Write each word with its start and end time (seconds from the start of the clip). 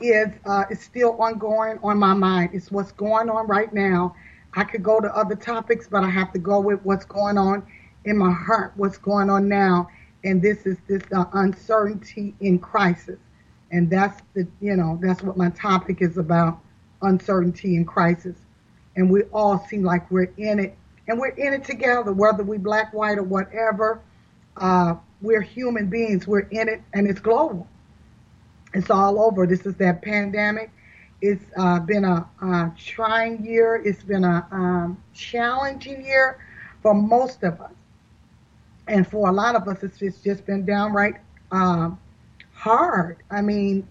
is 0.00 0.30
uh, 0.46 0.64
is 0.68 0.80
still 0.80 1.12
ongoing 1.22 1.78
on 1.84 1.96
my 1.96 2.12
mind. 2.12 2.50
It's 2.54 2.72
what's 2.72 2.90
going 2.90 3.30
on 3.30 3.46
right 3.46 3.72
now. 3.72 4.16
I 4.54 4.64
could 4.64 4.82
go 4.82 4.98
to 4.98 5.06
other 5.16 5.36
topics, 5.36 5.86
but 5.86 6.02
I 6.02 6.10
have 6.10 6.32
to 6.32 6.40
go 6.40 6.58
with 6.58 6.80
what's 6.82 7.04
going 7.04 7.38
on 7.38 7.64
in 8.04 8.18
my 8.18 8.32
heart, 8.32 8.72
what's 8.74 8.98
going 8.98 9.30
on 9.30 9.48
now. 9.48 9.88
And 10.24 10.42
this 10.42 10.66
is 10.66 10.76
this 10.88 11.02
uh, 11.14 11.24
uncertainty 11.34 12.34
in 12.40 12.58
crisis. 12.58 13.20
And 13.70 13.88
that's 13.88 14.22
the, 14.34 14.48
you 14.60 14.74
know, 14.74 14.98
that's 15.00 15.22
what 15.22 15.36
my 15.36 15.50
topic 15.50 15.98
is 16.00 16.18
about, 16.18 16.58
uncertainty 17.02 17.76
in 17.76 17.84
crisis 17.84 18.34
and 18.96 19.10
we 19.10 19.22
all 19.24 19.64
seem 19.68 19.82
like 19.82 20.10
we're 20.10 20.32
in 20.36 20.58
it, 20.58 20.76
and 21.06 21.18
we're 21.18 21.28
in 21.28 21.52
it 21.52 21.64
together, 21.64 22.12
whether 22.12 22.42
we 22.42 22.58
black, 22.58 22.92
white, 22.92 23.18
or 23.18 23.22
whatever. 23.22 24.00
Uh, 24.56 24.96
we're 25.20 25.42
human 25.42 25.88
beings. 25.88 26.26
We're 26.26 26.48
in 26.50 26.68
it, 26.68 26.82
and 26.92 27.06
it's 27.06 27.20
global. 27.20 27.68
It's 28.74 28.90
all 28.90 29.20
over. 29.20 29.46
This 29.46 29.64
is 29.66 29.74
that 29.76 30.02
pandemic. 30.02 30.70
It's 31.22 31.44
uh, 31.56 31.80
been 31.80 32.04
a, 32.04 32.28
a, 32.42 32.72
trying 32.76 33.44
year. 33.44 33.76
It's 33.76 34.02
been 34.02 34.24
a 34.24 34.46
um, 34.50 35.02
challenging 35.14 36.04
year 36.04 36.38
for 36.82 36.94
most 36.94 37.42
of 37.42 37.60
us, 37.60 37.72
and 38.86 39.06
for 39.06 39.28
a 39.28 39.32
lot 39.32 39.54
of 39.54 39.66
us, 39.68 39.82
it's 39.82 39.98
just, 39.98 40.22
just 40.24 40.44
been 40.46 40.66
downright 40.66 41.16
um, 41.52 41.98
hard. 42.52 43.18
I 43.30 43.40
mean, 43.40 43.86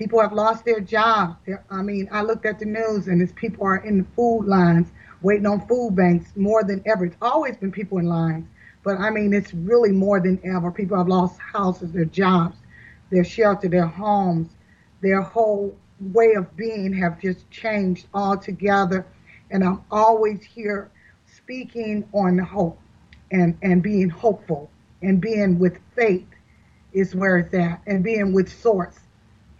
People 0.00 0.22
have 0.22 0.32
lost 0.32 0.64
their 0.64 0.80
jobs. 0.80 1.36
I 1.68 1.82
mean, 1.82 2.08
I 2.10 2.22
looked 2.22 2.46
at 2.46 2.58
the 2.58 2.64
news 2.64 3.06
and 3.06 3.20
it's 3.20 3.32
people 3.32 3.66
are 3.66 3.84
in 3.84 3.98
the 3.98 4.06
food 4.16 4.46
lines 4.46 4.88
waiting 5.20 5.44
on 5.44 5.66
food 5.66 5.94
banks 5.94 6.32
more 6.36 6.64
than 6.64 6.82
ever. 6.86 7.04
It's 7.04 7.18
always 7.20 7.58
been 7.58 7.70
people 7.70 7.98
in 7.98 8.06
lines, 8.06 8.46
but 8.82 8.98
I 8.98 9.10
mean, 9.10 9.34
it's 9.34 9.52
really 9.52 9.92
more 9.92 10.18
than 10.18 10.40
ever. 10.42 10.70
People 10.72 10.96
have 10.96 11.06
lost 11.06 11.38
houses, 11.38 11.92
their 11.92 12.06
jobs, 12.06 12.56
their 13.10 13.24
shelter, 13.24 13.68
their 13.68 13.86
homes, 13.86 14.48
their 15.02 15.20
whole 15.20 15.76
way 16.00 16.32
of 16.32 16.56
being 16.56 16.94
have 16.94 17.20
just 17.20 17.50
changed 17.50 18.06
altogether. 18.14 19.04
And 19.50 19.62
I'm 19.62 19.84
always 19.90 20.42
here 20.42 20.90
speaking 21.26 22.08
on 22.14 22.38
hope 22.38 22.80
and, 23.32 23.54
and 23.60 23.82
being 23.82 24.08
hopeful 24.08 24.70
and 25.02 25.20
being 25.20 25.58
with 25.58 25.76
faith 25.94 26.28
is 26.94 27.14
where 27.14 27.36
it's 27.36 27.52
at 27.52 27.82
and 27.86 28.02
being 28.02 28.32
with 28.32 28.48
source 28.48 28.98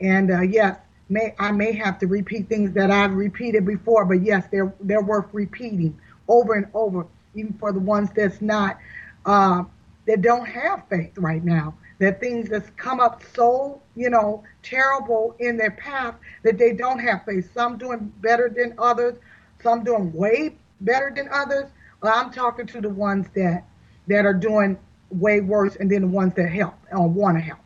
and 0.00 0.30
uh, 0.30 0.40
yes, 0.40 0.78
may 1.08 1.34
I 1.38 1.52
may 1.52 1.72
have 1.72 1.98
to 1.98 2.06
repeat 2.06 2.48
things 2.48 2.72
that 2.72 2.90
I've 2.90 3.12
repeated 3.12 3.66
before, 3.66 4.04
but 4.04 4.22
yes, 4.22 4.46
they're 4.50 4.72
they're 4.80 5.02
worth 5.02 5.26
repeating 5.32 5.98
over 6.28 6.54
and 6.54 6.66
over, 6.74 7.06
even 7.34 7.52
for 7.54 7.72
the 7.72 7.80
ones 7.80 8.10
that's 8.14 8.40
not 8.40 8.78
uh, 9.26 9.64
that 10.06 10.22
don't 10.22 10.46
have 10.46 10.84
faith 10.88 11.16
right 11.18 11.44
now. 11.44 11.74
That 11.98 12.18
things 12.18 12.48
that's 12.48 12.70
come 12.76 12.98
up 12.98 13.22
so 13.34 13.82
you 13.94 14.08
know 14.08 14.42
terrible 14.62 15.36
in 15.38 15.56
their 15.56 15.72
path 15.72 16.14
that 16.44 16.58
they 16.58 16.72
don't 16.72 16.98
have 16.98 17.24
faith. 17.26 17.52
Some 17.52 17.76
doing 17.76 18.12
better 18.20 18.48
than 18.48 18.74
others, 18.78 19.18
some 19.62 19.84
doing 19.84 20.12
way 20.12 20.56
better 20.80 21.12
than 21.14 21.28
others. 21.30 21.66
I'm 22.02 22.32
talking 22.32 22.66
to 22.68 22.80
the 22.80 22.88
ones 22.88 23.26
that 23.34 23.64
that 24.06 24.24
are 24.24 24.34
doing 24.34 24.78
way 25.10 25.40
worse, 25.40 25.76
and 25.76 25.90
then 25.90 26.02
the 26.02 26.08
ones 26.08 26.34
that 26.34 26.48
help 26.48 26.74
or 26.90 27.08
want 27.08 27.36
to 27.36 27.42
help. 27.42 27.58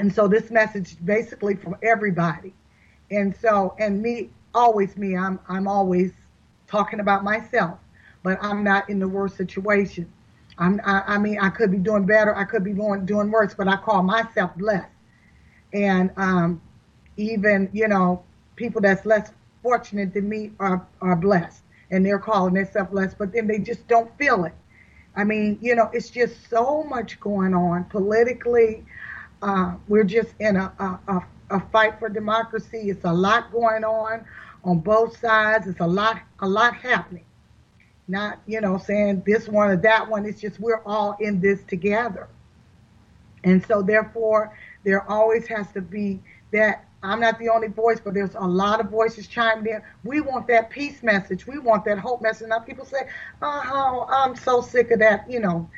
And 0.00 0.12
so 0.12 0.26
this 0.26 0.50
message 0.50 0.96
basically 1.04 1.56
for 1.56 1.78
everybody. 1.82 2.54
And 3.10 3.36
so, 3.36 3.74
and 3.78 4.00
me, 4.00 4.30
always 4.54 4.96
me, 4.96 5.14
I'm, 5.14 5.38
I'm 5.46 5.68
always 5.68 6.12
talking 6.66 7.00
about 7.00 7.22
myself, 7.22 7.78
but 8.22 8.38
I'm 8.40 8.64
not 8.64 8.88
in 8.88 8.98
the 8.98 9.06
worst 9.06 9.36
situation. 9.36 10.10
I'm, 10.56 10.80
I, 10.84 11.02
I 11.06 11.18
mean, 11.18 11.38
I 11.38 11.50
could 11.50 11.70
be 11.70 11.76
doing 11.76 12.06
better. 12.06 12.34
I 12.34 12.44
could 12.44 12.64
be 12.64 12.72
doing, 12.72 13.04
doing 13.04 13.30
worse, 13.30 13.52
but 13.54 13.68
I 13.68 13.76
call 13.76 14.02
myself 14.02 14.56
blessed. 14.56 14.88
And, 15.74 16.10
um, 16.16 16.62
even, 17.18 17.68
you 17.74 17.86
know, 17.86 18.22
people 18.56 18.80
that's 18.80 19.04
less 19.04 19.30
fortunate 19.62 20.14
than 20.14 20.28
me 20.28 20.52
are, 20.60 20.86
are 21.02 21.16
blessed 21.16 21.62
and 21.90 22.06
they're 22.06 22.18
calling 22.18 22.54
themselves 22.54 22.90
blessed, 22.90 23.18
but 23.18 23.32
then 23.34 23.46
they 23.46 23.58
just 23.58 23.86
don't 23.86 24.16
feel 24.16 24.44
it. 24.44 24.54
I 25.14 25.24
mean, 25.24 25.58
you 25.60 25.74
know, 25.74 25.90
it's 25.92 26.08
just 26.08 26.48
so 26.48 26.84
much 26.84 27.20
going 27.20 27.52
on 27.52 27.84
politically, 27.84 28.86
uh, 29.42 29.74
we're 29.88 30.04
just 30.04 30.34
in 30.38 30.56
a, 30.56 30.72
a, 31.08 31.22
a, 31.50 31.60
fight 31.72 31.98
for 31.98 32.08
democracy. 32.08 32.90
It's 32.90 33.04
a 33.04 33.12
lot 33.12 33.52
going 33.52 33.84
on 33.84 34.24
on 34.64 34.80
both 34.80 35.18
sides. 35.18 35.66
It's 35.66 35.80
a 35.80 35.86
lot, 35.86 36.20
a 36.40 36.48
lot 36.48 36.74
happening. 36.74 37.24
Not, 38.08 38.40
you 38.46 38.60
know, 38.60 38.76
saying 38.78 39.22
this 39.26 39.48
one 39.48 39.70
or 39.70 39.76
that 39.78 40.08
one. 40.08 40.26
It's 40.26 40.40
just 40.40 40.60
we're 40.60 40.82
all 40.84 41.16
in 41.20 41.40
this 41.40 41.62
together. 41.64 42.28
And 43.44 43.64
so, 43.66 43.82
therefore, 43.82 44.56
there 44.84 45.08
always 45.10 45.46
has 45.46 45.70
to 45.72 45.80
be 45.80 46.20
that 46.52 46.84
I'm 47.02 47.20
not 47.20 47.38
the 47.38 47.48
only 47.48 47.68
voice, 47.68 47.98
but 47.98 48.12
there's 48.12 48.34
a 48.34 48.46
lot 48.46 48.80
of 48.80 48.90
voices 48.90 49.26
chiming 49.26 49.72
in. 49.72 49.82
We 50.04 50.20
want 50.20 50.46
that 50.48 50.68
peace 50.68 51.02
message. 51.02 51.46
We 51.46 51.58
want 51.58 51.84
that 51.86 51.98
hope 51.98 52.20
message. 52.20 52.48
Now 52.48 52.58
people 52.58 52.84
say, 52.84 53.08
"Oh, 53.40 54.06
I'm 54.10 54.36
so 54.36 54.60
sick 54.60 54.90
of 54.90 54.98
that," 54.98 55.30
you 55.30 55.40
know, 55.40 55.70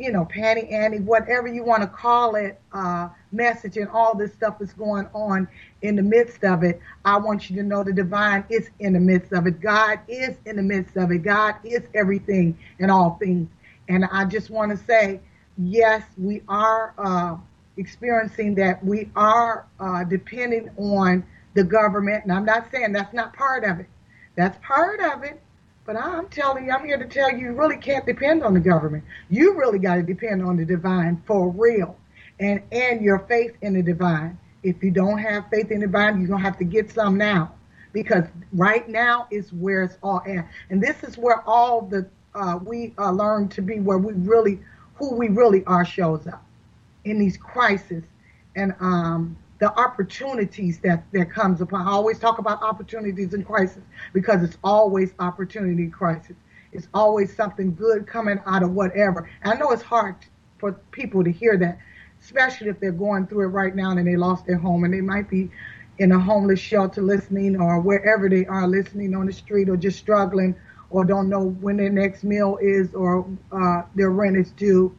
you 0.00 0.10
know, 0.10 0.24
Pollyanna, 0.24 0.98
whatever 0.98 1.46
you 1.46 1.62
want 1.62 1.82
to 1.82 1.88
call 1.88 2.34
it, 2.36 2.58
uh, 2.72 3.08
message 3.32 3.76
and 3.76 3.88
all 3.88 4.16
this 4.16 4.32
stuff 4.32 4.60
is 4.62 4.72
going 4.72 5.06
on 5.12 5.46
in 5.82 5.94
the 5.94 6.02
midst 6.02 6.42
of 6.42 6.62
it. 6.62 6.80
I 7.04 7.18
want 7.18 7.50
you 7.50 7.56
to 7.56 7.62
know 7.62 7.84
the 7.84 7.92
divine 7.92 8.44
is 8.48 8.70
in 8.78 8.94
the 8.94 9.00
midst 9.00 9.32
of 9.32 9.46
it. 9.46 9.60
God 9.60 10.00
is 10.08 10.36
in 10.46 10.56
the 10.56 10.62
midst 10.62 10.96
of 10.96 11.10
it. 11.10 11.18
God 11.18 11.56
is 11.64 11.82
everything 11.94 12.58
and 12.78 12.90
all 12.90 13.18
things. 13.20 13.48
And 13.88 14.04
I 14.06 14.24
just 14.24 14.50
want 14.50 14.70
to 14.70 14.76
say, 14.84 15.20
yes, 15.58 16.02
we 16.16 16.42
are 16.48 16.94
uh, 16.96 17.36
experiencing 17.76 18.54
that. 18.54 18.84
We 18.84 19.10
are 19.16 19.66
uh, 19.78 20.04
depending 20.04 20.70
on 20.78 21.24
the 21.54 21.64
government. 21.64 22.24
And 22.24 22.32
I'm 22.32 22.44
not 22.44 22.70
saying 22.72 22.92
that's 22.92 23.12
not 23.12 23.34
part 23.34 23.64
of 23.64 23.80
it. 23.80 23.86
That's 24.36 24.58
part 24.64 25.00
of 25.00 25.24
it. 25.24 25.40
But 25.92 26.00
I'm 26.00 26.28
telling 26.28 26.66
you, 26.66 26.70
I'm 26.70 26.86
here 26.86 26.98
to 26.98 27.04
tell 27.04 27.32
you, 27.32 27.46
you 27.46 27.52
really 27.52 27.76
can't 27.76 28.06
depend 28.06 28.44
on 28.44 28.54
the 28.54 28.60
government. 28.60 29.02
You 29.28 29.58
really 29.58 29.80
got 29.80 29.96
to 29.96 30.04
depend 30.04 30.40
on 30.40 30.56
the 30.56 30.64
divine 30.64 31.20
for 31.26 31.48
real, 31.48 31.96
and 32.38 32.62
and 32.70 33.02
your 33.02 33.18
faith 33.18 33.56
in 33.60 33.72
the 33.72 33.82
divine. 33.82 34.38
If 34.62 34.84
you 34.84 34.92
don't 34.92 35.18
have 35.18 35.46
faith 35.50 35.72
in 35.72 35.80
the 35.80 35.88
divine, 35.88 36.20
you're 36.20 36.28
gonna 36.28 36.44
have 36.44 36.58
to 36.58 36.64
get 36.64 36.92
some 36.92 37.18
now, 37.18 37.52
because 37.92 38.22
right 38.52 38.88
now 38.88 39.26
is 39.32 39.52
where 39.52 39.82
it's 39.82 39.98
all 40.00 40.22
at, 40.28 40.46
and 40.70 40.80
this 40.80 41.02
is 41.02 41.18
where 41.18 41.42
all 41.44 41.82
the 41.82 42.06
uh, 42.36 42.60
we 42.64 42.94
uh, 42.96 43.10
learn 43.10 43.48
to 43.48 43.60
be 43.60 43.80
where 43.80 43.98
we 43.98 44.12
really 44.12 44.60
who 44.94 45.16
we 45.16 45.26
really 45.26 45.64
are 45.64 45.84
shows 45.84 46.24
up. 46.28 46.44
In 47.04 47.18
these 47.18 47.36
crises, 47.36 48.04
and 48.54 48.76
um, 48.78 49.36
the 49.60 49.78
opportunities 49.78 50.78
that 50.80 51.04
that 51.12 51.30
comes 51.30 51.60
upon. 51.60 51.86
I 51.86 51.90
always 51.90 52.18
talk 52.18 52.38
about 52.38 52.62
opportunities 52.62 53.34
in 53.34 53.44
crisis 53.44 53.82
because 54.12 54.42
it's 54.42 54.58
always 54.64 55.14
opportunity 55.18 55.86
crisis. 55.88 56.36
It's 56.72 56.88
always 56.94 57.34
something 57.34 57.74
good 57.74 58.06
coming 58.06 58.40
out 58.46 58.62
of 58.62 58.72
whatever. 58.72 59.30
And 59.42 59.52
I 59.52 59.56
know 59.56 59.70
it's 59.70 59.82
hard 59.82 60.16
for 60.58 60.72
people 60.92 61.22
to 61.24 61.30
hear 61.30 61.56
that, 61.58 61.78
especially 62.20 62.68
if 62.68 62.80
they're 62.80 62.92
going 62.92 63.26
through 63.26 63.44
it 63.44 63.48
right 63.48 63.74
now 63.74 63.90
and 63.90 64.06
they 64.06 64.16
lost 64.16 64.46
their 64.46 64.58
home 64.58 64.84
and 64.84 64.94
they 64.94 65.00
might 65.00 65.28
be 65.28 65.50
in 65.98 66.12
a 66.12 66.18
homeless 66.18 66.60
shelter 66.60 67.02
listening 67.02 67.60
or 67.60 67.80
wherever 67.80 68.28
they 68.28 68.46
are 68.46 68.66
listening 68.66 69.14
on 69.14 69.26
the 69.26 69.32
street 69.32 69.68
or 69.68 69.76
just 69.76 69.98
struggling 69.98 70.54
or 70.90 71.04
don't 71.04 71.28
know 71.28 71.50
when 71.60 71.76
their 71.76 71.90
next 71.90 72.24
meal 72.24 72.58
is 72.60 72.94
or 72.94 73.26
uh, 73.52 73.82
their 73.94 74.10
rent 74.10 74.36
is 74.36 74.50
due, 74.52 74.94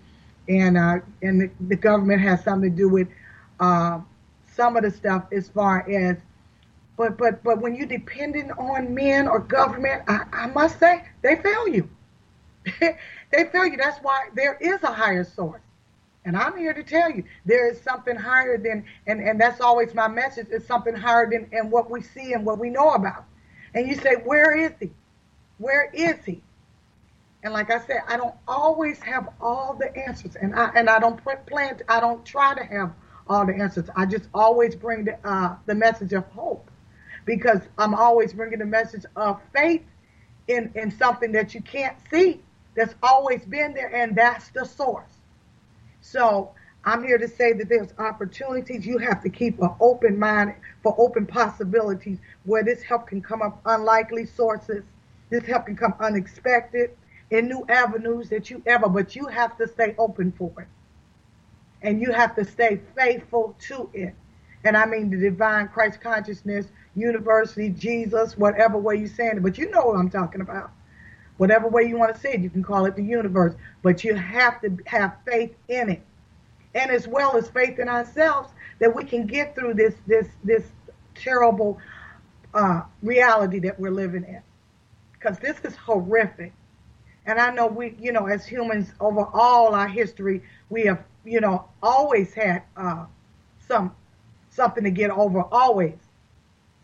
and 0.48 0.78
uh, 0.78 1.00
and 1.22 1.42
the, 1.42 1.52
the, 1.68 1.76
government 1.76 2.22
has 2.22 2.44
something 2.44 2.72
to 2.72 2.76
do 2.76 2.88
with 2.88 3.10
uh, 3.60 4.00
some 4.56 4.76
of 4.76 4.84
the 4.84 4.92
stuff 4.92 5.26
as 5.32 5.50
far 5.50 5.90
as. 5.90 6.18
But 6.98 7.18
but 7.18 7.44
but 7.44 7.62
when 7.62 7.76
you're 7.76 7.88
dependent 7.88 8.52
on 8.58 8.94
men 8.94 9.28
or 9.28 9.40
government, 9.40 10.04
I, 10.08 10.26
I 10.32 10.48
must 10.48 10.80
say 10.80 11.06
they 11.22 11.36
fail 11.38 11.68
you. 11.68 11.90
they 12.80 13.46
fail 13.52 13.66
you. 13.66 13.78
That's 13.78 13.98
why 14.00 14.30
there 14.36 14.58
is 14.62 14.84
a 14.84 14.92
higher 14.92 15.24
source. 15.24 15.62
And 16.24 16.38
I'm 16.38 16.56
here 16.56 16.74
to 16.74 16.84
tell 16.84 17.10
you, 17.10 17.24
there 17.46 17.72
is 17.72 17.82
something 17.82 18.16
higher 18.16 18.58
than, 18.58 18.86
and, 19.08 19.20
and 19.22 19.42
that's 19.42 19.60
always 19.60 19.96
my 19.96 20.08
message, 20.08 20.48
is 20.52 20.66
something 20.68 20.96
higher 20.96 21.28
than 21.28 21.50
and 21.52 21.72
what 21.72 21.90
we 21.90 22.04
see 22.04 22.34
and 22.34 22.46
what 22.46 22.60
we 22.60 22.70
know 22.70 22.92
about. 22.92 23.26
And 23.74 23.88
you 23.88 23.96
say, 23.96 24.16
where 24.24 24.56
is 24.56 24.74
he? 24.80 24.92
Where 25.58 25.90
is 25.94 26.24
he? 26.24 26.44
And 27.44 27.54
like 27.54 27.72
I 27.72 27.80
said, 27.80 28.02
I 28.08 28.18
don't 28.18 28.36
always 28.48 29.00
have 29.00 29.30
all 29.42 29.74
the 29.74 29.96
answers, 29.98 30.36
and 30.36 30.54
I 30.54 30.70
and 30.76 30.88
I 30.90 31.00
don't 31.00 31.20
plan. 31.48 31.78
To, 31.78 31.92
I 31.92 32.00
don't 32.00 32.24
try 32.24 32.54
to 32.54 32.64
have 32.64 32.94
all 33.28 33.46
the 33.46 33.54
answers. 33.54 33.90
I 33.96 34.06
just 34.06 34.28
always 34.34 34.76
bring 34.76 35.06
the 35.06 35.18
uh, 35.28 35.56
the 35.66 35.76
message 35.76 36.14
of 36.14 36.26
hope, 36.28 36.70
because 37.26 37.62
I'm 37.78 37.94
always 37.94 38.34
bringing 38.34 38.60
the 38.60 38.66
message 38.66 39.06
of 39.16 39.40
faith 39.54 39.84
in 40.48 40.72
in 40.76 40.92
something 40.92 41.32
that 41.34 41.54
you 41.54 41.62
can't 41.62 41.98
see, 42.10 42.42
that's 42.76 42.96
always 43.04 43.46
been 43.46 43.74
there, 43.74 43.94
and 43.94 44.16
that's 44.16 44.50
the 44.50 44.66
source. 44.66 45.20
So 46.02 46.52
I'm 46.84 47.04
here 47.04 47.20
to 47.20 47.28
say 47.28 47.54
that 47.54 47.70
there's 47.70 47.94
opportunities. 48.00 48.86
You 48.86 48.98
have 48.98 49.22
to 49.24 49.30
keep 49.30 49.62
an 49.62 49.70
open 49.80 50.18
mind 50.18 50.56
for 50.82 50.96
open 50.98 51.28
possibilities 51.28 52.18
where 52.46 52.64
this 52.64 52.82
help 52.82 53.08
can 53.08 53.22
come 53.22 53.42
up 53.42 53.62
unlikely 53.66 54.26
sources. 54.26 54.84
This 55.30 55.46
help 55.46 55.68
can 55.68 55.76
come 55.76 55.94
unexpected 56.00 56.92
in 57.30 57.48
new 57.48 57.66
avenues 57.70 58.30
that 58.30 58.50
you 58.50 58.62
ever, 58.66 58.90
but 58.90 59.16
you 59.16 59.28
have 59.28 59.58
to 59.58 59.68
stay 59.68 59.96
open 59.98 60.34
for 60.34 60.52
it. 60.60 60.68
And 61.82 62.02
you 62.02 62.12
have 62.12 62.36
to 62.36 62.46
stay 62.46 62.80
faithful 62.96 63.56
to 63.68 63.90
it. 63.94 64.16
And 64.64 64.78
I 64.78 64.86
mean 64.86 65.10
the 65.10 65.18
divine 65.18 65.68
Christ 65.70 66.02
consciousness, 66.02 66.68
university, 66.96 67.70
Jesus, 67.70 68.38
whatever 68.38 68.78
way 68.78 68.98
you're 68.98 69.08
saying 69.08 69.38
it, 69.38 69.44
but 69.44 69.58
you 69.58 69.70
know 69.72 69.86
what 69.86 69.98
I'm 69.98 70.10
talking 70.10 70.42
about 70.42 70.72
whatever 71.42 71.68
way 71.68 71.82
you 71.82 71.98
want 71.98 72.14
to 72.14 72.22
say 72.22 72.34
it. 72.34 72.42
You 72.42 72.52
can 72.52 72.62
call 72.62 72.86
it 72.86 72.96
the 72.96 73.04
universe, 73.04 73.56
but 73.82 74.04
you 74.04 74.14
have 74.14 74.62
to 74.62 74.78
have 74.86 75.16
faith 75.26 75.56
in 75.70 75.90
it, 75.90 76.02
and 76.76 76.92
as 76.92 77.08
well 77.08 77.36
as 77.36 77.50
faith 77.50 77.80
in 77.80 77.90
ourselves 77.90 78.52
that 78.78 78.96
we 78.96 79.04
can 79.04 79.26
get 79.26 79.56
through 79.56 79.74
this 79.74 79.96
this 80.06 80.28
this 80.44 80.64
terrible 81.16 81.80
uh, 82.54 82.84
reality 83.02 83.58
that 83.58 83.80
we're 83.80 83.90
living 83.90 84.24
in, 84.24 84.42
because 85.14 85.40
this 85.40 85.58
is 85.64 85.76
horrific. 85.76 86.54
And 87.26 87.40
I 87.40 87.50
know 87.52 87.66
we, 87.66 87.96
you 88.00 88.12
know, 88.12 88.28
as 88.28 88.46
humans 88.46 88.94
over 89.00 89.26
all 89.34 89.74
our 89.74 89.88
history, 89.88 90.44
we 90.70 90.84
have, 90.84 91.04
you 91.24 91.40
know, 91.42 91.66
always 91.82 92.34
had 92.34 92.64
uh, 92.76 93.06
some 93.68 93.96
something 94.50 94.84
to 94.84 94.92
get 94.92 95.12
over, 95.12 95.42
always 95.42 95.98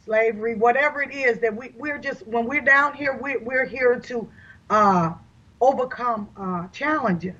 slavery, 0.07 0.55
whatever 0.55 1.03
it 1.03 1.13
is 1.13 1.39
that 1.39 1.53
we, 1.53 1.73
we're 1.77 1.97
just, 1.97 2.25
when 2.25 2.45
we're 2.45 2.61
down 2.61 2.93
here, 2.93 3.19
we, 3.21 3.35
we're 3.35 3.65
here 3.65 3.99
to 3.99 4.27
uh, 4.69 5.13
overcome 5.59 6.29
uh, 6.37 6.65
challenges. 6.69 7.35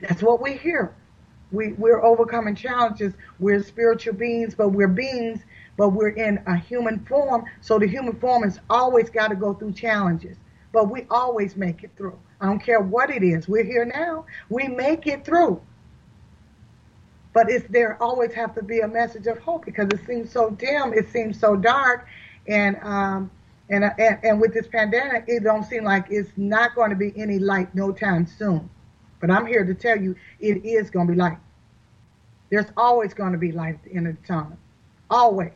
That's 0.00 0.22
what 0.22 0.40
we 0.40 0.56
hear. 0.56 0.94
We, 1.50 1.72
we're 1.72 2.02
overcoming 2.04 2.54
challenges. 2.54 3.14
We're 3.40 3.64
spiritual 3.64 4.14
beings, 4.14 4.54
but 4.54 4.68
we're 4.68 4.86
beings, 4.86 5.40
but 5.76 5.88
we're 5.88 6.10
in 6.10 6.40
a 6.46 6.56
human 6.56 7.00
form. 7.00 7.44
So 7.60 7.80
the 7.80 7.88
human 7.88 8.14
form 8.20 8.44
has 8.44 8.60
always 8.70 9.10
got 9.10 9.28
to 9.28 9.34
go 9.34 9.52
through 9.52 9.72
challenges, 9.72 10.36
but 10.72 10.88
we 10.88 11.04
always 11.10 11.56
make 11.56 11.82
it 11.82 11.90
through. 11.96 12.16
I 12.40 12.46
don't 12.46 12.62
care 12.62 12.80
what 12.80 13.10
it 13.10 13.24
is. 13.24 13.48
We're 13.48 13.64
here 13.64 13.84
now. 13.84 14.24
We 14.48 14.68
make 14.68 15.08
it 15.08 15.24
through. 15.24 15.60
But 17.32 17.50
it's 17.50 17.66
there 17.68 18.02
always 18.02 18.32
have 18.34 18.54
to 18.56 18.62
be 18.62 18.80
a 18.80 18.88
message 18.88 19.26
of 19.26 19.38
hope 19.38 19.64
because 19.64 19.88
it 19.92 20.00
seems 20.06 20.32
so 20.32 20.50
dim, 20.50 20.92
it 20.92 21.10
seems 21.10 21.38
so 21.38 21.54
dark, 21.54 22.08
and 22.48 22.76
um, 22.82 23.30
and, 23.68 23.84
and, 23.84 24.18
and 24.24 24.40
with 24.40 24.52
this 24.52 24.66
pandemic, 24.66 25.24
it 25.28 25.44
don't 25.44 25.64
seem 25.64 25.84
like 25.84 26.06
it's 26.10 26.30
not 26.36 26.74
going 26.74 26.90
to 26.90 26.96
be 26.96 27.12
any 27.16 27.38
light 27.38 27.72
no 27.74 27.92
time 27.92 28.26
soon. 28.26 28.68
But 29.20 29.30
I'm 29.30 29.46
here 29.46 29.64
to 29.64 29.74
tell 29.74 29.96
you, 29.96 30.16
it 30.40 30.64
is 30.64 30.90
going 30.90 31.06
to 31.06 31.12
be 31.12 31.18
light. 31.18 31.38
There's 32.50 32.66
always 32.76 33.14
going 33.14 33.32
to 33.32 33.38
be 33.38 33.52
light 33.52 33.76
at 33.76 33.84
the 33.84 33.94
end 33.94 34.08
of 34.08 34.20
the 34.20 34.26
tunnel. 34.26 34.58
Always. 35.08 35.52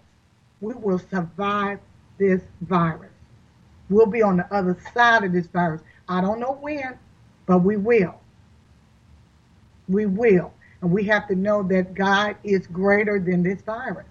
We 0.61 0.75
will 0.75 1.01
survive 1.01 1.81
this 2.19 2.41
virus. 2.61 3.11
We'll 3.91 4.07
be 4.07 4.23
on 4.23 4.37
the 4.37 4.55
other 4.55 4.79
side 4.95 5.25
of 5.25 5.33
this 5.33 5.47
virus. 5.49 5.83
I 6.09 6.21
don't 6.21 6.39
know 6.39 6.57
when, 6.61 6.99
but 7.47 7.59
we 7.59 7.77
will. 7.77 8.15
We 9.89 10.07
will. 10.07 10.53
And 10.85 10.93
we 10.93 11.05
have 11.05 11.27
to 11.29 11.35
know 11.35 11.63
that 11.65 11.95
God 11.95 12.37
is 12.45 12.67
greater 12.67 13.19
than 13.19 13.43
this 13.43 13.61
virus. 13.63 14.07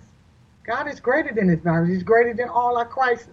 God 0.65 0.89
is 0.91 0.99
greater 0.99 1.31
than 1.33 1.47
this 1.47 1.61
virus. 1.61 1.89
He's 1.89 2.03
greater 2.03 2.33
than 2.33 2.49
all 2.49 2.77
our 2.77 2.85
crises 2.85 3.29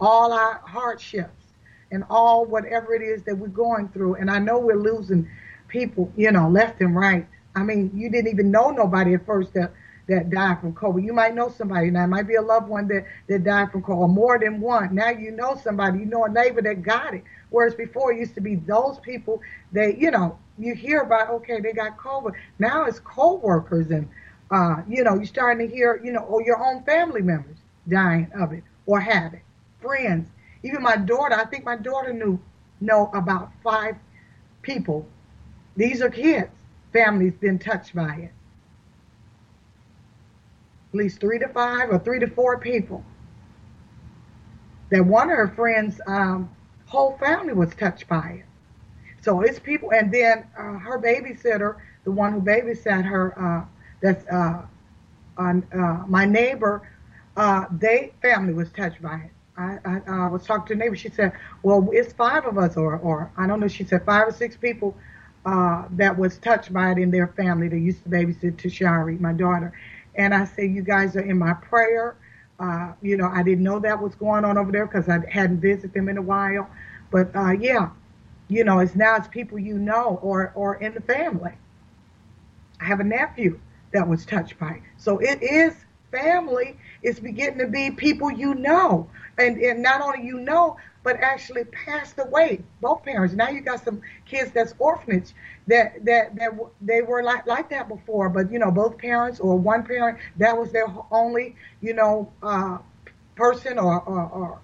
all 0.00 0.32
our 0.32 0.60
hardships 0.64 1.44
and 1.90 2.04
all 2.10 2.44
whatever 2.44 2.94
it 2.94 3.02
is 3.02 3.22
that 3.24 3.36
we're 3.36 3.48
going 3.48 3.88
through. 3.88 4.16
And 4.16 4.30
I 4.30 4.38
know 4.38 4.58
we're 4.58 4.76
losing 4.76 5.28
people, 5.68 6.12
you 6.16 6.30
know, 6.32 6.48
left 6.48 6.80
and 6.80 6.94
right. 6.94 7.26
I 7.54 7.62
mean, 7.62 7.90
you 7.94 8.10
didn't 8.10 8.30
even 8.30 8.50
know 8.50 8.70
nobody 8.70 9.14
at 9.14 9.24
first 9.24 9.54
that 9.54 9.72
that 10.08 10.30
died 10.30 10.60
from 10.60 10.72
COVID. 10.72 11.04
You 11.04 11.12
might 11.12 11.34
know 11.34 11.48
somebody 11.48 11.90
now. 11.90 12.04
It 12.04 12.08
might 12.08 12.28
be 12.28 12.36
a 12.36 12.42
loved 12.42 12.68
one 12.68 12.86
that, 12.88 13.06
that 13.28 13.42
died 13.42 13.72
from 13.72 13.82
COVID, 13.82 13.98
or 13.98 14.08
more 14.08 14.38
than 14.38 14.60
one. 14.60 14.94
Now 14.94 15.10
you 15.10 15.32
know 15.32 15.60
somebody, 15.60 15.98
you 15.98 16.04
know 16.04 16.24
a 16.24 16.28
neighbor 16.28 16.62
that 16.62 16.82
got 16.82 17.14
it. 17.14 17.24
Whereas 17.50 17.74
before 17.74 18.12
it 18.12 18.20
used 18.20 18.36
to 18.36 18.40
be 18.40 18.54
those 18.54 19.00
people 19.00 19.40
that, 19.72 19.98
you 19.98 20.12
know, 20.12 20.38
you 20.58 20.74
hear 20.74 21.00
about, 21.00 21.30
okay, 21.30 21.60
they 21.60 21.72
got 21.72 21.96
COVID. 21.98 22.32
Now 22.58 22.84
it's 22.84 22.98
co-workers 23.00 23.90
and, 23.90 24.08
uh, 24.50 24.82
you 24.88 25.04
know, 25.04 25.14
you're 25.14 25.26
starting 25.26 25.68
to 25.68 25.74
hear, 25.74 26.00
you 26.02 26.12
know, 26.12 26.20
or 26.20 26.42
your 26.42 26.64
own 26.64 26.82
family 26.84 27.22
members 27.22 27.56
dying 27.88 28.30
of 28.34 28.52
it 28.52 28.64
or 28.86 29.00
have 29.00 29.34
it 29.34 29.42
friends. 29.80 30.28
Even 30.62 30.82
my 30.82 30.96
daughter, 30.96 31.34
I 31.34 31.44
think 31.44 31.64
my 31.64 31.76
daughter 31.76 32.12
knew 32.12 32.40
know 32.80 33.10
about 33.14 33.52
five 33.62 33.96
people. 34.62 35.06
These 35.76 36.02
are 36.02 36.10
kids. 36.10 36.50
Families 36.92 37.34
been 37.34 37.58
touched 37.58 37.94
by 37.94 38.14
it. 38.16 38.32
At 40.92 40.94
least 40.94 41.20
three 41.20 41.38
to 41.38 41.48
five 41.48 41.90
or 41.90 41.98
three 41.98 42.18
to 42.20 42.26
four 42.26 42.58
people. 42.58 43.04
That 44.90 45.04
one 45.04 45.30
of 45.30 45.36
her 45.36 45.48
friends' 45.48 46.00
um, 46.06 46.50
whole 46.86 47.16
family 47.18 47.52
was 47.52 47.74
touched 47.74 48.08
by 48.08 48.42
it. 48.42 48.44
So 49.26 49.40
it's 49.40 49.58
people, 49.58 49.90
and 49.90 50.14
then 50.14 50.46
uh, 50.56 50.78
her 50.78 51.00
babysitter, 51.00 51.78
the 52.04 52.12
one 52.12 52.32
who 52.32 52.40
babysat 52.40 53.04
her, 53.06 53.34
uh, 53.36 53.64
that's 54.00 54.24
uh, 54.28 54.62
uh, 55.36 56.04
my 56.06 56.24
neighbor, 56.24 56.88
uh, 57.36 57.64
they 57.76 58.12
family 58.22 58.54
was 58.54 58.70
touched 58.70 59.02
by 59.02 59.16
it. 59.16 59.30
I, 59.56 59.78
I 59.84 60.26
uh, 60.26 60.28
was 60.28 60.46
talking 60.46 60.68
to 60.68 60.72
a 60.74 60.76
neighbor. 60.76 60.94
She 60.94 61.08
said, 61.08 61.32
"Well, 61.64 61.88
it's 61.92 62.12
five 62.12 62.46
of 62.46 62.56
us, 62.56 62.76
or, 62.76 62.98
or 62.98 63.32
I 63.36 63.48
don't 63.48 63.58
know." 63.58 63.66
She 63.66 63.82
said 63.82 64.04
five 64.04 64.28
or 64.28 64.30
six 64.30 64.56
people 64.56 64.94
uh, 65.44 65.86
that 65.90 66.16
was 66.16 66.38
touched 66.38 66.72
by 66.72 66.92
it 66.92 66.98
in 66.98 67.10
their 67.10 67.26
family. 67.26 67.66
They 67.66 67.78
used 67.78 68.04
to 68.04 68.08
babysit 68.08 68.58
Tashari, 68.62 69.18
my 69.18 69.32
daughter, 69.32 69.72
and 70.14 70.34
I 70.34 70.44
said, 70.44 70.70
"You 70.70 70.82
guys 70.82 71.16
are 71.16 71.20
in 71.32 71.36
my 71.36 71.54
prayer." 71.54 72.14
You 73.02 73.16
know, 73.16 73.28
I 73.28 73.42
didn't 73.42 73.64
know 73.64 73.80
that 73.80 74.00
was 74.00 74.14
going 74.14 74.44
on 74.44 74.56
over 74.56 74.70
there 74.70 74.86
because 74.86 75.08
I 75.08 75.18
hadn't 75.28 75.58
visited 75.58 75.94
them 75.94 76.08
in 76.08 76.16
a 76.16 76.22
while. 76.22 76.70
But 77.10 77.32
yeah, 77.60 77.90
you 78.48 78.64
know, 78.64 78.80
it's 78.80 78.94
now 78.94 79.16
it's 79.16 79.28
people 79.28 79.58
you 79.58 79.78
know 79.78 80.18
or 80.22 80.52
or 80.54 80.76
in 80.76 80.94
the 80.94 81.00
family. 81.00 81.52
I 82.80 82.84
have 82.84 83.00
a 83.00 83.04
nephew 83.04 83.58
that 83.92 84.06
was 84.06 84.26
touched 84.26 84.58
by 84.58 84.72
it, 84.72 84.82
so 84.96 85.18
it 85.18 85.42
is 85.42 85.74
family. 86.10 86.76
It's 87.02 87.20
beginning 87.20 87.58
to 87.58 87.66
be 87.66 87.90
people 87.90 88.30
you 88.30 88.54
know 88.54 89.08
and, 89.38 89.58
and 89.58 89.82
not 89.82 90.00
only 90.00 90.24
you 90.24 90.40
know, 90.40 90.76
but 91.02 91.16
actually 91.20 91.64
passed 91.66 92.18
away. 92.18 92.60
Both 92.80 93.04
parents. 93.04 93.34
Now 93.34 93.48
you 93.48 93.60
got 93.60 93.84
some 93.84 94.00
kids 94.24 94.50
that's 94.52 94.74
orphanage 94.78 95.32
that 95.68 96.04
that 96.04 96.34
that 96.36 96.50
they 96.80 97.02
were 97.02 97.22
like 97.22 97.46
like 97.46 97.70
that 97.70 97.88
before, 97.88 98.28
but 98.28 98.50
you 98.50 98.58
know 98.58 98.70
both 98.70 98.98
parents 98.98 99.38
or 99.38 99.56
one 99.56 99.84
parent 99.84 100.18
that 100.38 100.56
was 100.56 100.72
their 100.72 100.86
only 101.12 101.54
you 101.80 101.94
know 101.94 102.32
uh, 102.42 102.78
person 103.36 103.78
or, 103.78 104.00
or, 104.02 104.22
or 104.30 104.60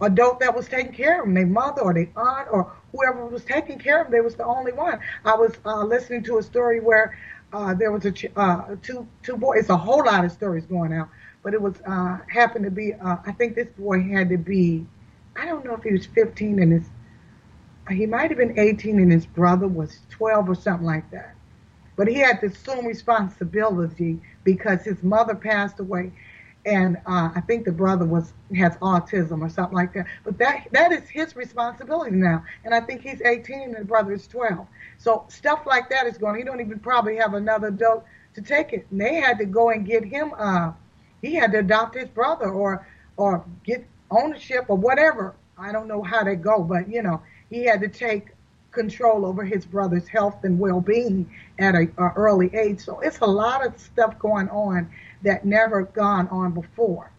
adult 0.00 0.40
that 0.40 0.54
was 0.54 0.66
taking 0.66 0.92
care 0.92 1.20
of 1.20 1.26
them, 1.26 1.34
their 1.34 1.46
mother 1.46 1.82
or 1.82 1.94
their 1.94 2.10
aunt 2.16 2.48
or 2.50 2.72
whoever 2.96 3.26
was 3.26 3.44
taking 3.44 3.78
care 3.78 4.02
of 4.02 4.10
them. 4.10 4.24
Was 4.24 4.36
the 4.36 4.44
only 4.46 4.72
one. 4.72 5.00
I 5.24 5.34
was 5.36 5.54
uh, 5.64 5.84
listening 5.84 6.24
to 6.24 6.38
a 6.38 6.42
story 6.42 6.80
where 6.80 7.16
uh, 7.52 7.74
there 7.74 7.92
was 7.92 8.04
a 8.06 8.12
ch- 8.12 8.32
uh, 8.36 8.76
two 8.82 9.06
two 9.22 9.36
boys. 9.36 9.60
It's 9.60 9.70
a 9.70 9.76
whole 9.76 10.04
lot 10.04 10.24
of 10.24 10.32
stories 10.32 10.66
going 10.66 10.92
out 10.92 11.08
but 11.42 11.54
it 11.54 11.62
was 11.62 11.80
uh, 11.86 12.18
happened 12.28 12.64
to 12.64 12.72
be. 12.72 12.92
Uh, 12.94 13.18
I 13.24 13.30
think 13.30 13.54
this 13.54 13.68
boy 13.78 14.02
had 14.02 14.30
to 14.30 14.36
be. 14.36 14.84
I 15.36 15.46
don't 15.46 15.64
know 15.64 15.74
if 15.74 15.84
he 15.84 15.92
was 15.92 16.04
15 16.06 16.60
and 16.60 16.72
his. 16.72 16.90
He 17.88 18.06
might 18.06 18.30
have 18.30 18.38
been 18.38 18.58
18 18.58 18.98
and 18.98 19.12
his 19.12 19.26
brother 19.26 19.68
was 19.68 20.00
12 20.10 20.48
or 20.48 20.56
something 20.56 20.86
like 20.86 21.08
that. 21.12 21.36
But 21.96 22.08
he 22.08 22.14
had 22.16 22.40
to 22.40 22.46
assume 22.46 22.84
responsibility 22.86 24.20
because 24.44 24.82
his 24.84 25.02
mother 25.04 25.36
passed 25.36 25.78
away, 25.80 26.12
and 26.66 26.96
uh, 27.06 27.30
I 27.34 27.40
think 27.42 27.64
the 27.64 27.72
brother 27.72 28.04
was 28.04 28.32
has 28.56 28.76
autism 28.78 29.40
or 29.40 29.48
something 29.48 29.76
like 29.76 29.94
that. 29.94 30.06
But 30.24 30.36
that 30.38 30.66
that 30.72 30.92
is 30.92 31.08
his 31.08 31.36
responsibility 31.36 32.16
now, 32.16 32.44
and 32.64 32.74
I 32.74 32.80
think 32.80 33.02
he's 33.02 33.22
18 33.22 33.62
and 33.62 33.76
the 33.76 33.84
brother 33.84 34.12
is 34.12 34.26
12. 34.26 34.66
So 34.98 35.24
stuff 35.28 35.64
like 35.64 35.88
that 35.90 36.06
is 36.06 36.18
going. 36.18 36.38
He 36.38 36.44
don't 36.44 36.60
even 36.60 36.80
probably 36.80 37.16
have 37.16 37.34
another 37.34 37.68
adult 37.68 38.04
to 38.34 38.42
take 38.42 38.72
it. 38.72 38.86
And 38.90 39.00
they 39.00 39.14
had 39.14 39.38
to 39.38 39.44
go 39.44 39.70
and 39.70 39.86
get 39.86 40.04
him. 40.04 40.32
Uh, 40.36 40.72
he 41.22 41.34
had 41.34 41.52
to 41.52 41.60
adopt 41.60 41.94
his 41.94 42.08
brother 42.08 42.50
or 42.50 42.86
or 43.16 43.44
get 43.64 43.86
ownership 44.10 44.66
or 44.68 44.76
whatever. 44.76 45.36
I 45.56 45.72
don't 45.72 45.88
know 45.88 46.02
how 46.02 46.24
they 46.24 46.34
go, 46.34 46.62
but 46.62 46.90
you 46.90 47.02
know 47.02 47.22
he 47.48 47.64
had 47.64 47.80
to 47.80 47.88
take 47.88 48.32
control 48.72 49.24
over 49.24 49.42
his 49.42 49.64
brother's 49.64 50.06
health 50.06 50.44
and 50.44 50.58
well-being 50.58 51.30
at 51.58 51.74
a, 51.74 51.88
a 51.96 52.12
early 52.16 52.54
age. 52.54 52.80
So 52.80 53.00
it's 53.00 53.20
a 53.20 53.26
lot 53.26 53.64
of 53.64 53.78
stuff 53.80 54.18
going 54.18 54.50
on 54.50 54.90
that 55.22 55.44
never 55.44 55.82
gone 55.82 56.28
on 56.28 56.52
before. 56.52 57.10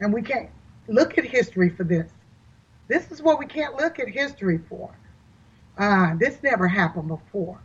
And 0.00 0.12
we 0.12 0.22
can't 0.22 0.50
look 0.88 1.18
at 1.18 1.24
history 1.24 1.68
for 1.68 1.84
this. 1.84 2.10
This 2.88 3.10
is 3.10 3.22
what 3.22 3.38
we 3.38 3.46
can't 3.46 3.76
look 3.76 3.98
at 3.98 4.08
history 4.08 4.58
for. 4.68 4.90
Uh, 5.78 6.14
this 6.18 6.42
never 6.42 6.66
happened 6.66 7.08
before. 7.08 7.60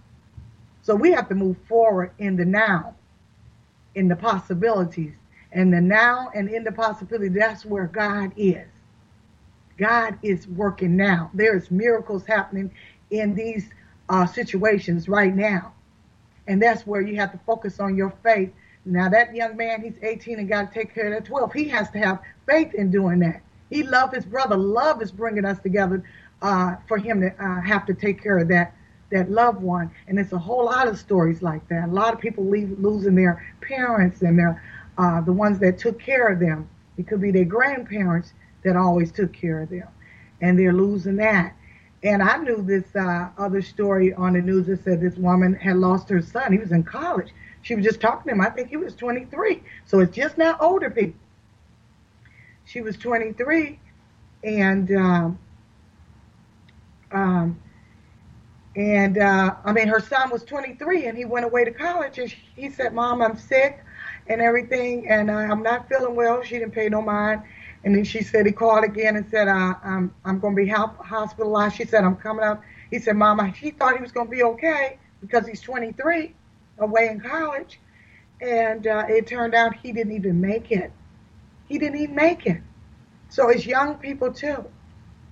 So 0.82 0.96
we 0.96 1.12
have 1.12 1.28
to 1.30 1.36
move 1.36 1.58
forward 1.68 2.12
in 2.20 2.36
the 2.36 2.46
now, 2.46 2.96
in 3.96 4.08
the 4.08 4.16
possibilities. 4.16 5.14
And 5.52 5.74
the 5.74 5.82
now 5.82 6.30
and 6.36 6.50
in 6.50 6.64
the 6.64 6.72
possibility, 6.72 7.30
that's 7.30 7.66
where 7.66 7.88
God 7.88 8.34
is. 8.38 8.68
God 9.78 10.18
is 10.22 10.48
working 10.48 10.96
now. 10.96 11.32
There's 11.34 11.72
miracles 11.72 12.26
happening 12.26 12.72
in 13.10 13.34
these 13.34 13.70
uh, 14.10 14.26
situations 14.26 15.10
right 15.10 15.36
now. 15.36 15.74
And 16.48 16.62
that's 16.62 16.86
where 16.86 17.02
you 17.02 17.16
have 17.16 17.32
to 17.32 17.40
focus 17.46 17.80
on 17.80 17.96
your 17.96 18.14
faith 18.22 18.52
now 18.86 19.10
that 19.10 19.36
young 19.36 19.58
man, 19.58 19.82
he's 19.82 19.98
18 20.02 20.40
and 20.40 20.48
got 20.48 20.72
to 20.72 20.80
take 20.80 20.94
care 20.94 21.08
of 21.08 21.14
that 21.14 21.26
12. 21.26 21.54
He 21.54 21.68
has 21.70 21.90
to 21.92 21.98
have 21.98 22.20
faith 22.46 22.74
in 22.76 22.92
doing 22.92 23.20
that. 23.20 23.42
He 23.70 23.84
loved 23.84 24.14
his 24.14 24.26
brother. 24.26 24.56
Love 24.56 25.02
is 25.02 25.12
bringing 25.12 25.44
us 25.44 25.60
together 25.60 26.04
uh, 26.42 26.76
for 26.88 26.98
him 26.98 27.22
to 27.22 27.34
uh, 27.44 27.62
have 27.62 27.86
to 27.88 27.94
take 27.94 28.22
care 28.22 28.38
of 28.38 28.48
that 28.50 28.74
that 29.12 29.30
loved 29.30 29.62
one. 29.62 29.92
And 30.08 30.20
it's 30.20 30.34
a 30.34 30.38
whole 30.38 30.66
lot 30.66 30.88
of 30.88 30.98
stories 30.98 31.42
like 31.42 31.68
that. 31.70 31.90
A 31.90 31.92
lot 31.92 32.14
of 32.14 32.20
people 32.20 32.46
leave, 32.46 32.78
losing 32.80 33.16
their 33.16 33.56
parents 33.62 34.22
and 34.22 34.38
their 34.38 34.62
uh, 34.98 35.22
the 35.22 35.34
ones 35.34 35.60
that 35.60 35.78
took 35.78 36.00
care 36.00 36.28
of 36.28 36.40
them. 36.40 36.70
It 36.98 37.08
could 37.08 37.22
be 37.22 37.32
their 37.32 37.46
grandparents 37.46 38.34
that 38.64 38.76
always 38.76 39.12
took 39.12 39.34
care 39.34 39.62
of 39.62 39.70
them, 39.70 39.88
and 40.42 40.58
they're 40.58 40.74
losing 40.74 41.18
that. 41.18 41.56
And 42.04 42.22
I 42.22 42.38
knew 42.38 42.62
this 42.62 42.96
uh, 42.96 43.30
other 43.38 43.62
story 43.62 44.14
on 44.14 44.34
the 44.34 44.42
news 44.42 44.68
that 44.68 44.84
said 44.84 45.02
this 45.02 45.16
woman 45.18 45.56
had 45.56 45.78
lost 45.78 46.10
her 46.10 46.22
son. 46.22 46.52
He 46.52 46.60
was 46.60 46.72
in 46.72 46.84
college 46.84 47.32
she 47.66 47.74
was 47.74 47.84
just 47.84 48.00
talking 48.00 48.30
to 48.30 48.32
him. 48.32 48.42
I 48.42 48.52
think 48.52 48.70
he 48.70 48.78
was 48.78 48.94
23. 48.94 49.64
So 49.86 50.00
it's 50.00 50.16
just 50.16 50.38
not 50.38 50.62
older 50.62 50.92
people. 50.92 51.20
She 52.66 52.82
was 52.82 52.96
23, 52.96 53.80
and 54.44 54.92
um, 54.92 55.40
um, 57.12 57.60
and 58.76 59.18
uh, 59.18 59.56
I 59.66 59.72
mean, 59.72 59.88
her 59.88 60.00
son 60.00 60.30
was 60.30 60.44
23, 60.44 61.08
and 61.08 61.18
he 61.18 61.26
went 61.26 61.46
away 61.46 61.66
to 61.66 61.72
college. 61.72 62.20
And 62.20 62.30
she, 62.30 62.38
he 62.56 62.70
said, 62.70 62.94
"Mom, 62.94 63.24
I'm 63.24 63.36
sick, 63.36 63.84
and 64.28 64.42
everything, 64.42 65.10
and 65.10 65.32
uh, 65.32 65.34
I'm 65.34 65.64
not 65.64 65.90
feeling 65.90 66.16
well." 66.16 66.44
She 66.44 66.60
didn't 66.60 66.74
pay 66.74 66.88
no 66.90 67.02
mind. 67.02 67.42
And 67.84 67.96
then 67.96 68.04
she 68.04 68.22
said 68.22 68.46
he 68.46 68.52
called 68.52 68.84
again 68.84 69.16
and 69.16 69.28
said, 69.30 69.48
uh, 69.48 69.74
"I'm 69.84 70.14
I'm 70.24 70.40
going 70.40 70.56
to 70.56 70.64
be 70.64 70.70
hospitalized." 70.70 71.78
She 71.78 71.86
said, 71.86 72.04
"I'm 72.04 72.16
coming 72.16 72.46
up." 72.46 72.62
He 72.92 73.00
said, 73.00 73.16
"Mama," 73.16 73.52
she 73.56 73.72
thought 73.72 73.96
he 73.96 74.02
was 74.02 74.12
going 74.12 74.28
to 74.28 74.32
be 74.32 74.44
okay 74.44 75.00
because 75.22 75.48
he's 75.48 75.62
23 75.62 76.36
away 76.80 77.10
in 77.10 77.20
college, 77.20 77.80
and 78.42 78.88
uh, 78.88 79.06
it 79.08 79.28
turned 79.28 79.54
out 79.54 79.76
he 79.76 79.92
didn't 79.92 80.14
even 80.14 80.42
make 80.42 80.72
it. 80.72 80.92
He 81.68 81.78
didn't 81.78 82.00
even 82.00 82.16
make 82.16 82.46
it. 82.46 82.62
So 83.30 83.50
it's 83.50 83.66
young 83.66 83.96
people 83.96 84.32
too. 84.32 84.66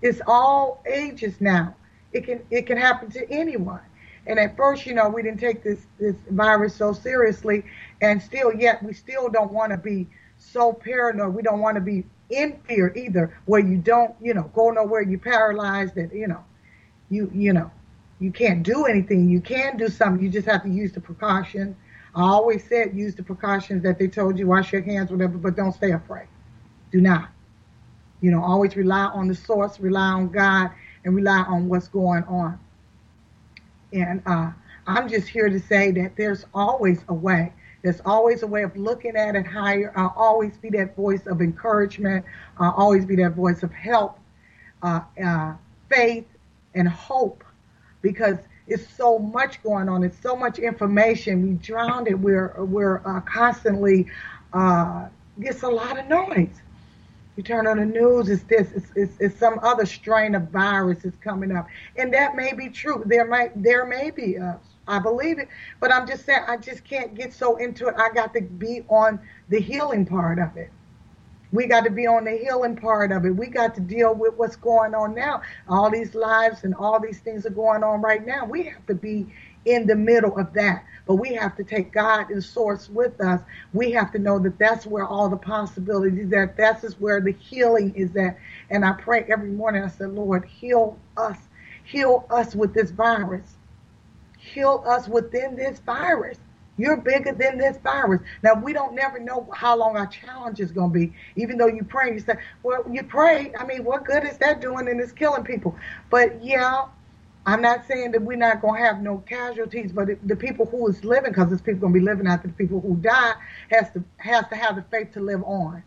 It's 0.02 0.22
all 0.28 0.84
ages 0.86 1.40
now. 1.40 1.76
It 2.12 2.26
can 2.26 2.44
it 2.50 2.66
can 2.66 2.78
happen 2.78 3.10
to 3.12 3.30
anyone. 3.32 3.82
And 4.26 4.40
at 4.40 4.56
first, 4.56 4.86
you 4.86 4.94
know, 4.94 5.10
we 5.10 5.22
didn't 5.22 5.40
take 5.40 5.64
this 5.64 5.80
this 6.00 6.16
virus 6.30 6.76
so 6.76 6.94
seriously, 6.94 7.64
and 8.02 8.22
still, 8.22 8.54
yet 8.54 8.82
we 8.84 8.94
still 8.94 9.30
don't 9.30 9.52
want 9.52 9.72
to 9.72 9.78
be 9.78 10.08
so 10.38 10.74
paranoid. 10.74 11.34
We 11.34 11.42
don't 11.42 11.60
want 11.60 11.76
to 11.76 11.82
be 11.82 12.06
in 12.30 12.60
fear 12.68 12.94
either, 12.96 13.38
where 13.46 13.60
you 13.60 13.78
don't, 13.78 14.16
you 14.22 14.34
know, 14.34 14.50
go 14.56 14.72
nowhere. 14.72 15.02
You 15.02 15.18
paralyzed, 15.18 15.96
that 15.96 16.14
you 16.14 16.28
know, 16.28 16.44
you 17.10 17.30
you 17.34 17.54
know, 17.54 17.72
you 18.20 18.32
can't 18.32 18.64
do 18.64 18.86
anything. 18.86 19.30
You 19.30 19.42
can 19.42 19.78
do 19.78 19.90
something. 19.90 20.24
You 20.24 20.30
just 20.30 20.48
have 20.48 20.64
to 20.64 20.70
use 20.70 20.94
the 20.94 21.02
precaution. 21.02 21.76
I 22.16 22.22
always 22.22 22.68
said 22.68 22.96
use 22.96 23.16
the 23.16 23.24
precautions 23.24 23.84
that 23.84 23.98
they 23.98 24.08
told 24.08 24.38
you, 24.38 24.48
wash 24.48 24.72
your 24.72 24.82
hands, 24.82 25.12
whatever, 25.12 25.38
but 25.38 25.56
don't 25.56 25.74
stay 25.74 25.92
afraid. 25.92 26.28
Do 26.92 27.02
not. 27.02 27.30
You 28.22 28.32
know, 28.32 28.44
always 28.44 28.76
rely 28.76 29.06
on 29.06 29.28
the 29.28 29.36
source, 29.36 29.80
rely 29.80 30.08
on 30.08 30.30
God, 30.30 30.72
and 31.04 31.16
rely 31.16 31.42
on 31.42 31.68
what's 31.68 31.88
going 31.88 32.24
on. 32.26 32.60
And 33.92 34.22
uh, 34.26 34.52
I'm 34.88 35.10
just 35.10 35.28
here 35.28 35.50
to 35.50 35.60
say 35.60 35.92
that 35.92 36.16
there's 36.16 36.46
always 36.54 37.04
a 37.10 37.14
way. 37.14 37.52
There's 37.82 38.00
always 38.06 38.44
a 38.44 38.48
way 38.48 38.64
of 38.64 38.78
looking 38.78 39.16
at 39.16 39.36
it 39.36 39.46
higher. 39.46 39.92
I'll 39.96 40.14
always 40.16 40.56
be 40.58 40.70
that 40.72 40.96
voice 40.96 41.28
of 41.28 41.42
encouragement. 41.42 42.26
I'll 42.58 42.72
always 42.72 43.06
be 43.06 43.16
that 43.18 43.34
voice 43.34 43.62
of 43.64 43.74
help, 43.74 44.20
uh, 44.82 45.02
uh, 45.22 45.56
faith, 45.90 46.26
and 46.76 46.88
hope 46.88 47.44
because 48.04 48.38
it's 48.68 48.88
so 48.96 49.18
much 49.18 49.64
going 49.64 49.90
on. 49.90 50.04
It's 50.04 50.22
so 50.22 50.36
much 50.36 50.60
information. 50.60 51.42
We 51.42 51.54
drown 51.56 52.06
it. 52.06 52.20
We're 52.20 52.54
we're 52.64 53.02
uh, 53.06 53.22
constantly 53.22 54.06
uh, 54.54 55.08
gets 55.42 55.64
a 55.64 55.70
lot 55.70 55.98
of 55.98 56.08
noise. 56.08 56.62
You 57.36 57.42
turn 57.42 57.66
on 57.66 57.78
the 57.78 57.86
news, 57.86 58.30
it's 58.30 58.44
this, 58.44 58.72
it's, 58.74 58.92
it's, 58.96 59.14
it's 59.20 59.40
some 59.40 59.58
other 59.64 59.88
strain 59.88 60.36
of 60.36 60.50
virus 60.50 61.04
is 61.04 61.16
coming 61.24 61.52
up, 61.52 61.68
and 61.98 62.14
that 62.14 62.36
may 62.36 62.54
be 62.54 62.70
true. 62.70 63.02
There 63.08 63.26
might 63.26 63.62
there 63.62 63.88
may 63.88 64.12
be. 64.12 64.38
Uh, 64.38 64.54
I 64.88 65.00
believe 65.00 65.40
it, 65.40 65.48
but 65.80 65.94
I'm 65.94 66.06
just 66.06 66.26
saying 66.26 66.44
I 66.46 66.58
just 66.58 66.84
can't 66.84 67.16
get 67.16 67.34
so 67.34 67.56
into 67.56 67.88
it. 67.88 67.96
I 67.98 68.10
got 68.14 68.34
to 68.34 68.42
be 68.42 68.84
on 68.90 69.20
the 69.50 69.60
healing 69.60 70.06
part 70.06 70.40
of 70.40 70.58
it. 70.58 70.70
We 71.54 71.68
got 71.68 71.86
to 71.86 71.92
be 71.92 72.08
on 72.08 72.26
the 72.26 72.32
healing 72.38 72.76
part 72.76 73.14
of 73.14 73.26
it. 73.26 73.32
We 73.32 73.48
got 73.48 73.76
to 73.76 73.82
deal 73.82 74.16
with 74.16 74.34
what's 74.38 74.58
going 74.58 74.96
on 74.96 75.16
now. 75.16 75.44
All 75.70 75.92
these 75.92 76.16
lives 76.16 76.66
and 76.66 76.76
all 76.76 77.00
these 77.00 77.20
things 77.20 77.46
are 77.46 77.52
going 77.52 77.84
on 77.84 78.02
right 78.02 78.26
now. 78.26 78.46
We 78.46 78.66
have 78.66 78.86
to 78.88 78.96
be 78.96 79.28
in 79.66 79.88
the 79.88 79.96
middle 79.96 80.38
of 80.40 80.54
that. 80.56 80.84
But 81.08 81.16
we 81.16 81.36
have 81.36 81.56
to 81.58 81.64
take 81.64 81.94
God 81.94 82.32
and 82.32 82.44
source 82.44 82.90
with 82.90 83.22
us. 83.22 83.42
We 83.74 83.92
have 83.92 84.12
to 84.14 84.20
know 84.20 84.40
that 84.40 84.60
that's 84.60 84.88
where 84.88 85.06
all 85.06 85.30
the 85.30 85.38
possibilities 85.38 86.30
that 86.30 86.58
that's 86.58 86.84
is 86.84 87.00
where 87.00 87.22
the 87.22 87.34
healing 87.34 87.94
is 87.96 88.16
at. 88.16 88.38
And 88.72 88.84
I 88.84 88.94
pray 88.94 89.26
every 89.30 89.52
morning. 89.52 89.84
I 89.84 89.90
said, 89.90 90.12
Lord, 90.12 90.46
heal 90.46 90.98
us, 91.18 91.38
heal 91.84 92.26
us 92.32 92.56
with 92.56 92.74
this 92.74 92.92
virus, 92.92 93.58
heal 94.40 94.84
us 94.88 95.08
within 95.08 95.56
this 95.56 95.80
virus. 95.80 96.40
You're 96.78 96.98
bigger 96.98 97.34
than 97.34 97.58
this 97.58 97.78
virus. 97.78 98.22
Now 98.42 98.56
we 98.56 98.74
don't 98.74 98.96
never 98.96 99.20
know 99.20 99.48
how 99.54 99.78
long 99.78 99.96
our 99.96 100.08
challenge 100.08 100.60
is 100.60 100.72
going 100.72 100.92
to 100.92 101.00
be. 101.00 101.14
Even 101.36 101.58
though 101.58 101.68
you 101.68 101.84
pray, 101.84 102.12
you 102.12 102.20
say, 102.20 102.36
"Well, 102.64 102.84
you 102.92 103.04
pray." 103.04 103.54
I 103.60 103.66
mean, 103.66 103.84
what 103.84 104.06
good 104.06 104.24
is 104.24 104.38
that 104.40 104.60
doing? 104.60 104.88
And 104.88 105.00
it's 105.00 105.12
killing 105.12 105.44
people. 105.44 105.76
But 106.10 106.44
yeah, 106.44 106.86
I'm 107.46 107.62
not 107.62 107.86
saying 107.86 108.12
that 108.14 108.24
we're 108.24 108.38
not 108.38 108.62
going 108.62 108.82
to 108.82 108.88
have 108.88 109.02
no 109.02 109.20
casualties, 109.20 109.92
but 109.92 110.10
it, 110.10 110.28
the 110.28 110.36
people 110.36 110.66
who 110.66 110.88
is 110.88 111.04
living, 111.04 111.32
because 111.32 111.50
there's 111.50 111.62
people 111.62 111.82
going 111.82 111.94
to 111.94 112.00
be 112.00 112.06
living 112.06 112.26
after 112.26 112.48
the 112.48 112.54
people 112.54 112.82
who 112.82 112.96
die, 112.96 113.34
has 113.70 113.92
to 113.92 114.04
has 114.18 114.48
to 114.48 114.56
have 114.56 114.76
the 114.76 114.84
faith 114.90 115.12
to 115.14 115.20
live 115.20 115.44
on, 115.44 115.84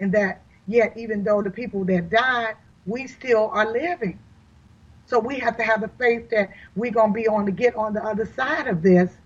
and 0.00 0.12
that 0.12 0.42
yet 0.66 0.92
even 0.98 1.24
though 1.24 1.40
the 1.40 1.50
people 1.50 1.82
that 1.86 2.10
died, 2.10 2.56
we 2.84 3.06
still 3.06 3.48
are 3.54 3.72
living. 3.72 4.18
So 5.06 5.18
we 5.18 5.38
have 5.38 5.56
to 5.56 5.62
have 5.62 5.80
the 5.80 5.90
faith 5.98 6.28
that 6.30 6.50
we're 6.74 6.90
going 6.90 7.12
to 7.12 7.14
be 7.14 7.26
on 7.26 7.46
to 7.46 7.52
get 7.52 7.74
on 7.76 7.94
the 7.94 8.04
other 8.04 8.26
side 8.26 8.66
of 8.66 8.82
this 8.82 9.16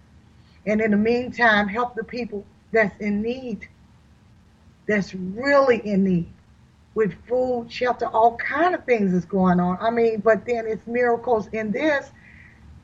and 0.67 0.81
in 0.81 0.91
the 0.91 0.97
meantime, 0.97 1.69
help 1.69 1.95
the 1.95 2.05
people 2.05 2.45
that's 2.73 2.99
in 3.01 3.23
need, 3.23 3.69
that's 4.87 5.15
really 5.15 5.79
in 5.87 6.05
need 6.05 6.33
with 6.95 7.15
food, 7.27 7.71
shelter, 7.71 8.07
all 8.07 8.37
kind 8.37 8.75
of 8.75 8.85
things 8.85 9.13
is 9.13 9.25
going 9.25 9.61
on. 9.61 9.79
I 9.81 9.91
mean, 9.91 10.21
but 10.21 10.45
then 10.45 10.67
it's 10.67 10.87
miracles 10.87 11.49
in 11.53 11.71
this, 11.71 12.11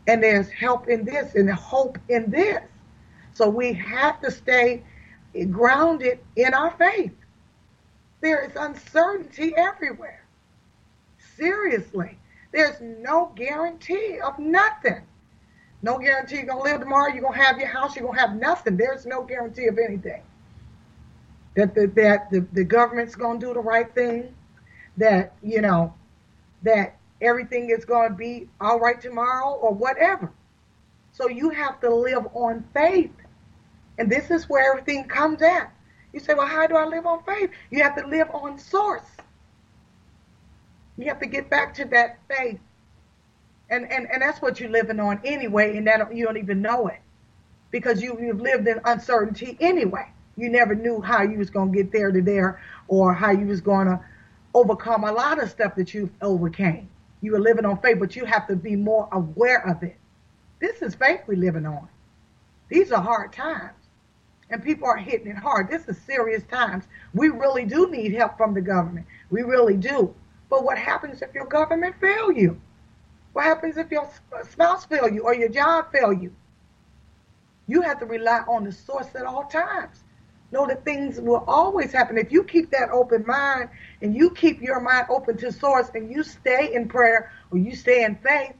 and 0.06 0.23
there's 0.23 0.49
help 0.50 0.88
in 0.88 1.04
this, 1.04 1.35
and 1.35 1.50
hope 1.50 1.99
in 2.09 2.30
this. 2.30 2.62
So 3.35 3.49
we 3.49 3.73
have 3.75 4.21
to 4.23 4.30
stay 4.30 4.83
grounded 5.50 6.21
in 6.37 6.54
our 6.54 6.71
faith. 6.78 7.12
There 8.21 8.45
is 8.45 8.56
uncertainty 8.56 9.54
everywhere. 9.56 10.25
Seriously, 11.37 12.16
there's 12.52 12.80
no 12.80 13.33
guarantee 13.35 14.18
of 14.21 14.38
nothing. 14.38 15.02
No 15.83 15.99
guarantee 15.99 16.37
you're 16.37 16.47
going 16.47 16.64
to 16.64 16.71
live 16.71 16.80
tomorrow. 16.80 17.12
You're 17.12 17.23
going 17.23 17.38
to 17.38 17.45
have 17.45 17.59
your 17.59 17.68
house. 17.68 17.95
You're 17.95 18.04
going 18.04 18.16
to 18.16 18.21
have 18.21 18.37
nothing. 18.37 18.76
There's 18.76 19.06
no 19.06 19.23
guarantee 19.23 19.66
of 19.66 19.78
anything. 19.78 20.23
That 21.54 21.75
the, 21.75 21.87
that 21.97 22.30
the, 22.30 22.47
the 22.52 22.64
government's 22.64 23.14
going 23.14 23.40
to 23.40 23.47
do 23.47 23.54
the 23.54 23.61
right 23.61 23.92
thing. 23.95 24.35
That, 24.97 25.35
you 25.42 25.61
know, 25.61 25.95
that 26.62 26.97
everything 27.21 27.71
is 27.71 27.85
going 27.85 28.11
to 28.11 28.14
be 28.14 28.49
all 28.61 28.78
right 28.78 29.00
tomorrow 29.00 29.52
or 29.54 29.73
whatever. 29.73 30.33
So 31.12 31.28
you 31.28 31.50
have 31.50 31.80
to 31.80 31.95
live 31.95 32.26
on 32.35 32.64
faith. 32.75 33.12
And 33.99 34.11
this 34.11 34.30
is 34.30 34.49
where 34.49 34.71
everything 34.71 35.04
comes 35.04 35.40
at. 35.40 35.73
You 36.12 36.21
say, 36.21 36.35
well, 36.35 36.47
how 36.47 36.66
do 36.66 36.76
I 36.76 36.87
live 36.87 37.06
on 37.06 37.23
faith? 37.25 37.50
You 37.71 37.83
have 37.83 37.97
to 37.97 38.06
live 38.06 38.28
on 38.33 38.59
source. 38.59 39.06
You 40.99 41.06
have 41.06 41.21
to 41.21 41.26
get 41.26 41.50
back 41.50 41.75
to 41.75 41.85
that 41.87 42.18
faith. 42.28 42.59
And, 43.68 43.90
and, 43.90 44.06
and 44.12 44.23
that's 44.23 44.40
what 44.40 44.61
you're 44.61 44.70
living 44.70 45.00
on 45.00 45.20
anyway, 45.25 45.76
and 45.76 45.87
that 45.87 46.14
you 46.14 46.25
don't 46.25 46.37
even 46.37 46.62
know 46.62 46.87
it 46.87 47.00
because 47.70 48.00
you, 48.00 48.16
you've 48.20 48.40
lived 48.40 48.68
in 48.68 48.80
uncertainty 48.85 49.56
anyway. 49.61 50.06
You 50.37 50.50
never 50.50 50.75
knew 50.75 51.00
how 51.00 51.23
you 51.23 51.38
was 51.38 51.50
going 51.50 51.73
to 51.73 51.76
get 51.76 51.92
there 51.92 52.12
to 52.12 52.23
there 52.23 52.61
or 52.88 53.12
how 53.12 53.30
you 53.30 53.46
was 53.46 53.61
going 53.61 53.87
to 53.87 54.00
overcome 54.54 55.04
a 55.04 55.12
lot 55.12 55.42
of 55.42 55.50
stuff 55.50 55.75
that 55.76 55.94
you 55.94 56.11
overcame. 56.23 56.88
You 57.20 57.32
were 57.32 57.40
living 57.40 57.64
on 57.64 57.80
faith, 57.80 57.99
but 57.99 58.14
you 58.14 58.25
have 58.25 58.46
to 58.49 58.56
be 58.56 58.76
more 58.76 59.08
aware 59.12 59.66
of 59.66 59.82
it. 59.82 59.96
This 60.61 60.82
is 60.82 60.94
faith 60.94 61.20
we're 61.26 61.37
living 61.37 61.66
on. 61.66 61.88
These 62.68 62.92
are 62.92 63.02
hard 63.02 63.32
times. 63.32 63.73
And 64.49 64.62
people 64.62 64.87
are 64.87 64.96
hitting 64.96 65.28
it 65.28 65.37
hard. 65.37 65.68
This 65.68 65.88
is 65.88 65.99
serious 65.99 66.44
times. 66.44 66.85
We 67.14 67.30
really 67.30 67.64
do 67.64 67.90
need 67.90 68.12
help 68.12 68.37
from 68.37 68.54
the 68.54 68.61
government. 68.61 69.06
We 69.30 69.42
really 69.42 69.76
do. 69.76 70.14
But 70.49 70.64
what 70.64 70.78
happens 70.78 71.20
if 71.20 71.35
your 71.35 71.46
government 71.46 71.96
fail 72.00 72.30
you? 72.30 72.61
What 73.36 73.44
happens 73.44 73.76
if 73.76 73.90
your 73.90 74.08
uh, 74.32 74.44
spouse 74.44 74.86
fail 74.86 75.10
you 75.10 75.24
or 75.24 75.34
your 75.34 75.50
job 75.50 75.92
fail 75.92 76.10
you? 76.10 76.34
You 77.66 77.82
have 77.82 77.98
to 77.98 78.06
rely 78.06 78.38
on 78.48 78.64
the 78.64 78.72
source 78.72 79.14
at 79.14 79.26
all 79.26 79.44
times. 79.44 80.04
Know 80.52 80.66
that 80.66 80.86
things 80.86 81.20
will 81.20 81.44
always 81.46 81.92
happen. 81.92 82.16
If 82.16 82.32
you 82.32 82.44
keep 82.44 82.70
that 82.70 82.88
open 82.88 83.26
mind 83.26 83.68
and 84.00 84.16
you 84.16 84.30
keep 84.30 84.62
your 84.62 84.80
mind 84.80 85.08
open 85.10 85.36
to 85.36 85.52
source 85.52 85.90
and 85.92 86.10
you 86.10 86.22
stay 86.22 86.72
in 86.72 86.88
prayer 86.88 87.30
or 87.50 87.58
you 87.58 87.76
stay 87.76 88.04
in 88.04 88.16
faith, 88.16 88.54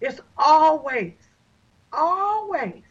it's 0.00 0.20
always, 0.36 1.14
always 1.92 2.82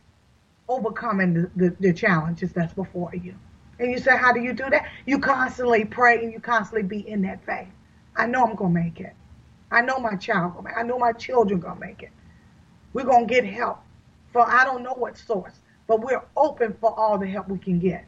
overcoming 0.69 1.33
the, 1.33 1.51
the, 1.57 1.75
the 1.81 1.91
challenges 1.91 2.53
that's 2.53 2.73
before 2.73 3.11
you. 3.13 3.35
And 3.77 3.91
you 3.91 3.97
say, 3.97 4.15
how 4.15 4.31
do 4.31 4.39
you 4.39 4.53
do 4.53 4.69
that? 4.69 4.89
You 5.05 5.19
constantly 5.19 5.83
pray 5.83 6.23
and 6.23 6.31
you 6.31 6.39
constantly 6.39 6.83
be 6.83 7.05
in 7.05 7.23
that 7.23 7.45
faith. 7.45 7.67
I 8.15 8.25
know 8.25 8.45
I'm 8.45 8.55
going 8.55 8.73
to 8.73 8.79
make 8.81 9.01
it. 9.01 9.13
I 9.73 9.81
know 9.81 9.97
my 9.97 10.15
child 10.15 10.55
to 10.55 10.61
make. 10.61 10.77
I 10.77 10.83
know 10.83 10.99
my 10.99 11.13
children 11.13 11.61
to 11.61 11.75
make 11.75 12.03
it. 12.03 12.11
We're 12.93 13.03
to 13.03 13.25
get 13.25 13.43
help 13.43 13.79
for 14.31 14.47
I 14.47 14.63
don't 14.65 14.83
know 14.83 14.93
what 14.93 15.17
source, 15.17 15.53
but 15.87 16.01
we're 16.01 16.21
open 16.37 16.75
for 16.79 16.97
all 16.97 17.17
the 17.17 17.27
help 17.27 17.47
we 17.49 17.57
can 17.57 17.79
get. 17.79 18.05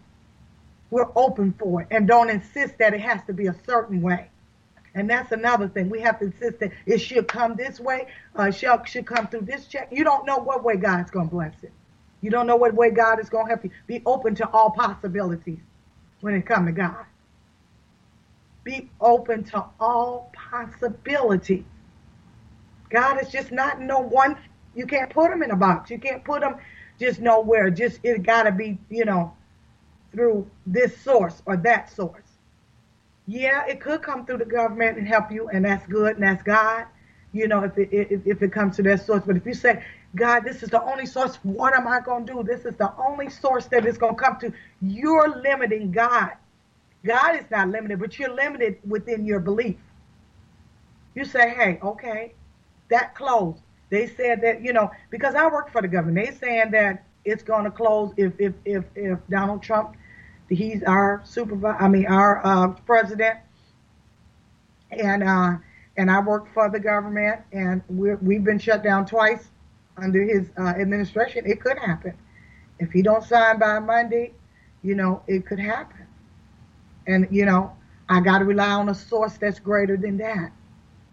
We're 0.92 1.10
open 1.16 1.54
for 1.58 1.82
it 1.82 1.88
and 1.92 2.08
don't 2.08 2.30
insist 2.30 2.78
that 2.78 2.94
it 2.94 3.02
has 3.02 3.22
to 3.28 3.34
be 3.34 3.48
a 3.48 3.56
certain 3.66 4.02
way. 4.02 4.30
And 4.94 5.10
that's 5.10 5.32
another 5.32 5.68
thing. 5.68 5.90
We 5.90 6.00
have 6.02 6.20
to 6.20 6.26
insist 6.26 6.60
that 6.60 6.72
it 6.86 7.00
should 7.00 7.28
come 7.28 7.56
this 7.56 7.80
way, 7.80 8.08
uh, 8.36 8.52
should, 8.52 8.88
should 8.88 9.06
come 9.06 9.28
through 9.28 9.42
this 9.42 9.66
check. 9.66 9.90
You 9.92 10.04
don't 10.04 10.26
know 10.26 10.38
what 10.38 10.64
way 10.64 10.78
God's 10.78 11.12
going 11.12 11.28
to 11.28 11.36
bless 11.36 11.64
it. 11.64 11.74
You 12.22 12.30
don't 12.30 12.48
know 12.48 12.56
what 12.56 12.74
way 12.74 12.92
God 12.92 13.20
is 13.20 13.28
going 13.28 13.46
to 13.46 13.50
help 13.50 13.64
you. 13.66 13.72
Be 13.88 14.02
open 14.06 14.36
to 14.36 14.50
all 14.50 14.72
possibilities 14.72 15.60
when 16.22 16.34
it 16.34 16.46
comes 16.46 16.68
to 16.68 16.72
God. 16.72 17.06
Be 18.66 18.90
open 19.00 19.46
to 19.46 19.64
all 19.80 20.34
possibilities. 20.36 21.64
God 22.90 23.22
is 23.22 23.32
just 23.32 23.54
not 23.54 23.80
no 23.80 24.00
one 24.00 24.38
you 24.76 24.86
can't 24.86 25.10
put 25.10 25.30
them 25.30 25.42
in 25.42 25.52
a 25.52 25.56
box. 25.56 25.90
You 25.90 25.98
can't 25.98 26.24
put 26.24 26.42
them 26.42 26.58
just 27.00 27.20
nowhere. 27.20 27.70
Just 27.72 28.00
it 28.04 28.24
got 28.24 28.44
to 28.44 28.52
be, 28.52 28.78
you 28.90 29.06
know, 29.06 29.34
through 30.12 30.50
this 30.68 30.98
source 30.98 31.42
or 31.46 31.58
that 31.58 31.90
source. 31.90 32.22
Yeah, 33.26 33.66
it 33.66 33.80
could 33.80 34.02
come 34.02 34.26
through 34.26 34.38
the 34.40 34.46
government 34.46 34.98
and 34.98 35.08
help 35.08 35.32
you, 35.32 35.48
and 35.50 35.66
that's 35.66 35.88
good, 35.88 36.16
and 36.16 36.24
that's 36.24 36.44
God. 36.44 36.86
You 37.32 37.48
know, 37.48 37.64
if 37.64 37.78
it 37.78 37.90
if, 37.92 38.28
if 38.28 38.42
it 38.42 38.52
comes 38.52 38.76
to 38.76 38.84
that 38.84 39.06
source. 39.06 39.24
But 39.26 39.38
if 39.38 39.46
you 39.46 39.54
say, 39.54 39.84
God, 40.16 40.42
this 40.42 40.62
is 40.62 40.70
the 40.70 40.82
only 40.84 41.06
source, 41.06 41.38
what 41.44 41.74
am 41.74 41.88
I 41.88 42.00
going 42.02 42.26
to 42.28 42.34
do? 42.34 42.44
This 42.44 42.66
is 42.66 42.76
the 42.76 42.94
only 42.98 43.30
source 43.30 43.66
that 43.68 43.86
it's 43.86 43.98
going 43.98 44.16
to 44.16 44.22
come 44.22 44.38
to. 44.42 44.54
You're 44.82 45.42
limiting 45.42 45.92
God. 45.92 46.32
God 47.06 47.36
is 47.36 47.46
not 47.52 47.70
limited, 47.70 48.00
but 48.00 48.18
you're 48.18 48.34
limited 48.34 48.78
within 48.88 49.26
your 49.26 49.40
belief. 49.40 49.78
You 51.14 51.24
say, 51.24 51.54
hey, 51.54 51.80
okay, 51.82 52.34
that 52.90 53.16
closed. 53.16 53.62
They 53.90 54.08
said 54.08 54.42
that, 54.42 54.62
you 54.62 54.74
know, 54.74 54.92
because 55.10 55.36
I 55.36 55.48
work 55.48 55.72
for 55.72 55.82
the 55.82 55.88
government, 55.88 56.26
they 56.26 56.36
saying 56.36 56.72
that 56.72 57.06
it's 57.24 57.44
going 57.44 57.66
to 57.66 57.72
close 57.72 58.14
if, 58.18 58.34
if, 58.40 58.54
if, 58.66 58.84
if 58.96 59.20
Donald 59.30 59.64
Trump, 59.64 59.96
he's 60.50 60.84
our 60.84 61.22
supervisor, 61.24 61.78
I 61.78 61.88
mean, 61.88 62.06
our 62.08 62.46
uh, 62.46 62.68
president. 62.86 63.40
And, 64.92 65.24
uh, 65.24 65.58
and 65.98 66.12
I 66.12 66.20
work 66.20 66.54
for 66.54 66.70
the 66.70 66.80
government 66.80 67.42
and 67.52 67.82
we're, 67.88 68.18
we've 68.18 68.44
been 68.44 68.60
shut 68.60 68.84
down 68.84 69.06
twice 69.06 69.50
under 69.98 70.24
his 70.24 70.50
uh, 70.58 70.68
administration. 70.68 71.46
It 71.46 71.62
could 71.62 71.78
happen. 71.78 72.14
If 72.80 72.92
he 72.92 73.02
don't 73.02 73.24
sign 73.24 73.60
by 73.60 73.80
Monday, 73.80 74.34
you 74.84 74.96
know, 74.96 75.24
it 75.28 75.46
could 75.46 75.60
happen. 75.60 76.05
And, 77.08 77.28
you 77.32 77.46
know, 77.46 77.76
I 78.10 78.20
got 78.20 78.40
to 78.40 78.46
rely 78.46 78.72
on 78.72 78.90
a 78.90 78.96
source 78.96 79.38
that's 79.38 79.60
greater 79.60 79.98
than 79.98 80.18
that, 80.18 80.52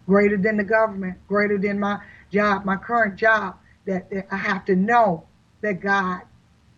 greater 0.05 0.37
than 0.37 0.57
the 0.57 0.63
government, 0.63 1.17
greater 1.27 1.57
than 1.57 1.79
my 1.79 1.99
job, 2.31 2.65
my 2.65 2.75
current 2.75 3.15
job, 3.15 3.57
that, 3.85 4.09
that 4.11 4.27
I 4.31 4.37
have 4.37 4.65
to 4.65 4.75
know 4.75 5.25
that 5.61 5.81
God 5.81 6.21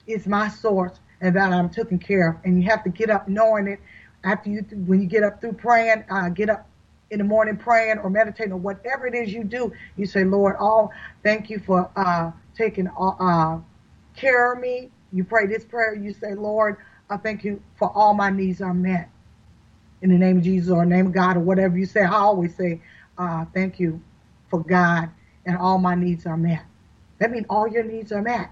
is 0.08 0.28
my 0.28 0.48
source 0.48 1.00
and 1.22 1.36
that 1.36 1.52
I'm 1.52 1.70
taken 1.70 2.00
care 2.00 2.32
of. 2.32 2.36
And 2.44 2.62
you 2.62 2.70
have 2.70 2.84
to 2.84 2.90
get 2.90 3.10
up 3.10 3.28
knowing 3.28 3.68
it. 3.68 3.80
After 4.24 4.50
you, 4.50 4.66
when 4.88 5.02
you 5.02 5.08
get 5.08 5.24
up 5.24 5.40
through 5.40 5.54
praying, 5.54 6.04
uh, 6.10 6.30
get 6.30 6.50
up 6.50 6.68
in 7.12 7.20
the 7.20 7.24
morning 7.24 7.58
praying 7.58 8.00
or 8.00 8.10
meditating 8.10 8.52
or 8.52 8.58
whatever 8.58 9.06
it 9.06 9.14
is 9.14 9.32
you 9.32 9.44
do, 9.44 9.72
you 9.98 10.08
say, 10.08 10.24
Lord, 10.24 10.56
all 10.60 10.92
thank 11.24 11.50
you 11.50 11.60
for 11.60 11.92
uh, 11.96 12.32
taking 12.58 12.88
uh, 12.88 13.10
uh 13.10 13.60
care 14.16 14.54
of 14.54 14.60
me. 14.60 14.90
You 15.14 15.24
pray 15.24 15.46
this 15.46 15.64
prayer. 15.64 15.94
You 15.94 16.14
say, 16.14 16.34
Lord, 16.34 16.78
I 17.10 17.18
thank 17.18 17.44
you 17.44 17.62
for 17.76 17.92
all 17.96 18.14
my 18.14 18.30
needs 18.30 18.62
are 18.62 18.74
met. 18.74 19.10
In 20.02 20.10
the 20.10 20.18
name 20.18 20.38
of 20.38 20.44
Jesus 20.44 20.72
or 20.72 20.86
name 20.86 21.08
of 21.08 21.14
God 21.14 21.38
or 21.38 21.42
whatever 21.42 21.78
you 21.78 21.86
say, 21.86 22.02
I 22.02 22.14
always 22.14 22.56
say, 22.56 22.82
uh, 23.18 23.46
thank 23.54 23.80
you 23.80 24.02
for 24.50 24.64
God 24.64 25.10
and 25.46 25.58
all 25.58 25.78
my 25.78 25.96
needs 25.96 26.26
are 26.26 26.38
met. 26.38 26.64
That 27.20 27.32
means 27.32 27.46
all 27.50 27.68
your 27.68 27.84
needs 27.84 28.12
are 28.12 28.22
met. 28.22 28.52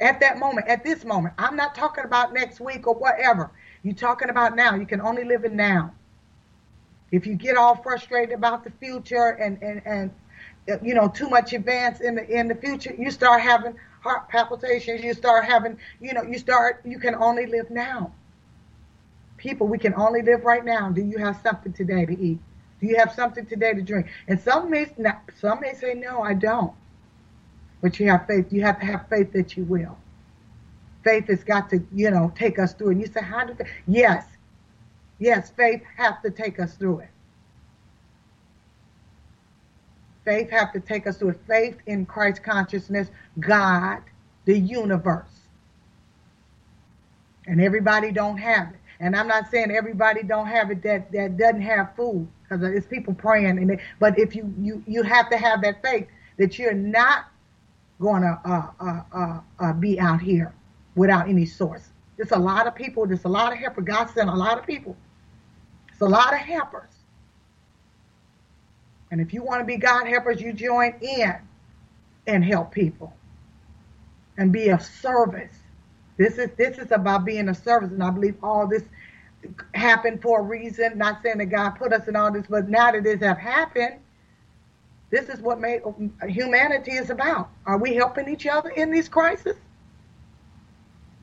At 0.00 0.20
that 0.20 0.38
moment, 0.38 0.68
at 0.68 0.84
this 0.84 1.04
moment, 1.04 1.34
I'm 1.38 1.56
not 1.56 1.74
talking 1.74 2.04
about 2.04 2.34
next 2.34 2.60
week 2.60 2.86
or 2.86 2.94
whatever. 2.94 3.50
You're 3.82 3.94
talking 3.94 4.28
about 4.28 4.54
now. 4.54 4.74
You 4.74 4.84
can 4.84 5.00
only 5.00 5.24
live 5.24 5.44
in 5.44 5.56
now. 5.56 5.94
If 7.12 7.26
you 7.26 7.34
get 7.34 7.56
all 7.56 7.76
frustrated 7.76 8.34
about 8.34 8.64
the 8.64 8.70
future 8.70 9.28
and, 9.28 9.62
and, 9.62 9.80
and 9.86 10.10
you 10.82 10.94
know, 10.94 11.08
too 11.08 11.30
much 11.30 11.52
advance 11.52 12.00
in 12.00 12.16
the 12.16 12.28
in 12.28 12.48
the 12.48 12.54
future, 12.54 12.94
you 12.98 13.10
start 13.10 13.40
having 13.40 13.76
heart 14.06 14.28
palpitations, 14.28 15.02
you 15.02 15.14
start 15.14 15.44
having, 15.44 15.78
you 16.00 16.14
know, 16.14 16.22
you 16.22 16.38
start 16.38 16.80
you 16.84 16.98
can 16.98 17.14
only 17.16 17.46
live 17.46 17.70
now. 17.70 18.12
People, 19.36 19.66
we 19.66 19.78
can 19.78 19.94
only 19.94 20.22
live 20.22 20.44
right 20.44 20.64
now. 20.64 20.88
Do 20.90 21.02
you 21.02 21.18
have 21.18 21.40
something 21.42 21.72
today 21.72 22.06
to 22.06 22.18
eat? 22.18 22.38
Do 22.80 22.86
you 22.86 22.96
have 22.96 23.12
something 23.12 23.46
today 23.46 23.74
to 23.74 23.82
drink? 23.82 24.06
And 24.28 24.40
some 24.40 24.70
may 24.70 24.86
not, 24.96 25.22
some 25.40 25.60
may 25.60 25.74
say, 25.74 25.94
no, 25.94 26.22
I 26.22 26.34
don't. 26.34 26.72
But 27.82 27.98
you 27.98 28.08
have 28.10 28.26
faith. 28.26 28.52
You 28.52 28.62
have 28.62 28.78
to 28.80 28.86
have 28.86 29.08
faith 29.08 29.32
that 29.32 29.56
you 29.56 29.64
will. 29.64 29.98
Faith 31.04 31.26
has 31.28 31.42
got 31.44 31.68
to, 31.70 31.82
you 31.92 32.10
know, 32.10 32.32
take 32.36 32.58
us 32.58 32.72
through. 32.74 32.90
And 32.90 33.00
you 33.00 33.06
say, 33.06 33.22
how 33.22 33.44
do 33.44 33.54
they? 33.54 33.66
Yes. 33.86 34.24
Yes, 35.18 35.50
faith 35.50 35.82
has 35.96 36.14
to 36.22 36.30
take 36.30 36.60
us 36.60 36.74
through 36.74 37.00
it. 37.00 37.08
Faith 40.26 40.50
have 40.50 40.72
to 40.72 40.80
take 40.80 41.06
us 41.06 41.16
through 41.16 41.30
it. 41.30 41.40
Faith 41.46 41.78
in 41.86 42.04
Christ 42.04 42.42
consciousness, 42.42 43.08
God, 43.38 44.02
the 44.44 44.58
universe. 44.58 45.46
And 47.46 47.60
everybody 47.60 48.10
don't 48.10 48.36
have 48.36 48.70
it. 48.70 48.76
And 48.98 49.14
I'm 49.14 49.28
not 49.28 49.48
saying 49.50 49.70
everybody 49.70 50.24
don't 50.24 50.48
have 50.48 50.70
it 50.72 50.82
that, 50.82 51.12
that 51.12 51.36
doesn't 51.38 51.62
have 51.62 51.94
food 51.94 52.26
because 52.42 52.62
it's 52.64 52.86
people 52.86 53.14
praying. 53.14 53.58
And 53.58 53.70
they, 53.70 53.78
but 54.00 54.18
if 54.18 54.34
you, 54.34 54.52
you, 54.58 54.82
you 54.86 55.02
have 55.04 55.30
to 55.30 55.38
have 55.38 55.62
that 55.62 55.80
faith 55.80 56.08
that 56.38 56.58
you're 56.58 56.74
not 56.74 57.26
going 58.00 58.22
to 58.22 58.40
uh, 58.44 58.70
uh, 58.80 59.02
uh, 59.12 59.40
uh, 59.60 59.72
be 59.74 60.00
out 60.00 60.20
here 60.20 60.52
without 60.96 61.28
any 61.28 61.46
source. 61.46 61.90
There's 62.16 62.32
a 62.32 62.38
lot 62.38 62.66
of 62.66 62.74
people. 62.74 63.06
There's 63.06 63.24
a 63.24 63.28
lot 63.28 63.52
of 63.52 63.58
helpers. 63.58 63.84
God 63.84 64.10
sent 64.10 64.28
a 64.28 64.34
lot 64.34 64.58
of 64.58 64.66
people. 64.66 64.96
It's 65.92 66.00
a 66.00 66.06
lot 66.06 66.32
of 66.32 66.40
helpers. 66.40 66.95
And 69.10 69.20
if 69.20 69.32
you 69.32 69.42
want 69.42 69.60
to 69.60 69.64
be 69.64 69.76
God 69.76 70.06
helpers, 70.06 70.40
you 70.40 70.52
join 70.52 70.94
in 71.00 71.34
and 72.26 72.44
help 72.44 72.72
people 72.72 73.14
and 74.36 74.52
be 74.52 74.68
of 74.68 74.82
service. 74.82 75.54
This 76.16 76.38
is 76.38 76.50
this 76.56 76.78
is 76.78 76.90
about 76.92 77.24
being 77.24 77.48
a 77.48 77.54
service, 77.54 77.90
and 77.90 78.02
I 78.02 78.10
believe 78.10 78.36
all 78.42 78.66
this 78.66 78.82
happened 79.74 80.22
for 80.22 80.40
a 80.40 80.42
reason. 80.42 80.98
Not 80.98 81.22
saying 81.22 81.38
that 81.38 81.46
God 81.46 81.70
put 81.70 81.92
us 81.92 82.08
in 82.08 82.16
all 82.16 82.32
this, 82.32 82.46
but 82.48 82.68
now 82.68 82.90
that 82.90 83.04
this 83.04 83.20
have 83.20 83.38
happened, 83.38 83.96
this 85.10 85.28
is 85.28 85.40
what 85.40 85.60
made 85.60 85.82
humanity 86.26 86.92
is 86.92 87.10
about. 87.10 87.50
Are 87.66 87.78
we 87.78 87.94
helping 87.94 88.28
each 88.28 88.46
other 88.46 88.70
in 88.70 88.90
these 88.90 89.08
crises? 89.08 89.56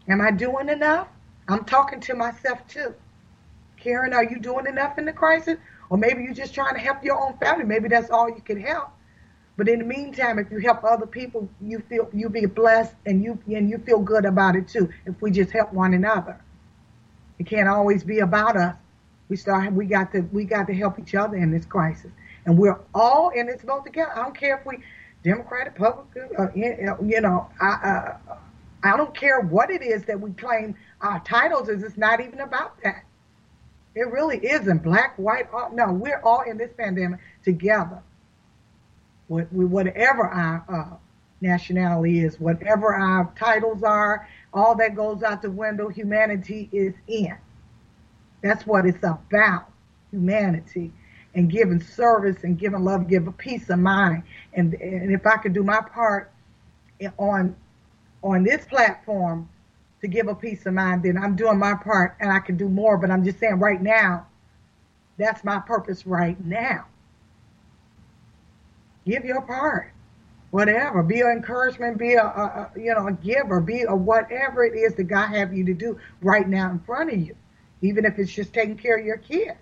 Am 0.07 0.21
I 0.21 0.31
doing 0.31 0.69
enough? 0.69 1.07
I'm 1.47 1.65
talking 1.65 1.99
to 2.01 2.15
myself 2.15 2.65
too. 2.67 2.93
Karen, 3.77 4.13
are 4.13 4.23
you 4.23 4.39
doing 4.39 4.67
enough 4.67 4.97
in 4.97 5.05
the 5.05 5.13
crisis? 5.13 5.57
Or 5.93 5.97
maybe 5.97 6.23
you're 6.23 6.33
just 6.33 6.55
trying 6.55 6.73
to 6.73 6.79
help 6.79 7.03
your 7.03 7.23
own 7.23 7.37
family. 7.37 7.65
Maybe 7.65 7.87
that's 7.87 8.09
all 8.09 8.27
you 8.27 8.41
can 8.41 8.59
help. 8.59 8.89
But 9.55 9.69
in 9.69 9.77
the 9.77 9.85
meantime, 9.85 10.39
if 10.39 10.49
you 10.49 10.57
help 10.57 10.83
other 10.83 11.05
people, 11.05 11.47
you 11.61 11.83
feel 11.87 12.09
you 12.11 12.29
be 12.29 12.47
blessed 12.47 12.95
and 13.05 13.23
you 13.23 13.37
and 13.45 13.69
you 13.69 13.77
feel 13.77 13.99
good 13.99 14.25
about 14.25 14.55
it 14.55 14.67
too. 14.67 14.89
If 15.05 15.21
we 15.21 15.29
just 15.29 15.51
help 15.51 15.71
one 15.71 15.93
another, 15.93 16.41
it 17.37 17.45
can't 17.45 17.69
always 17.69 18.03
be 18.03 18.19
about 18.21 18.57
us. 18.57 18.75
We 19.29 19.35
start. 19.35 19.71
We 19.71 19.85
got 19.85 20.11
to. 20.13 20.21
We 20.21 20.45
got 20.45 20.65
to 20.65 20.73
help 20.73 20.97
each 20.97 21.13
other 21.13 21.37
in 21.37 21.51
this 21.51 21.67
crisis, 21.67 22.09
and 22.47 22.57
we're 22.57 22.79
all 22.95 23.29
in 23.29 23.45
this 23.45 23.61
boat 23.61 23.85
together. 23.85 24.13
I 24.15 24.23
don't 24.23 24.35
care 24.35 24.57
if 24.57 24.65
we 24.65 24.79
Democrat, 25.23 25.73
Republican, 25.79 26.29
uh, 26.39 26.47
you 26.55 27.21
know. 27.21 27.51
I 27.61 27.67
uh, 27.67 28.17
I 28.81 28.97
don't 28.97 29.15
care 29.15 29.41
what 29.41 29.69
it 29.69 29.83
is 29.83 30.05
that 30.05 30.19
we 30.19 30.31
claim 30.31 30.73
our 31.01 31.19
titles 31.23 31.69
is. 31.69 31.83
It's 31.83 31.97
not 31.97 32.19
even 32.19 32.39
about 32.39 32.81
that. 32.81 33.03
It 33.95 34.07
really 34.11 34.37
isn't 34.37 34.81
black, 34.83 35.15
white. 35.17 35.47
All, 35.53 35.71
no, 35.71 35.91
we're 35.91 36.21
all 36.21 36.41
in 36.41 36.57
this 36.57 36.71
pandemic 36.77 37.19
together 37.43 38.01
whatever 39.27 40.27
our 40.27 40.65
uh, 40.69 40.97
nationality 41.41 42.19
is, 42.19 42.39
whatever 42.39 42.93
our 42.93 43.31
titles 43.37 43.83
are, 43.83 44.27
all 44.53 44.75
that 44.75 44.95
goes 44.95 45.23
out 45.23 45.41
the 45.41 45.49
window. 45.49 45.89
Humanity 45.89 46.69
is 46.71 46.93
in. 47.07 47.35
That's 48.41 48.65
what 48.65 48.85
it's 48.85 49.03
about. 49.03 49.69
Humanity 50.11 50.91
and 51.35 51.49
giving 51.49 51.81
service 51.81 52.43
and 52.43 52.59
giving 52.59 52.83
love, 52.83 53.07
give 53.07 53.27
a 53.27 53.31
peace 53.31 53.69
of 53.69 53.79
mind. 53.79 54.23
And, 54.53 54.73
and 54.75 55.11
if 55.11 55.25
I 55.25 55.37
could 55.37 55.53
do 55.53 55.63
my 55.63 55.81
part 55.81 56.31
on 57.17 57.55
on 58.21 58.43
this 58.43 58.63
platform 58.65 59.49
to 60.03 60.07
give 60.09 60.27
a 60.27 60.35
peace 60.35 60.65
of 60.65 60.73
mind, 60.73 61.01
then 61.03 61.17
I'm 61.17 61.35
doing 61.35 61.57
my 61.57 61.75
part 61.75 62.17
and 62.19 62.31
I 62.31 62.39
can 62.39 62.57
do 62.57 62.67
more. 62.67 62.97
But 62.97 63.09
I'm 63.09 63.23
just 63.23 63.39
saying 63.39 63.59
right 63.59 63.81
now, 63.81 64.27
that's 65.17 65.43
my 65.43 65.59
purpose 65.59 66.05
right 66.05 66.39
now. 66.45 66.85
Give 69.05 69.23
your 69.23 69.41
part. 69.41 69.91
Whatever. 70.51 71.01
Be 71.03 71.21
an 71.21 71.27
encouragement, 71.27 71.97
be 71.97 72.13
a, 72.13 72.23
a, 72.23 72.69
a 72.75 72.79
you 72.79 72.93
know, 72.93 73.07
a 73.07 73.13
giver, 73.13 73.61
be 73.61 73.83
a 73.83 73.95
whatever 73.95 74.63
it 74.65 74.75
is 74.75 74.93
that 74.95 75.05
God 75.05 75.27
have 75.29 75.53
you 75.53 75.65
to 75.65 75.73
do 75.73 75.97
right 76.21 76.47
now 76.47 76.69
in 76.69 76.79
front 76.79 77.11
of 77.11 77.19
you. 77.19 77.35
Even 77.81 78.05
if 78.05 78.19
it's 78.19 78.31
just 78.31 78.53
taking 78.53 78.77
care 78.77 78.97
of 78.97 79.05
your 79.05 79.17
kids. 79.17 79.57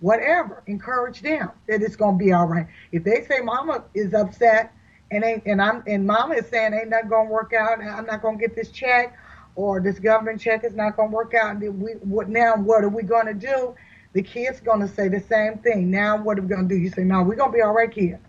Whatever. 0.00 0.64
Encourage 0.66 1.22
them 1.22 1.50
that 1.68 1.82
it's 1.82 1.96
gonna 1.96 2.18
be 2.18 2.32
all 2.32 2.46
right. 2.46 2.66
If 2.90 3.04
they 3.04 3.24
say 3.28 3.40
mama 3.40 3.84
is 3.94 4.12
upset 4.12 4.72
and 5.12 5.22
ain't 5.22 5.44
and 5.46 5.62
I'm 5.62 5.84
and 5.86 6.04
mama 6.04 6.34
is 6.34 6.48
saying 6.48 6.74
ain't 6.74 6.88
nothing 6.88 7.08
gonna 7.08 7.30
work 7.30 7.52
out 7.52 7.80
and 7.80 7.88
I'm 7.88 8.06
not 8.06 8.22
gonna 8.22 8.38
get 8.38 8.56
this 8.56 8.70
check 8.70 9.16
or 9.54 9.80
this 9.80 9.98
government 9.98 10.40
check 10.40 10.64
is 10.64 10.74
not 10.74 10.96
gonna 10.96 11.10
work 11.10 11.34
out, 11.34 11.60
we 11.60 11.68
what 11.68 12.28
now 12.28 12.56
what 12.56 12.84
are 12.84 12.88
we 12.88 13.02
gonna 13.02 13.34
do? 13.34 13.74
The 14.14 14.22
kid's 14.22 14.60
gonna 14.60 14.88
say 14.88 15.08
the 15.08 15.20
same 15.20 15.58
thing. 15.58 15.90
Now 15.90 16.22
what 16.22 16.38
are 16.38 16.42
we 16.42 16.48
gonna 16.48 16.68
do? 16.68 16.76
You 16.76 16.90
say, 16.90 17.04
No, 17.04 17.22
we're 17.22 17.36
gonna 17.36 17.52
be 17.52 17.62
all 17.62 17.74
right, 17.74 17.90
kids 17.90 18.20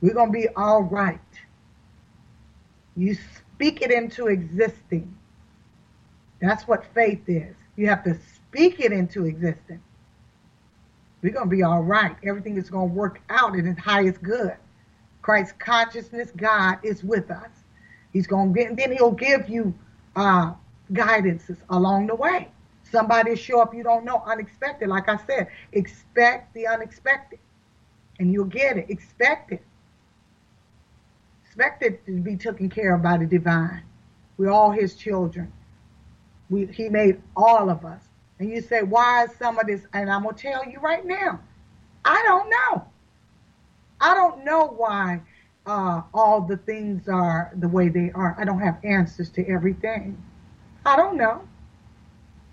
we're 0.00 0.14
going 0.14 0.32
to 0.32 0.38
be 0.38 0.48
all 0.56 0.82
right. 0.82 1.20
You 2.96 3.14
speak 3.14 3.82
it 3.82 3.90
into 3.90 4.28
existing. 4.28 5.16
That's 6.40 6.68
what 6.68 6.84
faith 6.94 7.28
is. 7.28 7.56
You 7.76 7.88
have 7.88 8.04
to 8.04 8.16
speak 8.36 8.80
it 8.80 8.92
into 8.92 9.26
existence. 9.26 9.82
We're 11.22 11.32
going 11.32 11.50
to 11.50 11.56
be 11.56 11.62
all 11.62 11.82
right. 11.82 12.16
Everything 12.24 12.56
is 12.56 12.70
going 12.70 12.90
to 12.90 12.94
work 12.94 13.20
out 13.30 13.56
in 13.56 13.66
its 13.66 13.80
highest 13.80 14.22
good. 14.22 14.54
Christ 15.22 15.58
consciousness, 15.58 16.30
God 16.36 16.78
is 16.82 17.02
with 17.02 17.30
us. 17.30 17.55
He's 18.12 18.26
going 18.26 18.52
to 18.52 18.58
get, 18.58 18.70
and 18.70 18.78
then 18.78 18.92
he'll 18.92 19.10
give 19.10 19.48
you 19.48 19.74
uh, 20.14 20.52
guidances 20.92 21.58
along 21.70 22.06
the 22.06 22.14
way. 22.14 22.48
Somebody 22.82 23.36
show 23.36 23.60
up 23.60 23.74
you 23.74 23.82
don't 23.82 24.04
know, 24.04 24.22
unexpected. 24.26 24.88
Like 24.88 25.08
I 25.08 25.18
said, 25.26 25.48
expect 25.72 26.54
the 26.54 26.66
unexpected, 26.66 27.40
and 28.18 28.32
you'll 28.32 28.44
get 28.44 28.76
it. 28.76 28.86
Expect 28.88 29.52
it 29.52 29.62
expected 31.56 32.04
to 32.04 32.20
be 32.20 32.36
taken 32.36 32.68
care 32.68 32.94
of 32.94 33.02
by 33.02 33.16
the 33.16 33.24
divine. 33.24 33.82
We're 34.36 34.50
all 34.50 34.70
his 34.70 34.94
children. 34.94 35.50
We, 36.50 36.66
he 36.66 36.90
made 36.90 37.22
all 37.34 37.70
of 37.70 37.82
us. 37.82 38.02
And 38.38 38.50
you 38.50 38.60
say, 38.60 38.82
why 38.82 39.24
is 39.24 39.30
some 39.38 39.58
of 39.58 39.66
this? 39.66 39.86
And 39.94 40.10
I'm 40.10 40.22
going 40.24 40.34
to 40.34 40.42
tell 40.42 40.68
you 40.68 40.78
right 40.80 41.04
now, 41.04 41.40
I 42.04 42.22
don't 42.26 42.50
know. 42.50 42.84
I 44.02 44.12
don't 44.12 44.44
know 44.44 44.66
why 44.66 45.22
uh, 45.66 46.02
all 46.14 46.40
the 46.40 46.56
things 46.56 47.08
are 47.08 47.52
the 47.56 47.68
way 47.68 47.88
they 47.88 48.10
are. 48.14 48.36
I 48.38 48.44
don't 48.44 48.60
have 48.60 48.78
answers 48.84 49.30
to 49.30 49.46
everything. 49.48 50.22
I 50.84 50.96
don't 50.96 51.16
know. 51.16 51.42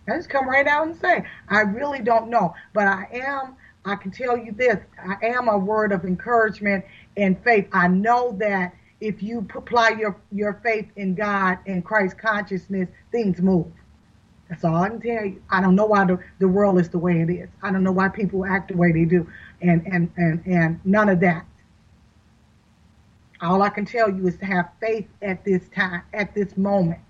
I 0.07 0.17
just 0.17 0.29
come 0.29 0.49
right 0.49 0.67
out 0.67 0.87
and 0.87 0.97
say, 0.99 1.23
I 1.47 1.61
really 1.61 1.99
don't 1.99 2.29
know. 2.29 2.55
But 2.73 2.87
I 2.87 3.07
am, 3.13 3.55
I 3.85 3.95
can 3.95 4.11
tell 4.11 4.37
you 4.37 4.51
this, 4.51 4.77
I 4.99 5.15
am 5.25 5.47
a 5.47 5.57
word 5.57 5.91
of 5.91 6.03
encouragement 6.03 6.83
and 7.15 7.41
faith. 7.43 7.67
I 7.71 7.87
know 7.87 8.35
that 8.39 8.73
if 8.99 9.21
you 9.21 9.47
apply 9.55 9.89
your, 9.91 10.19
your 10.31 10.59
faith 10.63 10.87
in 10.95 11.13
God 11.13 11.59
and 11.67 11.85
Christ 11.85 12.17
consciousness, 12.17 12.89
things 13.11 13.41
move. 13.41 13.67
That's 14.49 14.65
all 14.65 14.75
I 14.75 14.89
can 14.89 14.99
tell 14.99 15.25
you. 15.25 15.41
I 15.49 15.61
don't 15.61 15.75
know 15.75 15.85
why 15.85 16.05
the, 16.05 16.19
the 16.39 16.47
world 16.47 16.79
is 16.79 16.89
the 16.89 16.99
way 16.99 17.21
it 17.21 17.29
is. 17.29 17.49
I 17.61 17.71
don't 17.71 17.83
know 17.83 17.91
why 17.91 18.09
people 18.09 18.45
act 18.45 18.71
the 18.71 18.77
way 18.77 18.91
they 18.91 19.05
do. 19.05 19.27
And, 19.61 19.85
and, 19.87 20.11
and, 20.17 20.43
and 20.45 20.79
none 20.83 21.09
of 21.09 21.19
that. 21.21 21.45
All 23.43 23.61
I 23.61 23.69
can 23.69 23.85
tell 23.85 24.09
you 24.09 24.25
is 24.27 24.37
to 24.37 24.45
have 24.45 24.69
faith 24.79 25.07
at 25.21 25.43
this 25.43 25.67
time, 25.75 26.03
at 26.13 26.33
this 26.33 26.55
moment, 26.55 27.01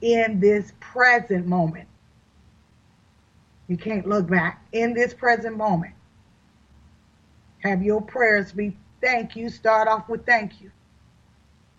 in 0.00 0.40
this 0.40 0.72
present 0.80 1.46
moment. 1.46 1.86
You 3.68 3.76
can't 3.76 4.06
look 4.08 4.26
back. 4.26 4.64
In 4.72 4.94
this 4.94 5.12
present 5.12 5.58
moment, 5.58 5.92
have 7.58 7.82
your 7.82 8.00
prayers 8.00 8.52
be 8.52 8.76
thank 9.02 9.36
you, 9.36 9.50
start 9.50 9.86
off 9.86 10.08
with 10.08 10.24
thank 10.24 10.62
you. 10.62 10.70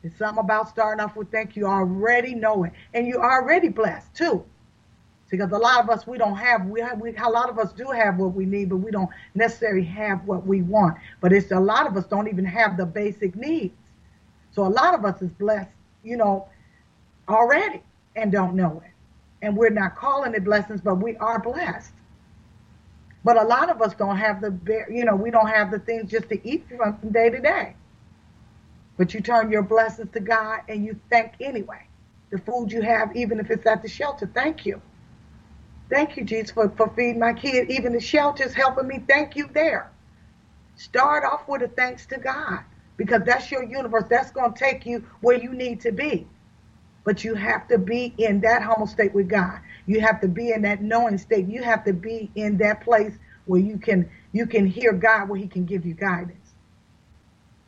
It's 0.03 0.17
something 0.17 0.43
about 0.43 0.69
starting 0.69 1.03
off 1.03 1.15
with 1.15 1.31
thank 1.31 1.55
you 1.55 1.65
already 1.65 2.35
knowing. 2.35 2.71
And 2.93 3.07
you're 3.07 3.23
already 3.23 3.69
blessed 3.69 4.13
too. 4.13 4.45
Because 5.29 5.51
a 5.51 5.57
lot 5.57 5.83
of 5.83 5.89
us, 5.89 6.07
we 6.07 6.17
don't 6.17 6.37
have, 6.37 6.65
we 6.67 6.79
have, 6.79 7.01
we, 7.01 7.15
a 7.15 7.29
lot 7.29 7.49
of 7.49 7.59
us 7.59 7.73
do 7.73 7.87
have 7.87 8.17
what 8.17 8.33
we 8.33 8.45
need, 8.45 8.69
but 8.69 8.77
we 8.77 8.91
don't 8.91 9.09
necessarily 9.35 9.83
have 9.83 10.23
what 10.25 10.45
we 10.45 10.61
want. 10.61 10.97
But 11.19 11.33
it's 11.33 11.51
a 11.51 11.59
lot 11.59 11.85
of 11.85 11.97
us 11.97 12.05
don't 12.05 12.27
even 12.29 12.45
have 12.45 12.77
the 12.77 12.85
basic 12.85 13.35
needs. 13.35 13.75
So 14.51 14.65
a 14.65 14.69
lot 14.69 14.93
of 14.93 15.03
us 15.03 15.21
is 15.21 15.29
blessed, 15.31 15.69
you 16.03 16.15
know, 16.15 16.47
already 17.27 17.81
and 18.15 18.31
don't 18.31 18.55
know 18.55 18.81
it. 18.85 18.91
And 19.41 19.55
we're 19.55 19.69
not 19.69 19.95
calling 19.95 20.33
it 20.33 20.45
blessings, 20.45 20.81
but 20.81 20.95
we 20.95 21.17
are 21.17 21.39
blessed. 21.39 21.91
But 23.23 23.37
a 23.37 23.43
lot 23.43 23.69
of 23.69 23.81
us 23.81 23.93
don't 23.95 24.17
have 24.17 24.39
the, 24.39 24.57
you 24.89 25.03
know, 25.03 25.15
we 25.15 25.29
don't 25.29 25.47
have 25.47 25.71
the 25.71 25.79
things 25.79 26.09
just 26.09 26.29
to 26.29 26.47
eat 26.47 26.65
from 26.69 27.11
day 27.11 27.29
to 27.29 27.39
day. 27.39 27.75
But 28.97 29.13
you 29.13 29.19
turn 29.21 29.51
your 29.51 29.61
blessings 29.61 30.11
to 30.13 30.21
God 30.21 30.61
and 30.69 30.85
you 30.85 30.99
thank 31.09 31.33
anyway. 31.41 31.85
The 32.31 32.39
food 32.39 32.71
you 32.71 32.81
have, 32.81 33.15
even 33.15 33.39
if 33.39 33.51
it's 33.51 33.65
at 33.67 33.81
the 33.83 33.89
shelter, 33.89 34.29
thank 34.33 34.65
you. 34.65 34.81
Thank 35.89 36.17
you, 36.17 36.25
Jesus, 36.25 36.51
for, 36.51 36.69
for 36.69 36.89
feeding 36.95 37.19
my 37.19 37.33
kid. 37.33 37.71
Even 37.71 37.93
the 37.93 37.99
shelter's 38.01 38.53
helping 38.53 38.87
me. 38.87 39.03
Thank 39.07 39.35
you 39.35 39.49
there. 39.53 39.91
Start 40.75 41.23
off 41.23 41.47
with 41.47 41.61
a 41.63 41.69
thanks 41.69 42.05
to 42.07 42.17
God 42.19 42.61
because 42.97 43.21
that's 43.25 43.51
your 43.51 43.63
universe. 43.63 44.05
That's 44.09 44.31
going 44.31 44.53
to 44.53 44.59
take 44.59 44.85
you 44.85 45.05
where 45.21 45.37
you 45.37 45.53
need 45.53 45.81
to 45.81 45.91
be. 45.91 46.27
But 47.05 47.23
you 47.23 47.35
have 47.35 47.67
to 47.69 47.77
be 47.77 48.13
in 48.17 48.41
that 48.41 48.61
humble 48.63 48.87
state 48.87 49.13
with 49.13 49.29
God. 49.29 49.59
You 49.85 50.01
have 50.01 50.21
to 50.21 50.27
be 50.27 50.51
in 50.51 50.63
that 50.63 50.81
knowing 50.81 51.17
state. 51.17 51.47
You 51.47 51.63
have 51.63 51.85
to 51.85 51.93
be 51.93 52.31
in 52.35 52.57
that 52.57 52.81
place 52.81 53.13
where 53.45 53.61
you 53.61 53.77
can 53.79 54.09
you 54.33 54.45
can 54.45 54.67
hear 54.67 54.93
God, 54.93 55.29
where 55.29 55.39
He 55.39 55.47
can 55.47 55.65
give 55.65 55.85
you 55.85 55.93
guidance. 55.93 56.46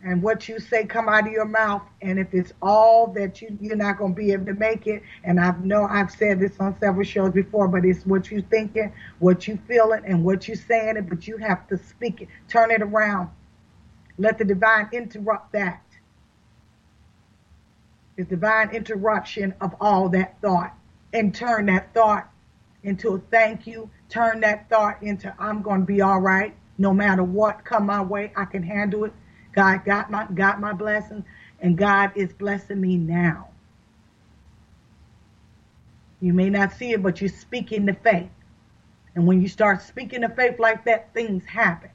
And 0.01 0.23
what 0.23 0.47
you 0.47 0.59
say 0.59 0.85
come 0.85 1.09
out 1.09 1.27
of 1.27 1.33
your 1.33 1.45
mouth, 1.45 1.81
and 2.01 2.19
if 2.19 2.33
it's 2.33 2.53
all 2.61 3.07
that 3.07 3.41
you 3.41 3.57
you're 3.59 3.75
not 3.75 3.97
going 3.97 4.15
to 4.15 4.17
be 4.17 4.31
able 4.31 4.45
to 4.45 4.53
make 4.53 4.87
it. 4.87 5.03
And 5.25 5.39
I 5.39 5.53
know 5.61 5.85
I've 5.89 6.11
said 6.11 6.39
this 6.39 6.57
on 6.59 6.79
several 6.79 7.03
shows 7.03 7.31
before, 7.33 7.67
but 7.67 7.83
it's 7.83 8.05
what 8.05 8.31
you 8.31 8.41
thinking, 8.41 8.93
what 9.19 9.47
you 9.47 9.59
feeling, 9.67 10.03
and 10.05 10.23
what 10.23 10.47
you 10.47 10.55
saying 10.55 10.95
it. 10.95 11.09
But 11.09 11.27
you 11.27 11.37
have 11.37 11.67
to 11.67 11.77
speak 11.77 12.21
it, 12.21 12.29
turn 12.47 12.71
it 12.71 12.81
around. 12.81 13.29
Let 14.17 14.37
the 14.37 14.45
divine 14.45 14.87
interrupt 14.93 15.51
that. 15.51 15.83
The 18.15 18.23
divine 18.23 18.69
interruption 18.71 19.53
of 19.59 19.75
all 19.81 20.09
that 20.09 20.41
thought 20.41 20.73
and 21.13 21.35
turn 21.35 21.65
that 21.65 21.93
thought 21.93 22.29
into 22.83 23.15
a 23.15 23.19
thank 23.19 23.67
you, 23.67 23.89
turn 24.07 24.41
that 24.41 24.69
thought 24.69 25.03
into 25.03 25.33
I'm 25.39 25.61
going 25.61 25.81
to 25.81 25.85
be 25.85 26.01
all 26.01 26.19
right 26.19 26.55
no 26.79 26.93
matter 26.93 27.23
what 27.23 27.65
come 27.65 27.85
my 27.85 28.01
way, 28.01 28.31
I 28.35 28.45
can 28.45 28.63
handle 28.63 29.03
it. 29.03 29.13
God 29.53 29.85
got 29.85 30.11
my 30.11 30.27
got 30.33 30.59
my 30.59 30.73
blessing 30.73 31.25
and 31.61 31.77
God 31.77 32.11
is 32.15 32.31
blessing 32.33 32.79
me 32.79 32.97
now. 32.97 33.49
You 36.21 36.33
may 36.33 36.49
not 36.49 36.73
see 36.73 36.91
it, 36.91 37.01
but 37.01 37.21
you're 37.21 37.29
speaking 37.29 37.85
the 37.85 37.93
faith. 37.93 38.29
And 39.15 39.25
when 39.25 39.41
you 39.41 39.47
start 39.47 39.81
speaking 39.81 40.21
the 40.21 40.29
faith 40.29 40.59
like 40.59 40.85
that, 40.85 41.13
things 41.13 41.45
happen. 41.45 41.89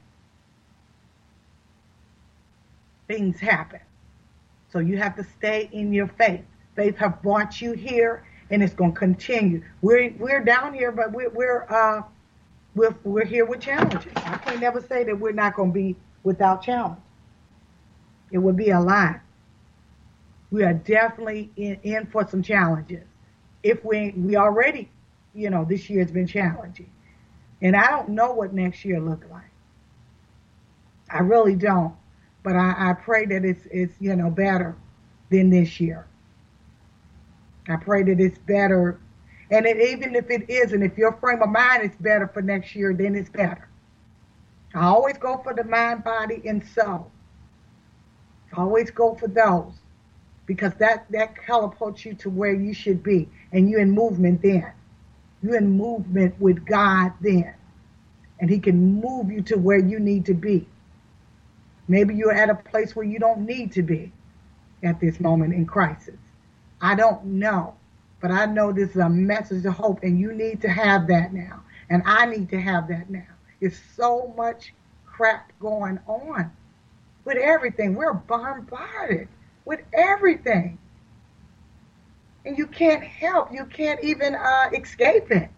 Things 3.07 3.39
happen. 3.39 3.79
So 4.71 4.79
you 4.79 4.97
have 4.97 5.15
to 5.15 5.23
stay 5.23 5.69
in 5.71 5.93
your 5.93 6.07
faith. 6.07 6.43
Faith 6.75 6.97
have 6.97 7.21
brought 7.21 7.61
you 7.61 7.73
here 7.73 8.25
and 8.49 8.61
it's 8.61 8.73
going 8.73 8.93
to 8.93 8.99
continue. 8.99 9.63
We're 9.81 10.13
we're 10.19 10.43
down 10.43 10.73
here, 10.73 10.91
but 10.91 11.11
we're 11.11 11.29
we're 11.29 11.65
uh 11.69 12.03
we're 12.75 12.95
we're 13.03 13.25
here 13.25 13.45
with 13.45 13.61
challenges. 13.61 14.11
I 14.15 14.37
can't 14.37 14.59
never 14.59 14.81
say 14.81 15.03
that 15.03 15.19
we're 15.19 15.31
not 15.31 15.55
going 15.55 15.69
to 15.69 15.73
be 15.73 15.95
without 16.23 16.61
challenge. 16.61 16.99
It 18.35 18.39
would 18.39 18.57
be 18.57 18.71
a 18.71 18.81
lie. 18.81 19.21
We 20.51 20.63
are 20.65 20.73
definitely 20.73 21.51
in, 21.55 21.79
in 21.83 22.05
for 22.07 22.27
some 22.27 22.43
challenges. 22.43 23.05
If 23.63 23.85
we 23.85 24.11
we 24.11 24.35
already, 24.35 24.91
you 25.33 25.49
know, 25.49 25.63
this 25.63 25.89
year 25.89 26.01
has 26.01 26.11
been 26.11 26.27
challenging. 26.27 26.91
And 27.61 27.77
I 27.77 27.89
don't 27.89 28.09
know 28.09 28.33
what 28.33 28.53
next 28.53 28.83
year 28.83 28.99
look 28.99 29.23
like. 29.31 29.49
I 31.09 31.19
really 31.19 31.55
don't. 31.55 31.95
But 32.43 32.57
I, 32.57 32.89
I 32.89 32.93
pray 32.93 33.25
that 33.25 33.45
it's 33.45 33.65
it's, 33.71 33.93
you 34.01 34.17
know, 34.17 34.29
better 34.29 34.75
than 35.29 35.49
this 35.49 35.79
year. 35.79 36.05
I 37.69 37.77
pray 37.77 38.03
that 38.03 38.19
it's 38.19 38.39
better. 38.39 38.99
And 39.49 39.65
it, 39.65 39.77
even 39.77 40.13
if 40.13 40.29
it 40.29 40.49
isn't, 40.49 40.83
if 40.83 40.97
your 40.97 41.13
frame 41.21 41.41
of 41.41 41.51
mind 41.51 41.89
is 41.89 41.95
better 42.01 42.27
for 42.27 42.41
next 42.41 42.75
year, 42.75 42.93
then 42.93 43.15
it's 43.15 43.29
better. 43.29 43.69
I 44.73 44.87
always 44.87 45.17
go 45.17 45.37
for 45.37 45.53
the 45.53 45.63
mind, 45.63 46.03
body, 46.03 46.41
and 46.45 46.61
soul. 46.67 47.13
Always 48.57 48.89
go 48.91 49.15
for 49.15 49.27
those 49.27 49.73
because 50.45 50.73
that 50.75 51.05
that 51.11 51.35
catapults 51.35 52.05
you 52.05 52.13
to 52.15 52.29
where 52.29 52.53
you 52.53 52.73
should 52.73 53.03
be, 53.03 53.27
and 53.51 53.69
you're 53.69 53.79
in 53.79 53.91
movement 53.91 54.41
then. 54.41 54.71
You're 55.41 55.57
in 55.57 55.77
movement 55.77 56.39
with 56.39 56.65
God 56.65 57.13
then, 57.21 57.53
and 58.39 58.49
He 58.49 58.59
can 58.59 59.01
move 59.01 59.31
you 59.31 59.41
to 59.43 59.57
where 59.57 59.79
you 59.79 59.99
need 59.99 60.25
to 60.25 60.33
be. 60.33 60.67
Maybe 61.87 62.15
you're 62.15 62.33
at 62.33 62.49
a 62.49 62.55
place 62.55 62.95
where 62.95 63.05
you 63.05 63.19
don't 63.19 63.41
need 63.41 63.73
to 63.73 63.83
be 63.83 64.11
at 64.83 64.99
this 64.99 65.19
moment 65.19 65.53
in 65.53 65.65
crisis. 65.65 66.17
I 66.81 66.95
don't 66.95 67.25
know, 67.25 67.75
but 68.21 68.31
I 68.31 68.45
know 68.45 68.71
this 68.71 68.91
is 68.91 68.97
a 68.97 69.09
message 69.09 69.65
of 69.65 69.73
hope, 69.73 70.03
and 70.03 70.19
you 70.19 70.33
need 70.33 70.61
to 70.61 70.69
have 70.69 71.07
that 71.07 71.33
now, 71.33 71.63
and 71.89 72.03
I 72.05 72.25
need 72.25 72.49
to 72.49 72.61
have 72.61 72.87
that 72.89 73.09
now. 73.09 73.27
It's 73.61 73.79
so 73.95 74.33
much 74.37 74.73
crap 75.05 75.51
going 75.59 75.99
on 76.07 76.51
with 77.25 77.37
everything. 77.37 77.95
We're 77.95 78.13
bombarded 78.13 79.27
with 79.65 79.81
everything. 79.93 80.77
And 82.45 82.57
you 82.57 82.67
can't 82.67 83.03
help, 83.03 83.51
you 83.51 83.65
can't 83.65 84.01
even 84.03 84.35
uh, 84.35 84.69
escape 84.73 85.31
it. 85.31 85.49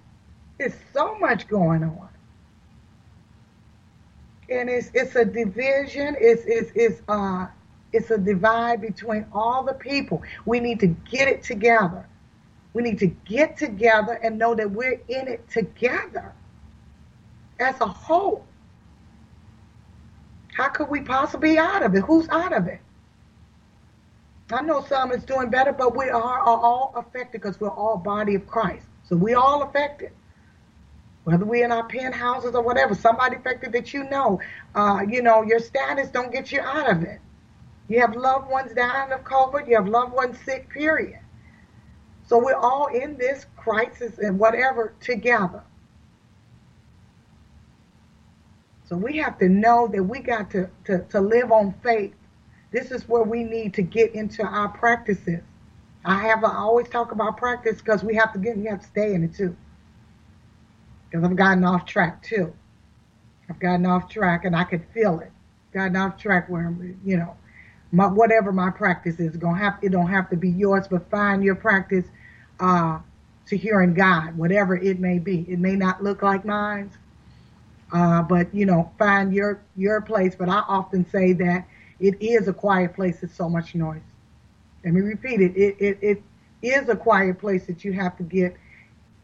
There's 0.57 0.73
so 0.93 1.19
much 1.19 1.47
going 1.47 1.83
on. 1.83 2.09
And 4.49 4.69
it's 4.69 4.89
it's 4.93 5.15
a 5.15 5.25
division, 5.25 6.15
it's 6.19 6.43
it's 6.45 6.71
it's 6.73 7.01
uh 7.09 7.47
it's 7.91 8.11
a 8.11 8.17
divide 8.17 8.79
between 8.79 9.25
all 9.33 9.63
the 9.63 9.73
people. 9.73 10.23
We 10.45 10.61
need 10.61 10.79
to 10.79 10.87
get 10.87 11.27
it 11.27 11.43
together. 11.43 12.07
We 12.73 12.81
need 12.83 12.99
to 12.99 13.07
get 13.07 13.57
together 13.57 14.13
and 14.23 14.39
know 14.39 14.55
that 14.55 14.71
we're 14.71 15.01
in 15.09 15.27
it 15.27 15.49
together 15.49 16.33
as 17.59 17.75
a 17.81 17.87
whole. 17.87 18.46
How 20.57 20.69
could 20.69 20.89
we 20.89 21.01
possibly 21.01 21.51
be 21.51 21.57
out 21.59 21.83
of 21.83 21.93
it? 21.93 22.01
Who's 22.01 22.27
out 22.29 22.51
of 22.51 22.65
it? 22.65 22.79
I 24.51 24.63
know 24.63 24.83
some 24.83 25.11
is 25.11 25.23
doing 25.23 25.51
better, 25.51 25.71
but 25.71 25.95
we 25.95 26.09
are, 26.09 26.39
are 26.39 26.47
all 26.47 26.93
affected 26.95 27.43
because 27.43 27.59
we're 27.59 27.69
all 27.69 27.95
body 27.95 28.33
of 28.33 28.47
Christ. 28.47 28.87
So 29.03 29.15
we 29.15 29.35
all 29.35 29.61
affected. 29.61 30.13
Whether 31.25 31.45
we're 31.45 31.63
in 31.63 31.71
our 31.71 31.87
penthouses 31.87 32.55
or 32.55 32.63
whatever, 32.63 32.95
somebody 32.95 33.35
affected 33.35 33.71
that 33.73 33.93
you 33.93 34.09
know, 34.09 34.41
uh, 34.73 35.01
you 35.07 35.21
know, 35.21 35.43
your 35.43 35.59
status 35.59 36.09
don't 36.09 36.31
get 36.31 36.51
you 36.51 36.59
out 36.59 36.89
of 36.89 37.03
it. 37.03 37.19
You 37.87 37.99
have 37.99 38.15
loved 38.15 38.49
ones 38.49 38.73
dying 38.73 39.11
of 39.11 39.23
COVID. 39.23 39.69
You 39.69 39.75
have 39.75 39.87
loved 39.87 40.13
ones 40.13 40.39
sick, 40.43 40.71
period. 40.71 41.19
So 42.25 42.43
we're 42.43 42.55
all 42.55 42.87
in 42.87 43.15
this 43.17 43.45
crisis 43.57 44.17
and 44.17 44.39
whatever 44.39 44.95
together. 45.01 45.61
So 48.87 48.95
we 48.95 49.17
have 49.17 49.37
to 49.39 49.49
know 49.49 49.87
that 49.87 50.01
we 50.01 50.19
got 50.19 50.49
to, 50.51 50.69
to, 50.85 50.99
to 51.09 51.19
live 51.19 51.51
on 51.51 51.73
faith. 51.83 52.13
This 52.71 52.91
is 52.91 53.07
where 53.07 53.23
we 53.23 53.43
need 53.43 53.73
to 53.75 53.81
get 53.81 54.15
into 54.15 54.43
our 54.43 54.69
practices. 54.69 55.41
I 56.05 56.21
have 56.27 56.43
I 56.43 56.55
always 56.55 56.87
talk 56.87 57.11
about 57.11 57.35
practice 57.37 57.79
because 57.79 58.03
we 58.03 58.15
have 58.15 58.31
to 58.33 58.39
get 58.39 58.57
we 58.57 58.65
have 58.67 58.79
to 58.81 58.87
stay 58.87 59.13
in 59.13 59.23
it 59.23 59.35
too. 59.35 59.55
Because 61.09 61.25
I've 61.25 61.35
gotten 61.35 61.65
off 61.65 61.85
track 61.85 62.23
too. 62.23 62.53
I've 63.49 63.59
gotten 63.59 63.85
off 63.85 64.09
track 64.09 64.45
and 64.45 64.55
I 64.55 64.63
could 64.63 64.85
feel 64.93 65.19
it. 65.19 65.31
Gotten 65.73 65.97
off 65.97 66.17
track 66.17 66.49
where 66.49 66.67
I'm, 66.67 66.99
you 67.03 67.17
know, 67.17 67.35
my 67.91 68.07
whatever 68.07 68.53
my 68.53 68.69
practice 68.69 69.19
is 69.19 69.35
gonna 69.35 69.57
have 69.57 69.79
it 69.81 69.91
don't 69.91 70.09
have 70.09 70.29
to 70.29 70.37
be 70.37 70.49
yours, 70.49 70.87
but 70.87 71.09
find 71.09 71.43
your 71.43 71.55
practice 71.55 72.05
uh, 72.61 72.99
to 73.47 73.57
hearing 73.57 73.93
God, 73.93 74.37
whatever 74.37 74.75
it 74.77 74.99
may 74.99 75.19
be. 75.19 75.45
It 75.49 75.59
may 75.59 75.75
not 75.75 76.03
look 76.03 76.21
like 76.21 76.45
mine, 76.45 76.91
uh, 77.91 78.21
but 78.21 78.53
you 78.53 78.65
know, 78.65 78.91
find 78.97 79.33
your 79.33 79.61
your 79.75 80.01
place. 80.01 80.35
But 80.35 80.49
I 80.49 80.63
often 80.67 81.07
say 81.09 81.33
that 81.33 81.67
it 81.99 82.21
is 82.21 82.47
a 82.47 82.53
quiet 82.53 82.93
place. 82.93 83.23
It's 83.23 83.35
so 83.35 83.49
much 83.49 83.75
noise. 83.75 84.01
Let 84.83 84.93
me 84.93 85.01
repeat 85.01 85.41
it. 85.41 85.55
It 85.55 85.77
it, 85.79 85.99
it 86.01 86.23
is 86.61 86.89
a 86.89 86.95
quiet 86.95 87.39
place 87.39 87.65
that 87.67 87.85
you 87.85 87.93
have 87.93 88.17
to 88.17 88.23
get 88.23 88.55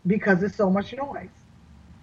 because 0.08 0.44
it's 0.44 0.56
so 0.56 0.70
much 0.70 0.94
noise, 0.94 1.30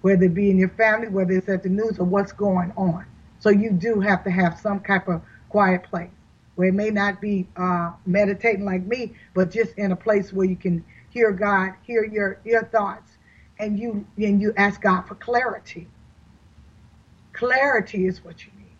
whether 0.02 0.24
it 0.24 0.34
be 0.34 0.50
in 0.50 0.58
your 0.58 0.70
family, 0.70 1.08
whether 1.08 1.32
it's 1.32 1.48
at 1.48 1.62
the 1.62 1.68
news, 1.68 1.98
or 1.98 2.04
what's 2.04 2.32
going 2.32 2.72
on. 2.76 3.04
So 3.38 3.48
you 3.50 3.70
do 3.70 4.00
have 4.00 4.22
to 4.24 4.30
have 4.30 4.58
some 4.58 4.80
type 4.80 5.08
of 5.08 5.22
quiet 5.48 5.84
place 5.84 6.10
where 6.56 6.68
it 6.68 6.74
may 6.74 6.90
not 6.90 7.22
be 7.22 7.46
uh, 7.56 7.92
meditating 8.04 8.66
like 8.66 8.84
me, 8.84 9.14
but 9.34 9.50
just 9.50 9.72
in 9.78 9.92
a 9.92 9.96
place 9.96 10.30
where 10.30 10.46
you 10.46 10.56
can 10.56 10.84
hear 11.08 11.32
God, 11.32 11.72
hear 11.82 12.04
your 12.04 12.38
your 12.44 12.64
thoughts, 12.64 13.16
and 13.58 13.78
you 13.78 14.06
and 14.18 14.42
you 14.42 14.52
ask 14.58 14.82
God 14.82 15.02
for 15.02 15.14
clarity 15.14 15.88
Clarity 17.40 18.06
is 18.06 18.22
what 18.22 18.44
you 18.44 18.52
need. 18.58 18.76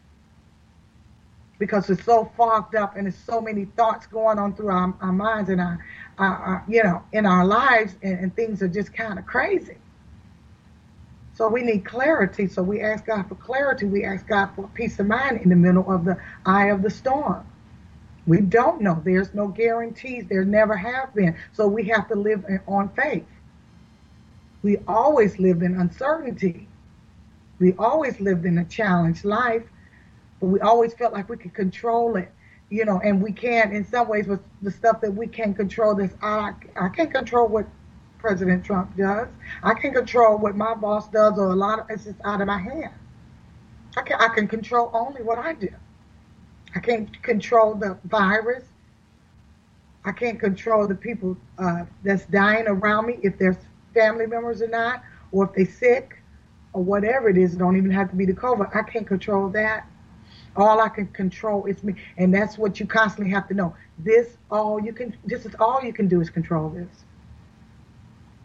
Because 1.58 1.88
it's 1.88 2.04
so 2.04 2.30
fogged 2.36 2.74
up 2.74 2.94
and 2.94 3.06
there's 3.06 3.16
so 3.16 3.40
many 3.40 3.64
thoughts 3.64 4.06
going 4.06 4.38
on 4.38 4.54
through 4.54 4.68
our, 4.68 4.94
our 5.00 5.12
minds 5.12 5.48
and 5.48 5.62
our, 5.62 5.82
our, 6.18 6.36
our, 6.36 6.64
you 6.68 6.82
know, 6.84 7.02
in 7.12 7.24
our 7.24 7.46
lives 7.46 7.96
and, 8.02 8.18
and 8.18 8.36
things 8.36 8.62
are 8.62 8.68
just 8.68 8.92
kind 8.92 9.18
of 9.18 9.24
crazy. 9.24 9.78
So 11.32 11.48
we 11.48 11.62
need 11.62 11.86
clarity. 11.86 12.48
So 12.48 12.62
we 12.62 12.82
ask 12.82 13.06
God 13.06 13.30
for 13.30 13.34
clarity. 13.34 13.86
We 13.86 14.04
ask 14.04 14.26
God 14.26 14.50
for 14.54 14.68
peace 14.74 14.98
of 15.00 15.06
mind 15.06 15.40
in 15.40 15.48
the 15.48 15.56
middle 15.56 15.90
of 15.90 16.04
the 16.04 16.18
eye 16.44 16.66
of 16.66 16.82
the 16.82 16.90
storm. 16.90 17.46
We 18.26 18.42
don't 18.42 18.82
know. 18.82 19.00
There's 19.02 19.32
no 19.32 19.48
guarantees. 19.48 20.26
There 20.28 20.44
never 20.44 20.76
have 20.76 21.14
been. 21.14 21.34
So 21.54 21.66
we 21.66 21.84
have 21.84 22.08
to 22.08 22.14
live 22.14 22.44
on 22.68 22.90
faith. 22.90 23.24
We 24.62 24.76
always 24.86 25.38
live 25.38 25.62
in 25.62 25.80
uncertainty. 25.80 26.68
We 27.60 27.74
always 27.74 28.18
lived 28.20 28.46
in 28.46 28.58
a 28.58 28.64
challenged 28.64 29.24
life, 29.24 29.62
but 30.40 30.46
we 30.46 30.60
always 30.60 30.94
felt 30.94 31.12
like 31.12 31.28
we 31.28 31.36
could 31.36 31.52
control 31.52 32.16
it, 32.16 32.32
you 32.70 32.86
know, 32.86 33.00
and 33.04 33.22
we 33.22 33.32
can't 33.32 33.72
in 33.72 33.84
some 33.84 34.08
ways 34.08 34.26
with 34.26 34.40
the 34.62 34.70
stuff 34.70 35.02
that 35.02 35.14
we 35.14 35.26
can't 35.26 35.54
control. 35.54 35.94
This 35.94 36.12
I 36.22 36.54
I 36.80 36.88
can't 36.88 37.12
control 37.12 37.46
what 37.48 37.66
President 38.18 38.64
Trump 38.64 38.96
does. 38.96 39.28
I 39.62 39.74
can't 39.74 39.94
control 39.94 40.38
what 40.38 40.56
my 40.56 40.74
boss 40.74 41.08
does, 41.08 41.38
or 41.38 41.50
a 41.50 41.54
lot 41.54 41.78
of 41.78 41.90
it's 41.90 42.04
just 42.04 42.16
out 42.24 42.40
of 42.40 42.46
my 42.46 42.58
hands. 42.58 42.94
I 43.94 44.02
can 44.02 44.16
I 44.18 44.28
can 44.28 44.48
control 44.48 44.90
only 44.94 45.22
what 45.22 45.38
I 45.38 45.52
do. 45.52 45.68
I 46.74 46.80
can't 46.80 47.22
control 47.22 47.74
the 47.74 47.98
virus. 48.04 48.64
I 50.06 50.12
can't 50.12 50.40
control 50.40 50.88
the 50.88 50.94
people 50.94 51.36
uh, 51.58 51.84
that's 52.02 52.24
dying 52.26 52.66
around 52.68 53.04
me, 53.04 53.18
if 53.22 53.38
there's 53.38 53.56
family 53.92 54.26
members 54.26 54.62
or 54.62 54.68
not, 54.68 55.02
or 55.30 55.44
if 55.44 55.52
they're 55.54 55.66
sick 55.66 56.19
or 56.72 56.82
whatever 56.82 57.28
it 57.28 57.36
is, 57.36 57.54
it 57.54 57.58
don't 57.58 57.76
even 57.76 57.90
have 57.90 58.10
to 58.10 58.16
be 58.16 58.26
the 58.26 58.32
COVID. 58.32 58.74
I 58.74 58.82
can't 58.82 59.06
control 59.06 59.48
that. 59.50 59.86
All 60.56 60.80
I 60.80 60.88
can 60.88 61.06
control 61.08 61.66
is 61.66 61.82
me. 61.82 61.94
And 62.16 62.34
that's 62.34 62.58
what 62.58 62.80
you 62.80 62.86
constantly 62.86 63.32
have 63.32 63.48
to 63.48 63.54
know. 63.54 63.74
This 63.98 64.36
all 64.50 64.80
you 64.80 64.92
can 64.92 65.16
this 65.24 65.46
is 65.46 65.54
all 65.60 65.82
you 65.82 65.92
can 65.92 66.08
do 66.08 66.20
is 66.20 66.30
control 66.30 66.70
this. 66.70 67.04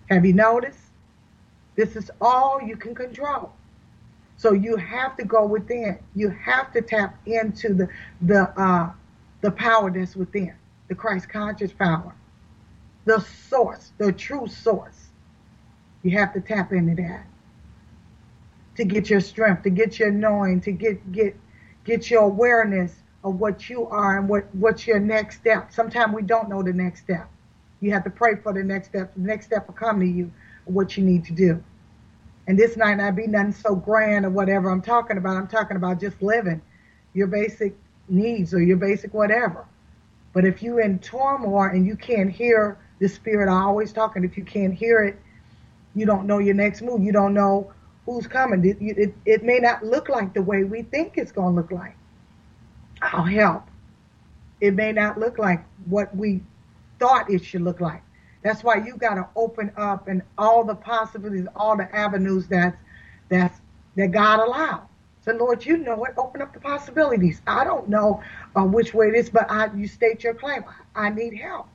Have 0.10 0.26
you 0.26 0.34
noticed? 0.34 0.80
This 1.76 1.96
is 1.96 2.12
all 2.22 2.62
you 2.62 2.78
can 2.78 2.94
control. 2.94 3.54
So 4.38 4.54
you 4.54 4.76
have 4.76 5.18
to 5.18 5.26
go 5.26 5.46
within. 5.46 5.98
You 6.14 6.30
have 6.30 6.72
to 6.74 6.82
tap 6.82 7.18
into 7.26 7.74
the 7.74 7.90
the 8.22 8.50
uh, 8.60 8.92
the 9.42 9.52
power 9.52 9.90
that's 9.90 10.16
within, 10.16 10.54
the 10.88 10.96
Christ 10.96 11.30
conscious 11.30 11.72
power, 11.72 12.14
the 13.06 13.20
source, 13.20 13.92
the 13.98 14.12
true 14.12 14.48
source. 14.48 15.08
You 16.04 16.18
have 16.18 16.34
to 16.34 16.42
tap 16.42 16.72
into 16.72 17.02
that 17.02 17.26
to 18.76 18.86
get 18.86 19.10
your 19.10 19.22
strength, 19.22 19.64
to 19.64 19.70
get 19.70 20.00
your 20.00 20.12
knowing, 20.12 20.62
to 20.62 20.72
get 20.72 21.12
get 21.12 21.36
get 21.84 22.10
your 22.10 22.24
awareness 22.24 22.94
of 23.24 23.40
what 23.40 23.70
you 23.70 23.88
are 23.88 24.20
and 24.20 24.30
what 24.30 24.54
what's 24.56 24.86
your 24.86 25.00
next 25.00 25.38
step. 25.38 25.72
Sometimes 25.72 26.14
we 26.14 26.22
don't 26.22 26.50
know 26.50 26.62
the 26.62 26.74
next 26.74 27.02
step. 27.02 27.30
You 27.80 27.92
have 27.92 28.04
to 28.04 28.10
pray 28.10 28.36
for 28.36 28.54
the 28.54 28.64
next 28.64 28.90
step. 28.90 29.14
The 29.16 29.22
next 29.22 29.48
step 29.48 29.68
will 29.68 29.76
come 29.76 30.00
to 30.00 30.06
you, 30.06 30.32
what 30.66 30.98
you 30.98 31.04
need 31.04 31.26
to 31.26 31.34
do. 31.34 31.64
And 32.48 32.58
this 32.58 32.78
might 32.78 32.96
not 32.96 33.16
be 33.16 33.28
nothing 33.28 33.54
so 33.54 33.76
grand 33.76 34.26
or 34.26 34.30
whatever 34.30 34.70
I'm 34.70 34.82
talking 34.82 35.18
about. 35.18 35.38
I'm 35.38 35.48
talking 35.48 35.78
about 35.78 36.00
just 36.00 36.22
living 36.22 36.62
your 37.14 37.28
basic 37.28 37.76
needs 38.08 38.54
or 38.54 38.62
your 38.62 38.78
basic 38.78 39.14
whatever. 39.14 39.66
But 40.34 40.46
if 40.46 40.62
you're 40.62 40.82
in 40.82 41.00
turmoil 41.00 41.64
and 41.64 41.86
you 41.86 41.96
can't 41.96 42.30
hear 42.30 42.78
the 43.00 43.08
spirit, 43.08 43.50
I 43.50 43.62
always 43.64 43.94
talking, 43.94 44.24
if 44.24 44.38
you 44.38 44.44
can't 44.44 44.74
hear 44.74 45.02
it, 45.02 45.20
you 45.96 46.06
don't 46.06 46.28
know 46.28 46.40
your 46.40 46.54
next 46.54 46.82
move. 46.82 47.02
You 47.02 47.14
don't 47.14 47.34
know 47.34 47.72
who's 48.06 48.28
coming. 48.28 48.64
It, 48.66 48.78
it, 48.80 49.16
it 49.26 49.44
may 49.44 49.60
not 49.60 49.84
look 49.84 50.10
like 50.10 50.34
the 50.34 50.42
way 50.42 50.64
we 50.64 50.84
think 50.84 51.18
it's 51.18 51.32
going 51.32 51.56
to 51.56 51.62
look 51.62 51.72
like. 51.72 51.96
I'll 53.02 53.24
help. 53.24 53.64
It 54.62 54.74
may 54.74 54.92
not 54.92 55.20
look 55.20 55.38
like 55.38 55.66
what 55.86 56.16
we 56.16 56.42
thought 57.00 57.30
it 57.30 57.44
should 57.44 57.62
look 57.62 57.82
like. 57.82 58.02
That's 58.42 58.64
why 58.64 58.76
you 58.76 58.96
got 58.96 59.16
to 59.16 59.28
open 59.36 59.72
up 59.76 60.08
and 60.08 60.22
all 60.38 60.64
the 60.64 60.76
possibilities, 60.76 61.48
all 61.56 61.76
the 61.76 61.94
avenues 61.96 62.48
that's 62.48 62.78
that's 63.28 63.60
that 63.96 64.12
God 64.12 64.40
allowed. 64.40 64.88
So 65.22 65.34
Lord, 65.34 65.66
you 65.66 65.78
know 65.78 66.06
it. 66.06 66.14
Open 66.18 66.44
up 66.44 66.54
the 66.54 66.60
possibilities. 66.60 67.42
I 67.48 67.64
don't 67.64 67.90
know 67.90 68.22
uh, 68.56 68.64
which 68.64 68.94
way 68.94 69.08
it 69.08 69.16
is, 69.16 69.30
but 69.32 69.50
I, 69.50 69.74
you 69.74 69.88
state 69.88 70.24
your 70.24 70.36
claim. 70.36 70.64
I 70.96 71.10
need 71.10 71.36
help. 71.36 71.68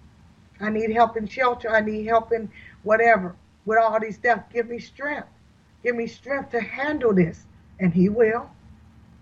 I 0.61 0.71
need 0.71 0.93
help 0.93 1.17
in 1.17 1.27
shelter. 1.27 1.71
I 1.71 1.81
need 1.81 2.07
help 2.07 2.31
in 2.33 2.49
whatever. 2.85 3.35
With 3.65 3.79
all 3.79 3.99
these 3.99 4.15
stuff, 4.15 4.45
give 4.53 4.69
me 4.69 4.79
strength. 4.79 5.29
Give 5.83 5.97
me 5.97 6.07
strength 6.07 6.51
to 6.51 6.61
handle 6.61 7.15
this. 7.15 7.45
And 7.79 7.93
He 7.95 8.09
will, 8.09 8.51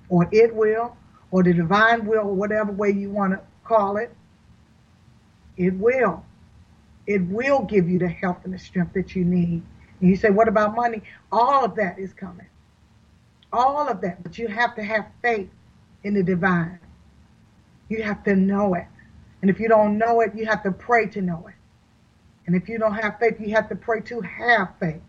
or 0.08 0.28
it 0.32 0.54
will, 0.54 0.96
or 1.30 1.42
the 1.42 1.52
divine 1.52 2.06
will, 2.06 2.20
or 2.20 2.34
whatever 2.34 2.72
way 2.72 2.90
you 2.90 3.10
want 3.10 3.32
to 3.32 3.40
call 3.64 3.96
it. 3.96 4.12
It 5.56 5.74
will. 5.74 6.24
It 7.06 7.22
will 7.26 7.62
give 7.62 7.88
you 7.88 7.98
the 7.98 8.08
health 8.08 8.38
and 8.44 8.52
the 8.52 8.58
strength 8.58 8.94
that 8.94 9.14
you 9.14 9.24
need. 9.24 9.62
And 10.00 10.10
you 10.10 10.16
say, 10.16 10.30
what 10.30 10.48
about 10.48 10.74
money? 10.74 11.02
All 11.32 11.64
of 11.64 11.74
that 11.76 11.98
is 11.98 12.12
coming. 12.12 12.46
All 13.52 13.88
of 13.88 14.00
that. 14.02 14.22
But 14.22 14.38
you 14.38 14.48
have 14.48 14.74
to 14.76 14.82
have 14.82 15.06
faith 15.22 15.50
in 16.04 16.14
the 16.14 16.22
divine. 16.22 16.78
You 17.88 18.02
have 18.02 18.22
to 18.24 18.36
know 18.36 18.74
it. 18.74 18.86
And 19.40 19.50
if 19.50 19.58
you 19.58 19.68
don't 19.68 19.98
know 19.98 20.20
it, 20.20 20.34
you 20.34 20.46
have 20.46 20.62
to 20.64 20.72
pray 20.72 21.06
to 21.06 21.22
know 21.22 21.46
it. 21.48 21.54
And 22.46 22.56
if 22.56 22.68
you 22.68 22.78
don't 22.78 22.94
have 22.94 23.18
faith, 23.18 23.40
you 23.40 23.54
have 23.54 23.68
to 23.68 23.76
pray 23.76 24.00
to 24.02 24.20
have 24.20 24.68
faith. 24.80 25.00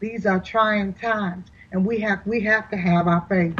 These 0.00 0.26
are 0.26 0.40
trying 0.40 0.94
times, 0.94 1.48
and 1.72 1.84
we 1.84 2.00
have 2.00 2.26
we 2.26 2.40
have 2.42 2.70
to 2.70 2.76
have 2.76 3.06
our 3.06 3.24
faith. 3.28 3.56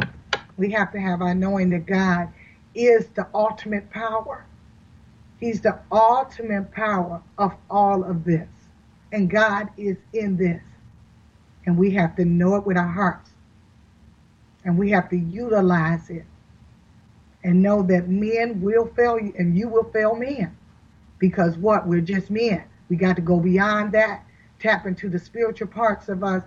We 0.57 0.71
have 0.71 0.91
to 0.91 0.99
have 0.99 1.21
our 1.21 1.33
knowing 1.33 1.69
that 1.69 1.85
God 1.85 2.29
is 2.75 3.07
the 3.09 3.27
ultimate 3.33 3.89
power. 3.91 4.45
He's 5.39 5.61
the 5.61 5.79
ultimate 5.91 6.71
power 6.71 7.21
of 7.37 7.53
all 7.69 8.03
of 8.03 8.23
this. 8.23 8.47
And 9.11 9.29
God 9.29 9.69
is 9.75 9.97
in 10.13 10.37
this. 10.37 10.61
And 11.65 11.77
we 11.77 11.91
have 11.91 12.15
to 12.15 12.25
know 12.25 12.55
it 12.55 12.65
with 12.65 12.77
our 12.77 12.87
hearts. 12.87 13.31
And 14.63 14.77
we 14.77 14.91
have 14.91 15.09
to 15.09 15.17
utilize 15.17 16.09
it. 16.09 16.25
And 17.43 17.63
know 17.63 17.81
that 17.83 18.07
men 18.07 18.61
will 18.61 18.85
fail 18.95 19.19
you 19.19 19.33
and 19.37 19.57
you 19.57 19.67
will 19.67 19.85
fail 19.91 20.15
men. 20.15 20.55
Because 21.17 21.57
what? 21.57 21.87
We're 21.87 22.01
just 22.01 22.29
men. 22.29 22.63
We 22.87 22.95
got 22.95 23.15
to 23.15 23.21
go 23.21 23.39
beyond 23.39 23.93
that, 23.93 24.23
tap 24.61 24.85
into 24.85 25.09
the 25.09 25.19
spiritual 25.19 25.67
parts 25.67 26.07
of 26.09 26.23
us 26.23 26.43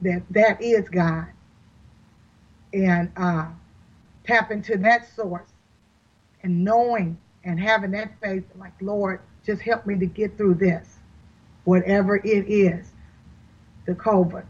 that 0.00 0.22
that 0.30 0.62
is 0.62 0.88
God. 0.88 1.26
And 2.72 3.10
uh, 3.16 3.48
tap 4.24 4.50
into 4.50 4.76
that 4.78 5.08
source 5.14 5.48
and 6.42 6.64
knowing 6.64 7.18
and 7.44 7.58
having 7.58 7.92
that 7.92 8.12
faith 8.20 8.44
like, 8.58 8.72
Lord, 8.80 9.20
just 9.44 9.62
help 9.62 9.86
me 9.86 9.96
to 9.98 10.06
get 10.06 10.36
through 10.36 10.54
this, 10.54 10.98
whatever 11.64 12.16
it 12.16 12.48
is. 12.48 12.92
The 13.86 13.94
COVID, 13.94 14.44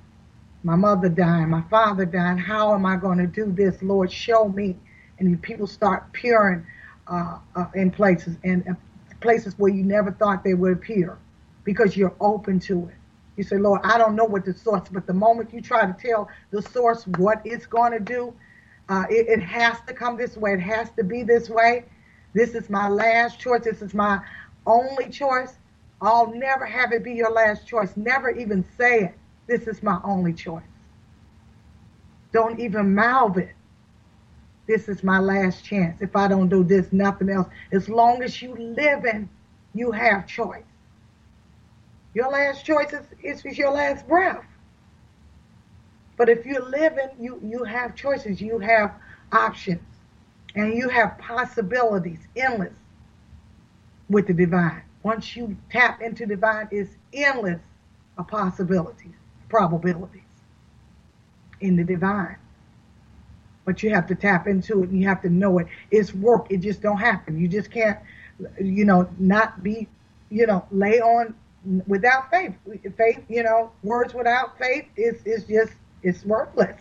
my 0.63 0.77
mother 0.77 1.11
dying, 1.11 1.51
my 1.51 1.63
father 1.71 2.07
dying. 2.07 2.39
How 2.39 2.75
am 2.75 2.87
I 2.87 2.97
going 2.97 3.19
to 3.19 3.27
do 3.27 3.53
this? 3.53 3.83
Lord, 3.83 4.11
show 4.11 4.49
me. 4.49 4.77
And 5.19 5.41
people 5.43 5.67
start 5.67 6.05
appearing 6.09 6.67
uh, 7.07 7.39
uh, 7.55 7.67
in 7.75 7.91
places 7.91 8.37
and 8.45 8.67
uh, 8.69 8.75
places 9.21 9.59
where 9.59 9.73
you 9.73 9.83
never 9.83 10.11
thought 10.11 10.43
they 10.43 10.55
would 10.55 10.73
appear 10.73 11.19
because 11.65 11.97
you're 11.97 12.15
open 12.21 12.61
to 12.61 12.89
it. 12.89 12.95
You 13.37 13.45
say, 13.45 13.59
Lord, 13.59 13.81
I 13.85 13.99
don't 13.99 14.17
know 14.17 14.25
what 14.25 14.45
the 14.45 14.55
source, 14.55 14.89
but 14.91 15.07
the 15.07 15.13
moment 15.13 15.53
you 15.53 15.61
try 15.61 15.85
to 15.85 15.93
tell 15.93 16.29
the 16.51 16.63
source 16.63 17.07
what 17.19 17.43
it's 17.45 17.67
going 17.67 17.93
to 17.93 18.01
do, 18.01 18.35
uh, 18.89 19.05
it, 19.11 19.29
it 19.29 19.43
has 19.43 19.79
to 19.87 19.93
come 19.93 20.17
this 20.17 20.37
way. 20.37 20.55
It 20.55 20.61
has 20.61 20.91
to 20.97 21.05
be 21.05 21.23
this 21.23 21.51
way. 21.51 21.85
This 22.35 22.55
is 22.55 22.71
my 22.71 22.89
last 22.89 23.39
choice. 23.39 23.65
This 23.65 23.83
is 23.83 23.95
my 23.95 24.21
only 24.67 25.09
choice. 25.09 25.55
I'll 26.01 26.33
never 26.33 26.65
have 26.65 26.93
it 26.93 27.03
be 27.05 27.13
your 27.13 27.31
last 27.31 27.67
choice. 27.67 27.97
Never 27.97 28.31
even 28.31 28.65
say 28.77 29.01
it. 29.01 29.15
This 29.47 29.67
is 29.67 29.83
my 29.83 30.01
only 30.05 30.33
choice. 30.33 30.63
Don't 32.33 32.59
even 32.61 32.95
mouth 32.95 33.37
it. 33.39 33.55
This 34.67 34.89
is 34.89 35.05
my 35.05 35.19
last 35.19 35.65
chance. 35.65 36.03
If 36.03 36.17
I 36.17 36.29
don't 36.29 36.49
do 36.49 36.65
this, 36.65 36.93
nothing 36.93 37.31
else. 37.31 37.49
As 37.73 37.89
long 37.89 38.23
as 38.23 38.43
you 38.43 38.55
live 38.57 39.05
in, 39.05 39.29
you 39.75 39.93
have 39.93 40.27
choice. 40.27 40.65
Your 42.17 42.31
last 42.31 42.65
choice 42.65 42.95
is, 43.23 43.45
is 43.45 43.59
your 43.59 43.71
last 43.73 44.09
breath. 44.09 44.43
But 46.17 46.31
if 46.31 46.47
you're 46.47 46.67
living, 46.67 47.11
you, 47.21 47.39
you 47.45 47.63
have 47.65 47.95
choices, 47.95 48.41
you 48.41 48.59
have 48.59 48.95
options, 49.33 49.83
and 50.55 50.73
you 50.73 50.89
have 50.89 51.19
possibilities, 51.19 52.21
endless, 52.35 52.73
with 54.09 54.29
the 54.29 54.33
divine. 54.33 54.81
Once 55.03 55.37
you 55.37 55.59
tap 55.71 56.01
into 56.01 56.25
divine, 56.25 56.69
it's 56.71 56.97
endless 57.13 57.61
of 58.17 58.27
possibilities, 58.29 59.13
probabilities 59.51 60.23
in 61.61 61.77
the 61.77 61.85
divine. 61.85 62.39
But 63.67 63.83
you 63.83 63.91
have 63.91 64.07
to 64.07 64.15
tap 64.15 64.47
into 64.47 64.85
it 64.85 64.89
and 64.89 64.99
you 64.99 65.07
have 65.07 65.21
to 65.21 65.29
know 65.29 65.59
it. 65.59 65.67
It's 65.91 66.15
work. 66.15 66.47
It 66.49 66.63
just 66.63 66.81
don't 66.81 66.97
happen. 66.97 67.39
You 67.39 67.47
just 67.47 67.71
can't, 67.71 67.99
you 68.59 68.87
know, 68.87 69.07
not 69.19 69.63
be, 69.63 69.87
you 70.31 70.47
know, 70.47 70.65
lay 70.71 70.99
on 70.99 71.35
without 71.87 72.31
faith. 72.31 72.55
Faith, 72.97 73.25
you 73.29 73.43
know, 73.43 73.73
words 73.83 74.15
without 74.15 74.59
faith 74.59 74.87
is 74.97 75.23
is 75.25 75.45
just 75.45 75.73
it's 76.03 76.25
worthless. 76.25 76.81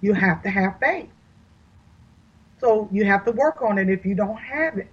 You 0.00 0.12
have 0.12 0.42
to 0.42 0.50
have 0.50 0.78
faith. 0.80 1.08
So 2.60 2.88
you 2.90 3.04
have 3.04 3.24
to 3.24 3.32
work 3.32 3.62
on 3.62 3.78
it 3.78 3.88
if 3.88 4.04
you 4.04 4.14
don't 4.14 4.36
have 4.36 4.78
it. 4.78 4.88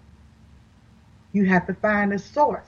You 1.31 1.45
have 1.45 1.65
to 1.67 1.73
find 1.73 2.13
a 2.13 2.19
source. 2.19 2.67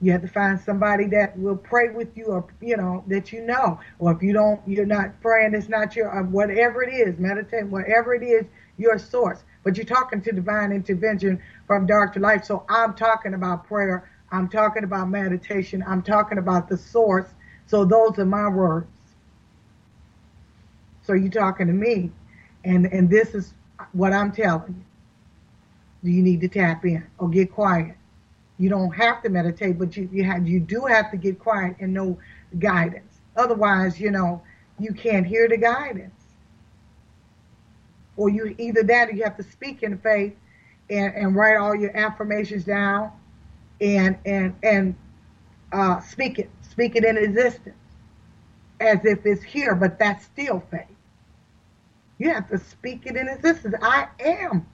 You 0.00 0.12
have 0.12 0.22
to 0.22 0.28
find 0.28 0.60
somebody 0.60 1.06
that 1.08 1.38
will 1.38 1.56
pray 1.56 1.88
with 1.88 2.16
you 2.16 2.26
or 2.26 2.46
you 2.60 2.76
know 2.76 3.04
that 3.06 3.32
you 3.32 3.42
know. 3.42 3.80
Or 3.98 4.12
if 4.12 4.22
you 4.22 4.32
don't 4.32 4.60
you're 4.66 4.84
not 4.84 5.20
praying, 5.22 5.54
it's 5.54 5.68
not 5.68 5.96
your 5.96 6.14
uh, 6.14 6.22
whatever 6.24 6.82
it 6.82 6.92
is, 6.92 7.18
meditate, 7.18 7.66
whatever 7.66 8.14
it 8.14 8.22
is, 8.22 8.44
your 8.76 8.98
source. 8.98 9.44
But 9.62 9.76
you're 9.76 9.86
talking 9.86 10.20
to 10.20 10.32
divine 10.32 10.72
intervention 10.72 11.40
from 11.66 11.86
dark 11.86 12.12
to 12.14 12.20
light. 12.20 12.44
So 12.44 12.66
I'm 12.68 12.94
talking 12.94 13.32
about 13.32 13.66
prayer 13.66 14.10
I'm 14.32 14.48
talking 14.48 14.84
about 14.84 15.08
meditation. 15.08 15.84
I'm 15.86 16.02
talking 16.02 16.38
about 16.38 16.68
the 16.68 16.76
source. 16.76 17.28
So 17.66 17.84
those 17.84 18.18
are 18.18 18.24
my 18.24 18.48
words. 18.48 18.88
So 21.02 21.12
you're 21.12 21.30
talking 21.30 21.66
to 21.66 21.72
me, 21.72 22.10
and 22.64 22.86
and 22.86 23.08
this 23.10 23.34
is 23.34 23.54
what 23.92 24.12
I'm 24.12 24.32
telling 24.32 24.84
you. 26.02 26.12
You 26.14 26.22
need 26.22 26.40
to 26.40 26.48
tap 26.48 26.84
in 26.84 27.06
or 27.18 27.28
get 27.28 27.52
quiet. 27.52 27.96
You 28.58 28.68
don't 28.68 28.92
have 28.92 29.22
to 29.22 29.28
meditate, 29.28 29.78
but 29.78 29.96
you 29.96 30.08
you 30.12 30.24
have 30.24 30.46
you 30.46 30.60
do 30.60 30.84
have 30.86 31.10
to 31.10 31.16
get 31.16 31.38
quiet 31.38 31.76
and 31.80 31.92
know 31.92 32.18
guidance. 32.58 33.20
Otherwise, 33.36 34.00
you 34.00 34.10
know, 34.10 34.42
you 34.78 34.92
can't 34.92 35.26
hear 35.26 35.48
the 35.48 35.56
guidance. 35.56 36.12
Or 38.16 38.30
you 38.30 38.54
either 38.58 38.82
that 38.84 39.08
or 39.08 39.12
you 39.12 39.24
have 39.24 39.36
to 39.38 39.42
speak 39.42 39.82
in 39.82 39.98
faith 39.98 40.34
and, 40.88 41.14
and 41.14 41.34
write 41.34 41.56
all 41.56 41.74
your 41.74 41.96
affirmations 41.96 42.64
down 42.64 43.10
and 43.84 44.16
and 44.24 44.54
and 44.62 44.94
uh, 45.72 46.00
speak 46.00 46.38
it, 46.38 46.50
speak 46.62 46.96
it 46.96 47.04
in 47.04 47.18
existence, 47.18 47.76
as 48.80 49.04
if 49.04 49.26
it's 49.26 49.42
here, 49.42 49.74
but 49.74 49.98
that's 49.98 50.24
still 50.24 50.60
faith. 50.70 50.86
You 52.18 52.32
have 52.32 52.48
to 52.50 52.58
speak 52.58 53.06
it 53.06 53.16
in 53.16 53.28
existence. 53.28 53.74
I 53.82 54.08
am 54.20 54.66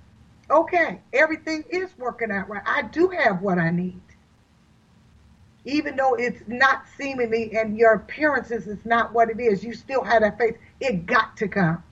okay. 0.51 1.01
Everything 1.13 1.65
is 1.71 1.91
working 1.99 2.31
out 2.31 2.49
right. 2.49 2.63
I 2.67 2.83
do 2.83 3.09
have 3.09 3.43
what 3.43 3.59
I 3.59 3.71
need, 3.71 4.01
even 5.65 5.97
though 5.97 6.15
it's 6.15 6.43
not 6.47 6.85
seemingly 6.97 7.57
and 7.57 7.77
your 7.77 7.95
appearances 7.95 8.67
is 8.69 8.85
not 8.85 9.13
what 9.13 9.31
it 9.31 9.41
is. 9.41 9.65
You 9.65 9.75
still 9.75 10.05
have 10.05 10.23
that 10.23 10.39
faith. 10.39 10.57
It 10.81 11.07
got 11.07 11.37
to 11.39 11.49
come, 11.49 11.83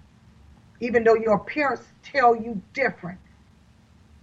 even 0.81 1.03
though 1.05 1.17
your 1.17 1.35
appearance 1.35 1.83
tell 2.03 2.37
you 2.37 2.63
different. 2.75 3.19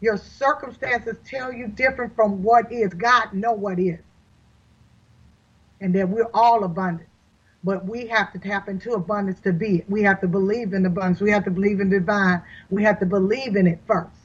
Your 0.06 0.18
circumstances 0.18 1.18
tell 1.26 1.52
you 1.52 1.68
different 1.68 2.16
from 2.16 2.44
what 2.44 2.72
is. 2.72 2.94
God 2.94 3.34
know 3.34 3.54
what 3.54 3.80
is. 3.80 3.98
And 5.82 5.96
that 5.96 6.08
we're 6.08 6.30
all 6.32 6.64
abundant. 6.64 7.10
But 7.64 7.88
we 7.88 8.06
have 8.06 8.32
to 8.34 8.38
tap 8.38 8.70
into 8.70 8.94
abundance 8.94 9.40
to 9.40 9.52
be 9.52 9.78
it. 9.78 9.90
We 9.90 10.04
have 10.04 10.22
to 10.22 10.28
believe 10.28 10.74
in 10.74 10.86
abundance. 10.86 11.22
We 11.22 11.32
have 11.32 11.44
to 11.46 11.50
believe 11.50 11.80
in 11.80 11.90
divine. 11.90 12.44
We 12.70 12.84
have 12.84 13.00
to 13.00 13.08
believe 13.08 13.56
in 13.56 13.66
it 13.66 13.80
first. 13.88 14.16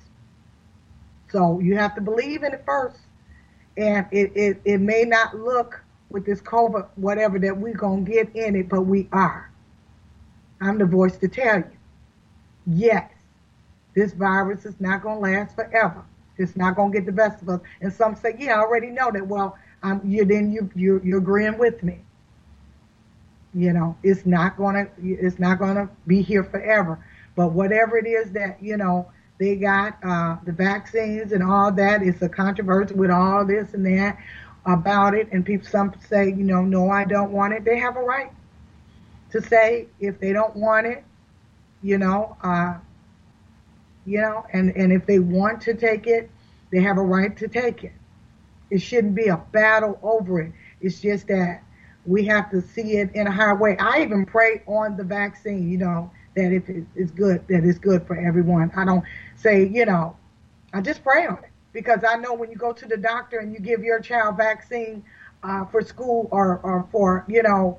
So 1.33 1.61
you 1.61 1.79
have 1.79 1.95
to 1.95 2.03
believe 2.03 2.43
in 2.43 2.53
it 2.53 2.63
first. 2.67 2.99
And 3.79 4.07
it, 4.11 4.33
it, 4.35 4.61
it 4.67 4.83
may 4.83 5.05
not 5.05 5.35
look 5.35 5.83
with 6.11 6.27
this 6.27 6.43
COVID, 6.43 6.89
whatever, 6.97 7.39
that 7.39 7.57
we're 7.57 7.73
going 7.73 8.05
to 8.05 8.13
get 8.13 8.37
in 8.37 8.55
it, 8.55 8.69
but 8.69 8.83
we 8.83 9.09
are. 9.13 9.51
I'm 10.61 10.77
the 10.77 10.85
voice 10.85 11.17
to 11.17 11.29
tell 11.29 11.57
you. 11.57 11.71
Yes, 12.67 13.11
this 14.01 14.13
virus 14.13 14.65
is 14.65 14.81
not 14.81 15.03
going 15.03 15.17
to 15.17 15.21
last 15.21 15.55
forever. 15.55 16.03
It's 16.39 16.57
not 16.57 16.75
going 16.75 16.91
to 16.91 16.99
get 16.99 17.05
the 17.05 17.13
best 17.13 17.43
of 17.43 17.49
us. 17.51 17.61
And 17.83 17.93
some 17.93 18.17
say, 18.17 18.35
yeah, 18.39 18.55
I 18.57 18.61
already 18.61 18.87
know 18.87 19.11
that. 19.13 19.27
Well, 19.27 19.59
um, 19.83 20.01
you 20.05 20.25
then 20.25 20.51
you 20.51 20.71
you 20.75 21.01
you're 21.05 21.19
agreeing 21.19 21.59
with 21.59 21.83
me. 21.83 21.99
You 23.53 23.75
know, 23.75 23.97
it's 24.03 24.25
not 24.25 24.57
to 24.57 24.89
it's 25.03 25.39
not 25.39 25.59
to 25.59 25.89
be 26.07 26.23
here 26.23 26.45
forever. 26.45 26.99
But 27.37 27.53
whatever 27.53 27.99
it 27.99 28.07
is 28.07 28.33
that 28.33 28.63
you 28.63 28.79
know 28.79 29.11
they 29.39 29.57
got 29.57 29.99
uh, 30.03 30.37
the 30.47 30.53
vaccines 30.53 31.33
and 31.33 31.43
all 31.43 31.71
that. 31.73 32.03
It's 32.03 32.23
a 32.23 32.29
controversy 32.29 32.95
with 32.95 33.11
all 33.11 33.45
this 33.45 33.75
and 33.75 33.85
that 33.87 34.17
about 34.65 35.15
it, 35.15 35.29
and 35.33 35.45
people 35.45 35.67
some 35.67 35.93
say, 36.09 36.29
you 36.29 36.45
know, 36.45 36.63
no, 36.63 36.91
I 36.91 37.05
don't 37.05 37.33
want 37.33 37.53
it. 37.53 37.65
They 37.65 37.79
have 37.79 37.97
a 37.97 38.03
right 38.03 38.31
to 39.33 39.43
say 39.43 39.89
if 40.01 40.19
they 40.21 40.33
don't 40.33 40.57
want 40.57 40.87
it, 40.87 41.05
you 41.83 41.99
know, 41.99 42.37
uh, 42.43 42.75
you 44.11 44.21
know, 44.21 44.45
and 44.53 44.77
and 44.77 44.93
if 44.93 45.07
they 45.07 45.21
want 45.21 45.61
to 45.63 45.75
take 45.75 46.09
it, 46.09 46.29
they 46.73 46.81
have 46.81 46.99
a 46.99 47.03
right 47.03 47.37
to 47.37 47.47
take 47.47 47.85
it. 47.85 47.93
It 48.69 48.83
shouldn't 48.83 49.15
be 49.15 49.29
a 49.29 49.37
battle 49.37 50.01
over 50.03 50.41
it. 50.41 50.53
It's 50.81 51.01
just 51.01 51.29
that 51.29 51.63
we 52.05 52.25
have 52.25 52.51
to 52.51 52.61
see 52.61 52.97
it 52.97 53.15
in 53.15 53.29
a 53.29 53.31
higher 53.31 53.55
way. 53.55 53.77
I 53.79 54.03
even 54.03 54.27
pray 54.27 54.63
on 54.67 54.97
the 54.97 55.05
vaccine, 55.05 55.71
you 55.71 55.79
know, 55.79 56.11
that 56.35 56.53
if 56.53 56.69
it's 56.97 57.13
good, 57.13 57.47
that 57.49 57.65
it's 57.65 57.79
good 57.79 58.05
for 58.05 58.17
everyone. 58.17 58.73
I 58.77 58.85
don't 58.85 59.05
say, 59.37 59.69
you 59.69 59.87
know, 59.87 60.17
I 60.73 60.81
just 60.81 61.05
pray 61.05 61.27
on 61.27 61.39
it 61.39 61.51
because 61.73 62.03
I 62.03 62.17
know 62.17 62.35
when 62.35 62.51
you 62.51 62.57
go 62.57 62.73
to 62.73 62.87
the 62.87 62.97
doctor 62.97 63.39
and 63.39 63.53
you 63.53 63.61
give 63.61 63.85
your 63.85 64.01
child 64.01 64.37
vaccine 64.37 65.05
uh, 65.45 65.67
for 65.67 65.83
school 65.83 66.29
or, 66.33 66.59
or 66.65 66.89
for, 66.91 67.25
you 67.29 67.45
know, 67.45 67.79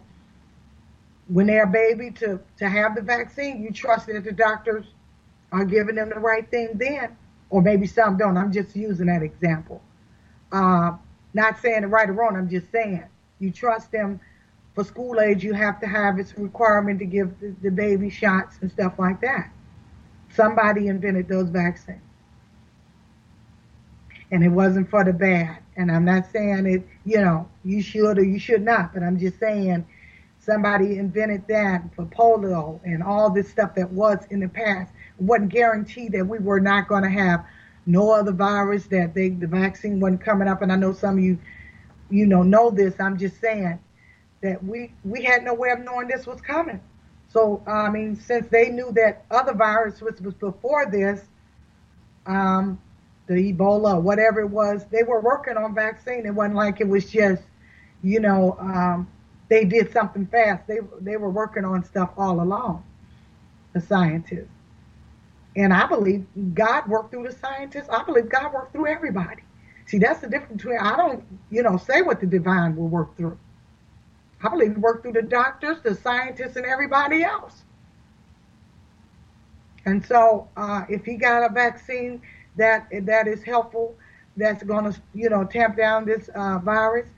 when 1.27 1.47
they're 1.47 1.63
a 1.63 1.67
baby 1.67 2.11
to, 2.11 2.39
to 2.57 2.69
have 2.69 2.95
the 2.95 3.01
vaccine, 3.01 3.61
you 3.61 3.71
trust 3.71 4.07
that 4.07 4.23
the 4.23 4.31
doctors 4.31 4.85
are 5.51 5.65
giving 5.65 5.95
them 5.95 6.09
the 6.09 6.19
right 6.19 6.49
thing 6.49 6.69
then, 6.75 7.15
or 7.49 7.61
maybe 7.61 7.87
some 7.87 8.17
don't. 8.17 8.37
I'm 8.37 8.51
just 8.51 8.75
using 8.75 9.07
that 9.07 9.21
example. 9.21 9.81
Uh, 10.51 10.93
not 11.33 11.59
saying 11.61 11.83
it 11.83 11.87
right 11.87 12.09
or 12.09 12.13
wrong. 12.13 12.35
I'm 12.35 12.49
just 12.49 12.71
saying 12.71 13.03
you 13.39 13.51
trust 13.51 13.91
them 13.91 14.19
for 14.75 14.83
school 14.83 15.19
age. 15.19 15.43
You 15.43 15.53
have 15.53 15.79
to 15.81 15.87
have 15.87 16.19
its 16.19 16.37
requirement 16.37 16.99
to 16.99 17.05
give 17.05 17.39
the, 17.39 17.55
the 17.61 17.71
baby 17.71 18.09
shots 18.09 18.57
and 18.61 18.71
stuff 18.71 18.93
like 18.97 19.21
that. 19.21 19.51
Somebody 20.33 20.87
invented 20.87 21.27
those 21.27 21.49
vaccines. 21.49 22.01
And 24.31 24.43
it 24.43 24.49
wasn't 24.49 24.89
for 24.89 25.03
the 25.03 25.11
bad. 25.11 25.57
And 25.75 25.91
I'm 25.91 26.05
not 26.05 26.31
saying 26.31 26.65
it, 26.65 26.87
you 27.05 27.19
know, 27.19 27.49
you 27.65 27.81
should 27.81 28.17
or 28.17 28.23
you 28.23 28.39
should 28.39 28.61
not, 28.61 28.93
but 28.93 29.03
I'm 29.03 29.19
just 29.19 29.39
saying 29.39 29.85
somebody 30.39 30.97
invented 30.97 31.47
that 31.47 31.83
for 31.95 32.05
polio 32.05 32.79
and 32.83 33.03
all 33.03 33.29
this 33.29 33.49
stuff 33.49 33.75
that 33.75 33.91
was 33.91 34.19
in 34.29 34.39
the 34.39 34.47
past. 34.47 34.91
Wasn't 35.21 35.49
guaranteed 35.49 36.11
that 36.13 36.25
we 36.25 36.39
were 36.39 36.59
not 36.59 36.87
going 36.87 37.03
to 37.03 37.09
have 37.09 37.45
no 37.85 38.11
other 38.11 38.31
virus 38.31 38.85
that 38.87 39.13
they 39.13 39.29
the 39.29 39.47
vaccine 39.47 39.99
wasn't 39.99 40.21
coming 40.21 40.47
up. 40.47 40.61
And 40.61 40.71
I 40.71 40.75
know 40.75 40.93
some 40.93 41.17
of 41.17 41.23
you, 41.23 41.37
you 42.09 42.25
know, 42.25 42.43
know 42.43 42.69
this. 42.69 42.99
I'm 42.99 43.17
just 43.17 43.39
saying 43.39 43.79
that 44.41 44.63
we 44.63 44.91
we 45.03 45.23
had 45.23 45.43
no 45.43 45.53
way 45.53 45.69
of 45.69 45.79
knowing 45.79 46.07
this 46.07 46.25
was 46.25 46.41
coming. 46.41 46.81
So 47.29 47.63
I 47.65 47.89
mean, 47.89 48.15
since 48.15 48.47
they 48.49 48.69
knew 48.69 48.91
that 48.93 49.25
other 49.31 49.53
virus 49.53 50.01
was, 50.01 50.19
was 50.21 50.33
before 50.35 50.85
this, 50.91 51.21
um, 52.25 52.79
the 53.27 53.53
Ebola, 53.53 54.01
whatever 54.01 54.41
it 54.41 54.49
was, 54.49 54.85
they 54.91 55.03
were 55.03 55.21
working 55.21 55.57
on 55.57 55.73
vaccine. 55.73 56.25
It 56.25 56.33
wasn't 56.33 56.55
like 56.55 56.81
it 56.81 56.87
was 56.87 57.09
just, 57.09 57.43
you 58.03 58.19
know, 58.19 58.57
um, 58.59 59.07
they 59.49 59.65
did 59.65 59.91
something 59.91 60.25
fast. 60.27 60.67
They 60.67 60.79
they 60.99 61.17
were 61.17 61.29
working 61.29 61.65
on 61.65 61.83
stuff 61.83 62.11
all 62.17 62.41
along. 62.41 62.83
The 63.73 63.81
scientists. 63.81 64.49
And 65.55 65.73
I 65.73 65.85
believe 65.85 66.25
God 66.53 66.87
worked 66.87 67.11
through 67.11 67.27
the 67.27 67.33
scientists. 67.33 67.89
I 67.89 68.03
believe 68.03 68.29
God 68.29 68.53
worked 68.53 68.71
through 68.71 68.87
everybody. 68.87 69.43
See, 69.85 69.97
that's 69.97 70.21
the 70.21 70.29
difference 70.29 70.61
between 70.61 70.79
I 70.79 70.95
don't, 70.95 71.23
you 71.49 71.63
know, 71.63 71.77
say 71.77 72.01
what 72.01 72.21
the 72.21 72.27
divine 72.27 72.75
will 72.75 72.87
work 72.87 73.17
through. 73.17 73.37
I 74.43 74.49
believe 74.49 74.73
he 74.73 74.79
worked 74.79 75.03
through 75.03 75.13
the 75.13 75.21
doctors, 75.21 75.77
the 75.83 75.95
scientists, 75.95 76.55
and 76.55 76.65
everybody 76.65 77.23
else. 77.23 77.63
And 79.85 80.05
so, 80.05 80.47
uh, 80.55 80.85
if 80.89 81.03
he 81.05 81.15
got 81.15 81.43
a 81.43 81.53
vaccine 81.53 82.21
that 82.55 82.87
that 83.05 83.27
is 83.27 83.43
helpful, 83.43 83.95
that's 84.37 84.63
going 84.63 84.91
to, 84.91 85.01
you 85.13 85.29
know, 85.29 85.43
tamp 85.43 85.75
down 85.75 86.05
this 86.05 86.29
uh, 86.35 86.59
virus, 86.59 87.09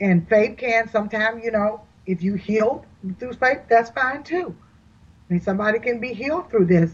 and 0.00 0.28
faith 0.28 0.58
can 0.58 0.88
sometimes, 0.88 1.42
you 1.42 1.50
know, 1.50 1.80
if 2.06 2.22
you 2.22 2.34
heal 2.34 2.84
through 3.18 3.32
faith, 3.34 3.60
that's 3.68 3.90
fine 3.90 4.22
too. 4.22 4.54
I 5.28 5.34
mean, 5.34 5.40
somebody 5.40 5.78
can 5.78 6.00
be 6.00 6.12
healed 6.12 6.50
through 6.50 6.66
this 6.66 6.92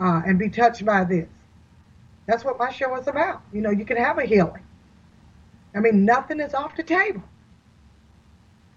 uh, 0.00 0.22
and 0.26 0.38
be 0.38 0.48
touched 0.48 0.84
by 0.84 1.04
this. 1.04 1.28
That's 2.26 2.44
what 2.44 2.58
my 2.58 2.70
show 2.70 2.94
is 2.96 3.08
about. 3.08 3.42
You 3.52 3.60
know, 3.60 3.70
you 3.70 3.84
can 3.84 3.96
have 3.96 4.18
a 4.18 4.24
healing. 4.24 4.62
I 5.74 5.80
mean, 5.80 6.04
nothing 6.04 6.40
is 6.40 6.54
off 6.54 6.76
the 6.76 6.82
table. 6.82 7.22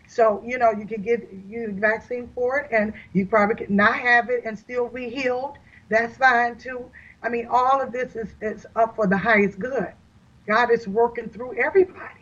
So, 0.08 0.44
you 0.46 0.58
know, 0.58 0.72
you 0.72 0.86
can 0.86 1.02
get 1.02 1.30
you 1.48 1.72
vaccine 1.72 2.30
for 2.36 2.60
it 2.60 2.72
and 2.72 2.94
you 3.14 3.26
probably 3.26 3.56
could 3.56 3.70
not 3.70 3.96
have 3.96 4.30
it 4.30 4.44
and 4.46 4.58
still 4.60 4.90
be 4.90 5.10
healed. 5.10 5.58
That's 5.90 6.18
fine 6.18 6.58
too. 6.58 6.92
I 7.24 7.30
mean, 7.30 7.48
all 7.50 7.82
of 7.82 7.92
this 7.92 8.16
is, 8.16 8.34
is 8.42 8.66
up 8.76 8.96
for 8.96 9.08
the 9.08 9.18
highest 9.18 9.60
good. 9.60 9.94
God 10.48 10.72
is 10.72 10.88
working 10.88 11.30
through 11.30 11.58
everybody. 11.58 12.21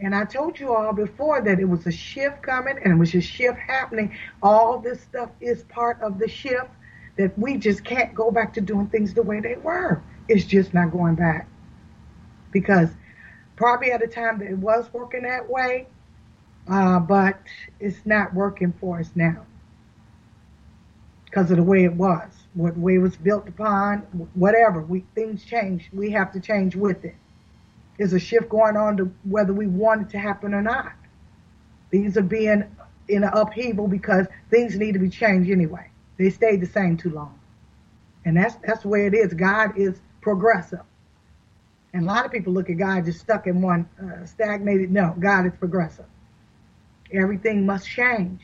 And 0.00 0.14
I 0.14 0.24
told 0.24 0.58
you 0.58 0.74
all 0.74 0.92
before 0.92 1.40
that 1.42 1.60
it 1.60 1.68
was 1.68 1.86
a 1.86 1.92
shift 1.92 2.42
coming 2.42 2.76
and 2.82 2.92
it 2.92 2.96
was 2.96 3.14
a 3.14 3.20
shift 3.20 3.58
happening. 3.58 4.16
All 4.42 4.78
this 4.78 5.00
stuff 5.00 5.30
is 5.40 5.62
part 5.64 6.00
of 6.00 6.18
the 6.18 6.28
shift 6.28 6.70
that 7.16 7.38
we 7.38 7.56
just 7.56 7.84
can't 7.84 8.14
go 8.14 8.30
back 8.30 8.54
to 8.54 8.60
doing 8.60 8.88
things 8.88 9.14
the 9.14 9.22
way 9.22 9.40
they 9.40 9.54
were. 9.54 10.02
It's 10.28 10.44
just 10.44 10.74
not 10.74 10.90
going 10.90 11.14
back. 11.14 11.46
Because 12.50 12.90
probably 13.56 13.92
at 13.92 14.02
a 14.02 14.08
time 14.08 14.38
that 14.40 14.50
it 14.50 14.58
was 14.58 14.92
working 14.92 15.22
that 15.22 15.48
way, 15.48 15.86
uh, 16.68 16.98
but 16.98 17.38
it's 17.78 18.04
not 18.04 18.34
working 18.34 18.72
for 18.80 18.98
us 18.98 19.10
now 19.14 19.44
because 21.26 21.50
of 21.50 21.56
the 21.56 21.62
way 21.62 21.84
it 21.84 21.92
was, 21.92 22.30
what 22.54 22.76
way 22.76 22.94
it 22.94 22.98
was 22.98 23.16
built 23.16 23.48
upon, 23.48 23.98
whatever. 24.34 24.80
We 24.82 25.04
things 25.14 25.44
change. 25.44 25.90
We 25.92 26.10
have 26.12 26.32
to 26.32 26.40
change 26.40 26.76
with 26.76 27.04
it. 27.04 27.16
There's 27.98 28.12
a 28.12 28.18
shift 28.18 28.48
going 28.48 28.76
on 28.76 28.96
to 28.96 29.12
whether 29.24 29.52
we 29.52 29.66
want 29.66 30.02
it 30.02 30.10
to 30.10 30.18
happen 30.18 30.54
or 30.54 30.62
not. 30.62 30.92
Things 31.90 32.16
are 32.16 32.22
being 32.22 32.64
in 33.08 33.22
an 33.22 33.30
upheaval 33.32 33.86
because 33.86 34.26
things 34.50 34.76
need 34.76 34.92
to 34.92 34.98
be 34.98 35.08
changed 35.08 35.50
anyway. 35.50 35.90
They 36.18 36.30
stayed 36.30 36.60
the 36.60 36.66
same 36.66 36.96
too 36.96 37.10
long, 37.10 37.38
and 38.24 38.36
that's 38.36 38.56
that's 38.66 38.82
the 38.82 38.88
way 38.88 39.06
it 39.06 39.14
is. 39.14 39.34
God 39.34 39.78
is 39.78 40.00
progressive. 40.20 40.82
And 41.92 42.02
a 42.02 42.06
lot 42.06 42.24
of 42.24 42.32
people 42.32 42.52
look 42.52 42.70
at 42.70 42.78
God 42.78 43.04
just 43.04 43.20
stuck 43.20 43.46
in 43.46 43.62
one 43.62 43.88
uh, 44.02 44.26
stagnated. 44.26 44.90
No, 44.90 45.14
God 45.18 45.46
is 45.46 45.52
progressive. 45.58 46.06
Everything 47.12 47.66
must 47.66 47.88
change, 47.88 48.40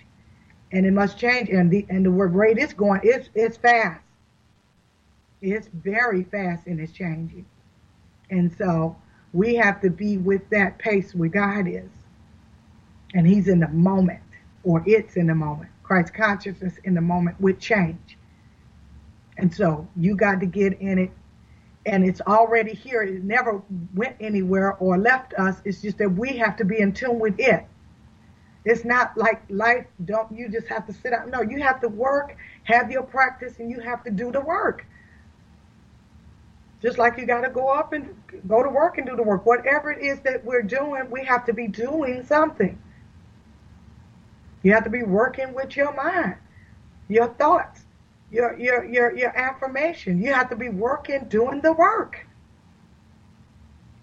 and 0.71 0.87
it 0.87 0.93
must 0.93 1.19
change. 1.19 1.49
And 1.49 1.71
the 1.71 1.87
and 1.89 2.05
the 2.05 2.11
word 2.11 2.33
great 2.33 2.59
is 2.59 2.73
going. 2.73 3.01
It's 3.03 3.29
it's 3.35 3.57
fast. 3.57 4.03
It's 5.43 5.69
very 5.73 6.25
fast 6.25 6.67
and 6.67 6.79
it's 6.81 6.93
changing. 6.93 7.47
And 8.29 8.55
so 8.57 8.97
we 9.33 9.55
have 9.57 9.81
to 9.83 9.91
be 9.91 10.19
with 10.19 10.49
that 10.51 10.79
pace 10.79 11.15
where 11.15 11.29
God 11.29 11.69
is, 11.69 11.91
and 13.15 13.27
He's 13.27 13.49
in 13.49 13.61
the 13.61 13.69
moment, 13.69 14.23
or 14.65 14.83
it's 14.87 15.17
in 15.17 15.27
the 15.27 15.35
moment. 15.35 15.71
Christ 15.83 16.15
consciousness 16.15 16.75
in 16.85 16.95
the 16.95 17.01
moment 17.01 17.41
with 17.41 17.59
change. 17.59 18.17
And 19.39 19.53
so 19.53 19.89
you 19.97 20.15
got 20.15 20.39
to 20.41 20.47
get 20.47 20.81
in 20.81 20.99
it 20.99 21.11
and 21.87 22.05
it's 22.05 22.21
already 22.23 22.75
here. 22.75 23.03
It 23.03 23.25
never 23.25 23.63
went 23.95 24.17
anywhere 24.21 24.75
or 24.75 24.99
left 24.99 25.35
us. 25.35 25.57
It's 25.65 25.81
just 25.81 25.99
that 25.99 26.11
we 26.11 26.37
have 26.37 26.57
to 26.59 26.65
be 26.65 26.79
in 26.79 26.93
tune 26.93 27.19
with 27.19 27.37
it. 27.39 27.65
It's 28.65 28.85
not 28.85 29.17
like 29.17 29.43
life, 29.49 29.87
don't 30.05 30.31
you 30.31 30.49
just 30.51 30.69
have 30.69 30.87
to 30.87 30.93
sit 30.93 31.15
out. 31.15 31.29
No, 31.31 31.41
you 31.41 31.63
have 31.63 31.81
to 31.81 31.89
work, 31.89 32.37
have 32.65 32.91
your 32.91 33.03
practice, 33.03 33.59
and 33.59 33.71
you 33.71 33.81
have 33.81 34.05
to 34.05 34.11
do 34.11 34.31
the 34.31 34.41
work. 34.41 34.85
Just 36.83 36.99
like 36.99 37.19
you 37.19 37.27
got 37.27 37.43
to 37.43 37.51
go 37.51 37.69
up 37.69 37.93
and 37.93 38.15
go 38.49 38.63
to 38.63 38.69
work 38.69 38.99
and 38.99 39.07
do 39.07 39.15
the 39.17 39.23
work. 39.23 39.45
Whatever 39.45 39.93
it 39.93 40.03
is 40.03 40.21
that 40.21 40.45
we're 40.45 40.63
doing, 40.63 41.11
we 41.11 41.25
have 41.25 41.45
to 41.47 41.53
be 41.53 41.69
doing 41.69 42.25
something. 42.25 42.81
You 44.63 44.73
have 44.73 44.85
to 44.85 44.91
be 44.91 45.03
working 45.03 45.53
with 45.55 45.77
your 45.77 45.95
mind, 45.95 46.37
your 47.09 47.29
thoughts 47.29 47.85
your 48.31 48.59
your 48.59 48.85
your 48.85 49.17
your 49.17 49.37
affirmation. 49.37 50.23
You 50.23 50.33
have 50.33 50.49
to 50.51 50.57
be 50.57 50.69
working, 50.69 51.25
doing 51.29 51.61
the 51.61 51.73
work. 51.73 52.27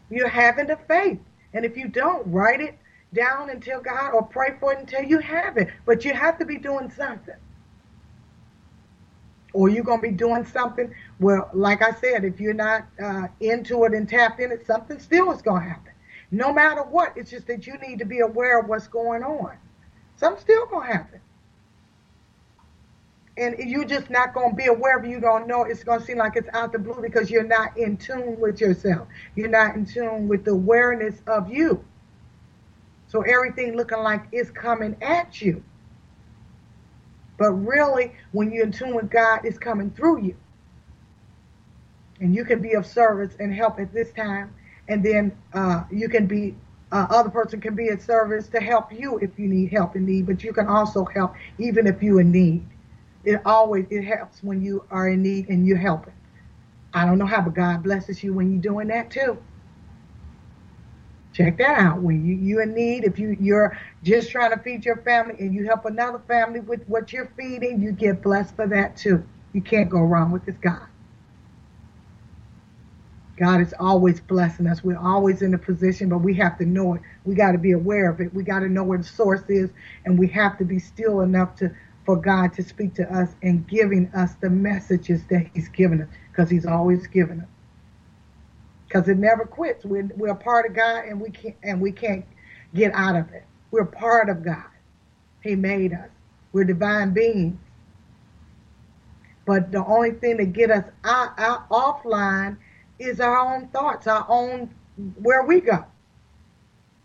You're 0.09 0.27
having 0.27 0.67
the 0.67 0.77
faith. 0.87 1.19
And 1.53 1.65
if 1.65 1.77
you 1.77 1.87
don't, 1.87 2.29
write 2.31 2.61
it 2.61 2.77
down 3.13 3.49
and 3.49 3.63
tell 3.63 3.81
God 3.81 4.11
or 4.13 4.23
pray 4.23 4.55
for 4.59 4.73
it 4.73 4.79
until 4.79 5.03
you 5.03 5.19
have 5.19 5.57
it. 5.57 5.69
But 5.85 6.05
you 6.05 6.13
have 6.13 6.37
to 6.39 6.45
be 6.45 6.57
doing 6.57 6.91
something. 6.91 7.35
Or 9.53 9.69
you're 9.69 9.83
to 9.83 9.97
be 9.97 10.11
doing 10.11 10.45
something 10.45 10.93
well, 11.19 11.49
like 11.53 11.81
I 11.81 11.91
said, 11.91 12.23
if 12.23 12.39
you're 12.39 12.53
not 12.53 12.85
uh, 13.03 13.27
into 13.39 13.83
it 13.85 13.93
and 13.93 14.07
tapped 14.07 14.39
in 14.39 14.51
it, 14.51 14.65
something 14.65 14.99
still 14.99 15.31
is 15.31 15.41
going 15.41 15.63
to 15.63 15.69
happen. 15.69 15.93
No 16.29 16.53
matter 16.53 16.83
what, 16.83 17.13
it's 17.15 17.31
just 17.31 17.47
that 17.47 17.65
you 17.65 17.77
need 17.77 17.99
to 17.99 18.05
be 18.05 18.19
aware 18.19 18.59
of 18.59 18.67
what's 18.67 18.87
going 18.87 19.23
on. 19.23 19.57
Something's 20.17 20.41
still 20.41 20.65
going 20.67 20.87
to 20.87 20.93
happen 20.93 21.21
and 23.37 23.55
you're 23.59 23.85
just 23.85 24.09
not 24.09 24.33
going 24.33 24.49
to 24.49 24.55
be 24.55 24.65
aware 24.65 24.97
of 24.97 25.05
it. 25.05 25.09
You 25.09 25.19
don't 25.19 25.47
know. 25.47 25.63
It's 25.63 25.83
going 25.83 25.99
to 25.99 26.05
seem 26.05 26.17
like 26.17 26.35
it's 26.35 26.49
out 26.53 26.71
the 26.71 26.79
blue 26.79 27.01
because 27.01 27.29
you're 27.29 27.43
not 27.43 27.77
in 27.77 27.97
tune 27.97 28.39
with 28.39 28.59
yourself. 28.59 29.07
You're 29.35 29.49
not 29.49 29.75
in 29.75 29.85
tune 29.85 30.27
with 30.27 30.43
the 30.43 30.51
awareness 30.51 31.21
of 31.27 31.51
you. 31.51 31.83
So 33.07 33.21
everything 33.21 33.75
looking 33.75 33.99
like 33.99 34.23
it's 34.31 34.49
coming 34.49 34.97
at 35.01 35.39
you. 35.39 35.63
But 37.37 37.51
really, 37.51 38.13
when 38.31 38.51
you're 38.51 38.65
in 38.65 38.71
tune 38.71 38.95
with 38.95 39.11
God, 39.11 39.41
it's 39.43 39.59
coming 39.59 39.91
through 39.91 40.23
you. 40.23 40.35
And 42.19 42.33
you 42.35 42.45
can 42.45 42.61
be 42.61 42.73
of 42.73 42.85
service 42.85 43.35
and 43.39 43.53
help 43.53 43.79
at 43.79 43.93
this 43.93 44.11
time. 44.13 44.53
And 44.87 45.03
then 45.03 45.37
uh, 45.53 45.83
you 45.91 46.09
can 46.09 46.25
be, 46.27 46.55
uh, 46.91 47.07
other 47.09 47.29
person 47.29 47.61
can 47.61 47.75
be 47.75 47.89
of 47.89 48.01
service 48.01 48.47
to 48.49 48.59
help 48.59 48.91
you 48.91 49.17
if 49.19 49.37
you 49.37 49.47
need 49.47 49.71
help 49.71 49.95
in 49.95 50.05
need. 50.05 50.25
But 50.25 50.43
you 50.43 50.53
can 50.53 50.67
also 50.67 51.05
help 51.05 51.35
even 51.59 51.87
if 51.87 52.01
you're 52.01 52.21
in 52.21 52.31
need. 52.31 52.65
It 53.23 53.41
always, 53.45 53.85
it 53.89 54.03
helps 54.03 54.41
when 54.41 54.61
you 54.61 54.85
are 54.89 55.09
in 55.09 55.21
need 55.21 55.49
and 55.49 55.67
you're 55.67 55.77
helping. 55.77 56.13
I 56.93 57.05
don't 57.05 57.17
know 57.17 57.25
how, 57.25 57.41
but 57.41 57.53
God 57.53 57.83
blesses 57.83 58.23
you 58.23 58.33
when 58.33 58.51
you're 58.51 58.61
doing 58.61 58.87
that 58.87 59.11
too. 59.11 59.37
Check 61.33 61.59
that 61.59 61.77
out. 61.77 62.01
When 62.01 62.25
you 62.25 62.35
you 62.35 62.61
in 62.61 62.73
need, 62.73 63.03
if 63.03 63.19
you 63.19 63.37
you're 63.39 63.77
just 64.01 64.31
trying 64.31 64.51
to 64.51 64.57
feed 64.57 64.85
your 64.85 64.97
family 64.97 65.35
and 65.39 65.53
you 65.53 65.65
help 65.65 65.85
another 65.85 66.19
family 66.27 66.61
with 66.61 66.83
what 66.87 67.13
you're 67.13 67.31
feeding, 67.37 67.79
you 67.79 67.91
get 67.91 68.23
blessed 68.23 68.55
for 68.55 68.65
that 68.67 68.97
too. 68.97 69.23
You 69.53 69.61
can't 69.61 69.87
go 69.87 70.01
wrong 70.01 70.31
with 70.31 70.45
this 70.45 70.57
God. 70.57 70.87
God 73.37 73.61
is 73.61 73.73
always 73.79 74.19
blessing 74.19 74.67
us. 74.67 74.83
We're 74.83 74.97
always 74.99 75.41
in 75.41 75.53
a 75.53 75.57
position, 75.57 76.09
but 76.09 76.19
we 76.19 76.33
have 76.35 76.57
to 76.59 76.65
know 76.65 76.95
it. 76.95 77.01
We 77.25 77.35
got 77.35 77.53
to 77.53 77.57
be 77.59 77.71
aware 77.73 78.09
of 78.09 78.19
it. 78.21 78.33
We 78.33 78.43
got 78.43 78.59
to 78.59 78.69
know 78.69 78.83
where 78.83 78.97
the 78.97 79.03
source 79.03 79.43
is, 79.49 79.69
and 80.05 80.19
we 80.19 80.27
have 80.29 80.57
to 80.59 80.65
be 80.65 80.79
still 80.79 81.21
enough 81.21 81.55
to 81.57 81.71
for 82.05 82.17
God 82.17 82.53
to 82.53 82.63
speak 82.63 82.95
to 82.95 83.13
us 83.13 83.35
and 83.43 83.67
giving 83.67 84.07
us 84.15 84.35
the 84.41 84.49
messages 84.49 85.25
that 85.29 85.47
He's 85.53 85.69
given 85.69 86.01
us, 86.01 86.09
because 86.31 86.49
He's 86.49 86.65
always 86.65 87.07
given 87.07 87.41
us 87.41 87.47
because 88.87 89.07
it 89.09 89.17
never 89.17 89.45
quits. 89.45 89.85
We're, 89.85 90.09
we're 90.15 90.31
a 90.31 90.35
part 90.35 90.65
of 90.65 90.75
God, 90.75 91.05
and 91.05 91.19
we 91.19 91.29
can't 91.29 91.55
and 91.63 91.81
we 91.81 91.91
can't 91.91 92.25
get 92.73 92.93
out 92.93 93.15
of 93.15 93.31
it. 93.33 93.43
We're 93.71 93.85
part 93.85 94.29
of 94.29 94.43
God. 94.43 94.63
He 95.41 95.55
made 95.55 95.93
us. 95.93 96.09
We're 96.53 96.63
divine 96.63 97.13
beings. 97.13 97.57
But 99.45 99.71
the 99.71 99.85
only 99.85 100.11
thing 100.11 100.37
that 100.37 100.53
get 100.53 100.71
us 100.71 100.85
out, 101.03 101.37
out 101.37 101.69
offline 101.69 102.57
is 102.99 103.19
our 103.19 103.37
own 103.37 103.67
thoughts, 103.67 104.07
our 104.07 104.25
own 104.27 104.73
where 105.21 105.43
we 105.43 105.61
go. 105.61 105.85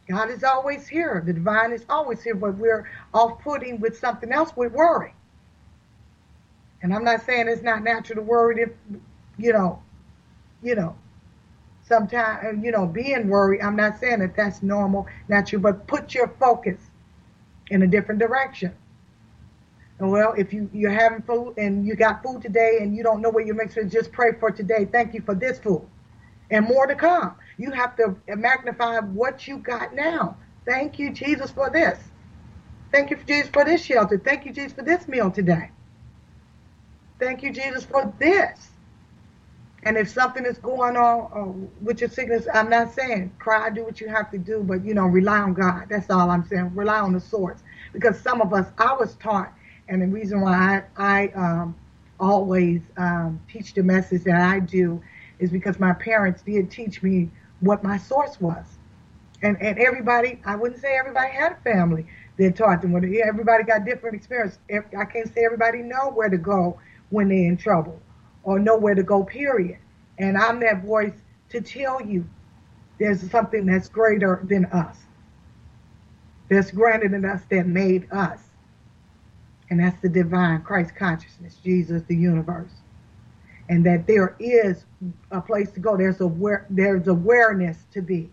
God 0.09 0.31
is 0.31 0.43
always 0.45 0.89
here. 0.89 1.23
The 1.25 1.33
divine 1.33 1.73
is 1.73 1.85
always 1.89 2.23
here, 2.23 2.35
but 2.35 2.57
we're 2.57 2.89
off-putting 3.15 3.81
with 3.81 3.99
something 3.99 4.33
else. 4.33 4.53
We 4.57 4.69
worry. 4.69 5.15
And 6.83 6.93
I'm 6.93 7.05
not 7.05 7.25
saying 7.25 7.49
it's 7.49 7.63
not 7.63 7.85
natural 7.85 8.17
to 8.17 8.23
worry 8.23 8.63
if, 8.63 8.71
you 9.39 9.53
know, 9.53 9.83
you 10.63 10.75
know, 10.75 10.97
sometimes, 11.87 12.65
you 12.65 12.73
know, 12.73 12.87
being 12.87 13.29
worried. 13.29 13.61
I'm 13.61 13.77
not 13.77 14.01
saying 14.01 14.19
that 14.19 14.35
that's 14.35 14.63
normal, 14.63 15.07
natural, 15.29 15.63
but 15.63 15.87
put 15.87 16.15
your 16.15 16.29
focus 16.41 16.79
in 17.71 17.83
a 17.83 17.87
different 17.87 18.21
direction. 18.21 18.75
Well, 20.03 20.35
if 20.37 20.53
you, 20.53 20.69
you're 20.73 20.91
having 20.91 21.23
food 21.23 21.55
and 21.59 21.87
you 21.87 21.95
got 21.95 22.25
food 22.25 22.43
today 22.43 22.79
and 22.81 22.97
you 22.97 23.05
don't 23.05 23.23
know 23.23 23.31
what 23.31 23.47
you're 23.47 23.55
mixing, 23.55 23.89
just 23.89 24.13
pray 24.13 24.33
for 24.41 24.51
today. 24.51 24.87
Thank 24.91 25.15
you 25.15 25.23
for 25.23 25.35
this 25.35 25.61
food 25.61 25.89
and 26.51 26.67
more 26.67 26.87
to 26.87 26.97
come. 26.97 27.37
You 27.57 27.71
have 27.73 27.97
to 27.97 28.17
magnify 28.29 28.99
what 29.01 29.47
you 29.49 29.59
got 29.59 29.95
now. 29.95 30.39
Thank 30.67 30.99
you, 30.99 31.13
Jesus, 31.13 31.53
for 31.53 31.71
this. 31.71 31.99
Thank 32.93 33.11
you, 33.11 33.19
Jesus, 33.27 33.51
for 33.51 33.65
this 33.65 33.85
shelter. 33.85 34.19
Thank 34.19 34.45
you, 34.45 34.53
Jesus, 34.53 34.73
for 34.73 34.83
this 34.83 35.09
meal 35.09 35.31
today. 35.31 35.71
Thank 37.21 37.43
you, 37.43 37.53
Jesus, 37.53 37.85
for 37.85 38.13
this. 38.19 38.71
And 39.85 39.97
if 39.97 40.11
something 40.11 40.45
is 40.47 40.59
going 40.59 40.97
on 40.97 41.31
uh, 41.35 41.69
with 41.83 42.01
your 42.01 42.11
sickness, 42.11 42.47
I'm 42.53 42.71
not 42.71 42.95
saying 42.95 43.33
cry, 43.39 43.71
do 43.71 43.85
what 43.85 44.01
you 44.01 44.09
have 44.09 44.31
to 44.33 44.39
do, 44.39 44.63
but 44.63 44.85
you 44.85 44.95
know, 44.95 45.07
rely 45.07 45.39
on 45.39 45.55
God. 45.55 45.87
That's 45.89 46.11
all 46.11 46.31
I'm 46.31 46.45
saying. 46.47 46.73
Rely 46.75 47.01
on 47.01 47.13
the 47.13 47.21
source. 47.21 47.63
Because 47.93 48.21
some 48.21 48.41
of 48.41 48.53
us, 48.53 48.67
I 48.79 48.95
was 48.95 49.15
taught, 49.17 49.53
and 49.89 50.03
the 50.03 50.07
reason 50.07 50.41
why 50.41 50.83
I, 50.97 51.05
I 51.05 51.29
um, 51.29 51.77
always 52.21 52.83
um, 52.97 53.41
teach 53.51 53.75
the 53.75 53.83
message 53.83 54.25
that 54.25 54.41
I 54.41 54.61
do 54.61 55.03
is 55.39 55.51
because 55.51 55.79
my 55.79 55.93
parents 55.93 56.43
did 56.43 56.71
teach 56.71 57.03
me 57.03 57.31
what 57.61 57.83
my 57.83 57.97
source 57.99 58.41
was. 58.41 58.65
And, 59.43 59.61
and 59.61 59.79
everybody, 59.79 60.41
I 60.45 60.55
wouldn't 60.55 60.81
say 60.81 60.97
everybody 60.97 61.33
had 61.33 61.53
a 61.53 61.57
family 61.57 62.07
that 62.39 62.57
taught 62.57 62.81
them. 62.81 62.95
Everybody 62.95 63.65
got 63.65 63.85
different 63.85 64.17
experience. 64.17 64.59
I 64.71 65.05
can't 65.05 65.35
say 65.35 65.45
everybody 65.45 65.79
know 65.79 66.11
where 66.11 66.29
to 66.29 66.39
go 66.39 66.79
when 67.11 67.29
they're 67.29 67.49
in 67.49 67.57
trouble 67.57 68.01
or 68.45 68.59
nowhere 68.59 68.95
to 68.95 69.03
go, 69.03 69.25
period. 69.25 69.79
And 70.19 70.39
I'm 70.39 70.61
that 70.61 70.85
voice 70.85 71.15
to 71.51 71.61
tell 71.61 72.01
you 72.01 72.25
there's 72.99 73.29
something 73.31 73.67
that's 73.67 73.89
greater 73.89 74.45
than 74.49 74.67
us, 74.67 74.97
that's 76.49 76.71
greater 76.71 77.09
than 77.09 77.25
us 77.25 77.43
that 77.51 77.67
made 77.67 78.07
us. 78.13 78.41
And 79.73 79.81
that's 79.81 79.99
the 80.03 80.09
divine 80.11 80.61
Christ 80.61 80.95
consciousness, 80.95 81.57
Jesus, 81.65 82.03
the 82.03 82.15
universe. 82.15 82.73
And 83.71 83.87
that 83.87 84.07
there 84.07 84.37
is 84.39 84.85
a 85.31 85.41
place 85.41 85.71
to 85.71 85.81
go. 85.81 85.97
There's 85.97 86.21
a 86.21 86.31
there's 86.69 87.09
awareness 87.09 87.79
to 87.93 88.03
be. 88.03 88.31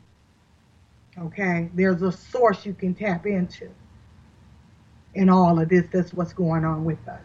Okay? 1.18 1.70
There's 1.74 2.02
a 2.02 2.12
source 2.12 2.66
you 2.66 2.74
can 2.74 2.94
tap 2.94 3.26
into 3.26 3.70
in 5.16 5.30
all 5.30 5.62
of 5.62 5.70
this. 5.70 5.86
That's 5.94 6.14
what's 6.14 6.34
going 6.34 6.66
on 6.66 6.84
with 6.84 7.08
us. 7.08 7.24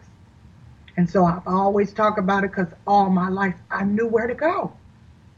And 0.95 1.09
so 1.09 1.25
I've 1.25 1.45
always 1.45 1.91
talk 1.91 2.17
about 2.17 2.45
it 2.45 2.51
because 2.51 2.71
all 2.87 3.09
my 3.09 3.27
life 3.27 3.55
I 3.69 3.83
knew 3.83 4.07
where 4.07 4.27
to 4.27 4.33
go. 4.33 4.71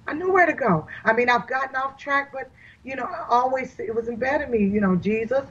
I 0.05 0.13
knew 0.13 0.31
where 0.31 0.45
to 0.45 0.53
go. 0.53 0.85
I 1.03 1.13
mean, 1.13 1.29
I've 1.29 1.47
gotten 1.47 1.75
off 1.77 1.97
track, 1.97 2.31
but 2.31 2.51
you 2.83 2.95
know, 2.95 3.05
I 3.05 3.25
always 3.27 3.79
it 3.79 3.95
was 3.95 4.07
embedded 4.07 4.49
in 4.49 4.51
me. 4.51 4.71
You 4.71 4.81
know, 4.81 4.95
Jesus. 4.95 5.47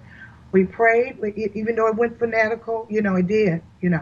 We 0.57 0.65
prayed, 0.65 1.19
even 1.37 1.77
though 1.77 1.89
it 1.89 1.97
went 1.97 2.19
fanatical. 2.19 2.87
You 2.89 3.03
know, 3.03 3.17
it 3.17 3.27
did. 3.27 3.61
You 3.83 3.91
know, 3.91 4.01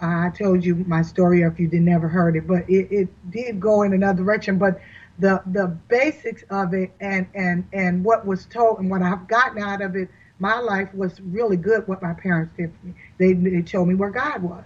I 0.00 0.30
told 0.36 0.64
you 0.64 0.74
my 0.74 1.02
story 1.02 1.42
if 1.42 1.60
you 1.60 1.68
did 1.68 1.82
never 1.82 2.08
heard 2.08 2.34
it, 2.34 2.48
but 2.48 2.68
it, 2.68 2.90
it 2.90 3.30
did 3.30 3.60
go 3.60 3.82
in 3.82 3.92
another 3.92 4.24
direction. 4.24 4.58
But 4.58 4.80
the 5.20 5.40
the 5.46 5.68
basics 5.86 6.42
of 6.50 6.74
it 6.74 6.90
and 6.98 7.28
and 7.36 7.64
and 7.72 8.04
what 8.04 8.26
was 8.26 8.46
told 8.46 8.80
and 8.80 8.90
what 8.90 9.00
I've 9.00 9.28
gotten 9.28 9.62
out 9.62 9.80
of 9.80 9.94
it, 9.94 10.08
my 10.40 10.58
life 10.58 10.92
was 10.92 11.20
really 11.20 11.56
good. 11.56 11.86
What 11.86 12.02
my 12.02 12.14
parents 12.14 12.52
did 12.56 12.72
for 12.80 12.86
me, 12.86 12.94
they 13.18 13.34
they 13.34 13.64
showed 13.64 13.84
me 13.84 13.94
where 13.94 14.10
God 14.10 14.42
was 14.42 14.64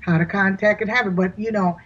how 0.00 0.16
to 0.16 0.24
contact 0.24 0.80
and 0.80 0.90
have 0.90 1.06
it. 1.06 1.14
But 1.14 1.38
you 1.38 1.52
know, 1.52 1.76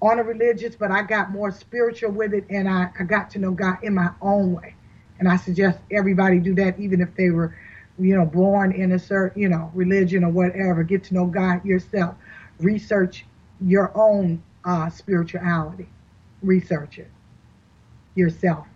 on 0.00 0.20
a 0.20 0.22
religious, 0.22 0.76
but 0.76 0.92
I 0.92 1.02
got 1.02 1.32
more 1.32 1.50
spiritual 1.50 2.12
with 2.12 2.34
it, 2.34 2.44
and 2.50 2.68
I, 2.68 2.92
I 3.00 3.02
got 3.02 3.30
to 3.30 3.40
know 3.40 3.50
God 3.50 3.78
in 3.82 3.94
my 3.94 4.10
own 4.22 4.52
way. 4.52 4.76
And 5.20 5.28
I 5.28 5.36
suggest 5.36 5.78
everybody 5.92 6.40
do 6.40 6.54
that, 6.54 6.80
even 6.80 7.00
if 7.02 7.14
they 7.14 7.28
were, 7.28 7.54
you 7.98 8.16
know, 8.16 8.24
born 8.24 8.72
in 8.72 8.92
a 8.92 8.98
certain, 8.98 9.40
you 9.40 9.50
know, 9.50 9.70
religion 9.74 10.24
or 10.24 10.30
whatever. 10.30 10.82
Get 10.82 11.04
to 11.04 11.14
know 11.14 11.26
God 11.26 11.64
yourself. 11.64 12.16
Research 12.58 13.26
your 13.60 13.92
own 13.94 14.42
uh, 14.64 14.88
spirituality. 14.88 15.86
Research 16.42 16.98
it 16.98 17.10
yourself, 18.14 18.66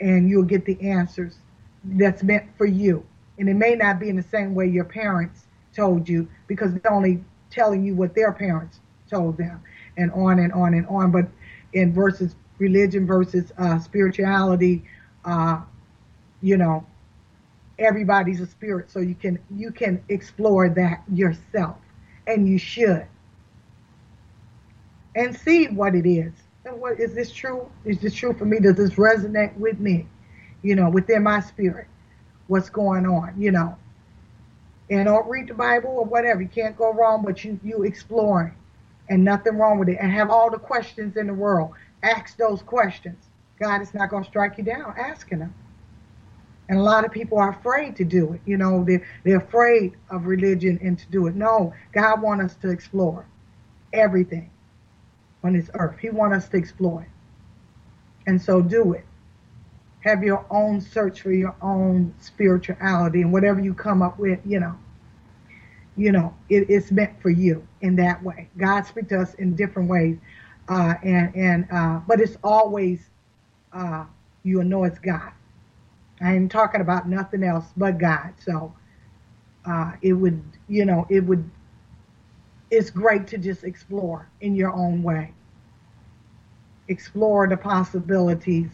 and 0.00 0.30
you'll 0.30 0.44
get 0.44 0.64
the 0.64 0.80
answers 0.80 1.36
that's 1.84 2.22
meant 2.22 2.44
for 2.56 2.64
you. 2.64 3.04
And 3.38 3.48
it 3.48 3.54
may 3.54 3.74
not 3.74 3.98
be 3.98 4.08
in 4.08 4.14
the 4.14 4.22
same 4.22 4.54
way 4.54 4.68
your 4.68 4.84
parents 4.84 5.46
told 5.74 6.08
you 6.08 6.28
because 6.46 6.72
they're 6.74 6.92
only 6.92 7.22
telling 7.50 7.84
you 7.84 7.96
what 7.96 8.14
their 8.14 8.32
parents 8.32 8.78
told 9.10 9.36
them, 9.36 9.60
and 9.96 10.12
on 10.12 10.38
and 10.38 10.52
on 10.52 10.74
and 10.74 10.86
on. 10.86 11.10
But 11.10 11.26
in 11.72 11.92
versus 11.92 12.36
religion 12.62 13.06
versus 13.06 13.52
uh, 13.58 13.78
spirituality, 13.80 14.84
uh, 15.24 15.60
you 16.40 16.56
know, 16.56 16.86
everybody's 17.78 18.40
a 18.40 18.46
spirit, 18.46 18.90
so 18.90 19.00
you 19.00 19.14
can 19.14 19.38
you 19.54 19.72
can 19.72 20.02
explore 20.08 20.68
that 20.68 21.02
yourself, 21.12 21.76
and 22.26 22.48
you 22.48 22.58
should, 22.58 23.06
and 25.16 25.36
see 25.36 25.66
what 25.66 25.94
it 25.94 26.08
is. 26.08 26.32
And 26.64 26.80
what 26.80 27.00
is 27.00 27.12
this 27.14 27.32
true? 27.32 27.68
Is 27.84 27.98
this 27.98 28.14
true 28.14 28.32
for 28.32 28.44
me? 28.44 28.60
Does 28.60 28.76
this 28.76 28.92
resonate 28.92 29.56
with 29.56 29.80
me? 29.80 30.06
You 30.62 30.76
know, 30.76 30.88
within 30.88 31.24
my 31.24 31.40
spirit, 31.40 31.88
what's 32.46 32.70
going 32.70 33.04
on? 33.04 33.34
You 33.36 33.50
know, 33.50 33.76
and 34.88 35.06
don't 35.06 35.28
read 35.28 35.48
the 35.48 35.54
Bible 35.54 35.90
or 35.90 36.04
whatever. 36.04 36.40
You 36.40 36.48
can't 36.48 36.76
go 36.76 36.92
wrong, 36.92 37.24
but 37.24 37.44
you 37.44 37.58
you 37.64 37.82
exploring, 37.82 38.54
and 39.08 39.24
nothing 39.24 39.58
wrong 39.58 39.78
with 39.80 39.88
it. 39.88 39.98
And 40.00 40.12
have 40.12 40.30
all 40.30 40.50
the 40.50 40.58
questions 40.58 41.16
in 41.16 41.26
the 41.26 41.34
world. 41.34 41.72
Ask 42.02 42.36
those 42.36 42.62
questions. 42.62 43.28
God 43.60 43.80
is 43.80 43.94
not 43.94 44.10
going 44.10 44.24
to 44.24 44.28
strike 44.28 44.58
you 44.58 44.64
down 44.64 44.94
asking 44.98 45.38
them. 45.40 45.54
And 46.68 46.78
a 46.78 46.82
lot 46.82 47.04
of 47.04 47.12
people 47.12 47.38
are 47.38 47.50
afraid 47.50 47.96
to 47.96 48.04
do 48.04 48.32
it. 48.32 48.40
You 48.46 48.56
know, 48.56 48.84
they're, 48.84 49.06
they're 49.24 49.38
afraid 49.38 49.94
of 50.10 50.26
religion 50.26 50.78
and 50.82 50.98
to 50.98 51.06
do 51.10 51.26
it. 51.26 51.34
No, 51.34 51.74
God 51.92 52.22
wants 52.22 52.44
us 52.44 52.60
to 52.62 52.70
explore 52.70 53.26
everything 53.92 54.50
on 55.44 55.52
this 55.52 55.70
earth. 55.74 55.98
He 56.00 56.10
wants 56.10 56.44
us 56.44 56.48
to 56.50 56.56
explore 56.56 57.02
it. 57.02 57.08
And 58.26 58.40
so 58.40 58.62
do 58.62 58.92
it. 58.92 59.04
Have 60.00 60.22
your 60.22 60.44
own 60.50 60.80
search 60.80 61.20
for 61.20 61.32
your 61.32 61.54
own 61.62 62.14
spirituality 62.20 63.22
and 63.22 63.32
whatever 63.32 63.60
you 63.60 63.74
come 63.74 64.02
up 64.02 64.18
with, 64.18 64.40
you 64.44 64.58
know, 64.58 64.76
you 65.96 66.10
know, 66.10 66.34
it, 66.48 66.70
it's 66.70 66.90
meant 66.90 67.20
for 67.20 67.30
you 67.30 67.66
in 67.82 67.96
that 67.96 68.22
way. 68.22 68.48
God 68.56 68.86
speaks 68.86 69.08
to 69.08 69.20
us 69.20 69.34
in 69.34 69.54
different 69.54 69.88
ways, 69.88 70.16
uh, 70.72 70.94
and 71.02 71.36
and 71.36 71.66
uh, 71.70 72.00
but 72.08 72.20
it's 72.20 72.38
always 72.42 73.00
uh, 73.74 74.06
you 74.42 74.64
know 74.64 74.84
it's 74.84 74.98
God. 74.98 75.32
I 76.22 76.34
ain't 76.34 76.50
talking 76.50 76.80
about 76.80 77.08
nothing 77.08 77.42
else 77.42 77.66
but 77.76 77.98
God. 77.98 78.32
So 78.44 78.74
uh, 79.66 79.92
it 80.02 80.12
would, 80.12 80.42
you 80.68 80.84
know, 80.84 81.06
it 81.10 81.20
would, 81.20 81.48
it's 82.70 82.90
great 82.90 83.26
to 83.28 83.38
just 83.38 83.64
explore 83.64 84.28
in 84.40 84.54
your 84.54 84.72
own 84.72 85.02
way. 85.02 85.34
Explore 86.88 87.48
the 87.48 87.56
possibilities 87.56 88.70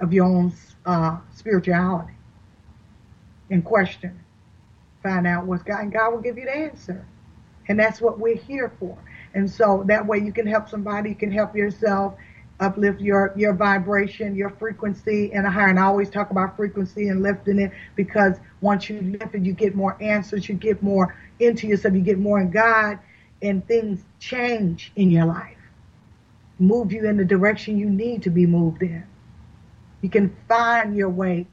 of 0.00 0.12
your 0.12 0.24
own 0.24 0.52
uh, 0.86 1.18
spirituality 1.32 2.14
and 3.50 3.64
question. 3.64 4.18
Find 5.02 5.26
out 5.26 5.46
what's 5.46 5.62
God, 5.62 5.80
and 5.80 5.92
God 5.92 6.12
will 6.12 6.20
give 6.20 6.38
you 6.38 6.46
the 6.46 6.56
answer. 6.56 7.06
And 7.68 7.78
that's 7.78 8.00
what 8.00 8.18
we're 8.18 8.36
here 8.36 8.72
for. 8.80 8.98
And 9.34 9.50
so 9.50 9.84
that 9.86 10.06
way 10.06 10.18
you 10.18 10.32
can 10.32 10.46
help 10.46 10.68
somebody, 10.68 11.10
you 11.10 11.14
can 11.14 11.30
help 11.30 11.54
yourself, 11.54 12.14
uplift 12.60 13.00
your 13.00 13.32
your 13.36 13.54
vibration, 13.54 14.34
your 14.34 14.50
frequency 14.50 15.32
and 15.32 15.46
a 15.46 15.50
higher. 15.50 15.68
And 15.68 15.78
I 15.78 15.84
always 15.84 16.10
talk 16.10 16.30
about 16.30 16.56
frequency 16.56 17.08
and 17.08 17.22
lifting 17.22 17.58
it 17.58 17.72
because 17.96 18.36
once 18.60 18.88
you 18.90 19.00
lift 19.00 19.34
it, 19.34 19.42
you 19.42 19.52
get 19.52 19.74
more 19.74 19.96
answers, 20.00 20.48
you 20.48 20.54
get 20.54 20.82
more 20.82 21.16
into 21.38 21.66
yourself, 21.66 21.94
you 21.94 22.00
get 22.00 22.18
more 22.18 22.40
in 22.40 22.50
God, 22.50 22.98
and 23.42 23.66
things 23.66 24.04
change 24.18 24.92
in 24.96 25.10
your 25.10 25.24
life. 25.24 25.56
Move 26.58 26.92
you 26.92 27.08
in 27.08 27.16
the 27.16 27.24
direction 27.24 27.78
you 27.78 27.88
need 27.88 28.22
to 28.22 28.30
be 28.30 28.46
moved 28.46 28.82
in. 28.82 29.04
You 30.02 30.10
can 30.10 30.36
find 30.46 30.94
your 30.94 31.08
way 31.08 31.46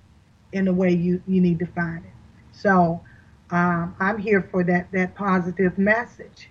in 0.51 0.65
the 0.65 0.73
way 0.73 0.91
you, 0.93 1.21
you 1.27 1.39
need 1.41 1.59
to 1.59 1.65
find 1.67 2.03
it. 2.03 2.11
So 2.51 3.01
um, 3.49 3.95
I'm 3.99 4.17
here 4.17 4.47
for 4.51 4.63
that 4.65 4.91
that 4.91 5.15
positive 5.15 5.77
message 5.77 6.49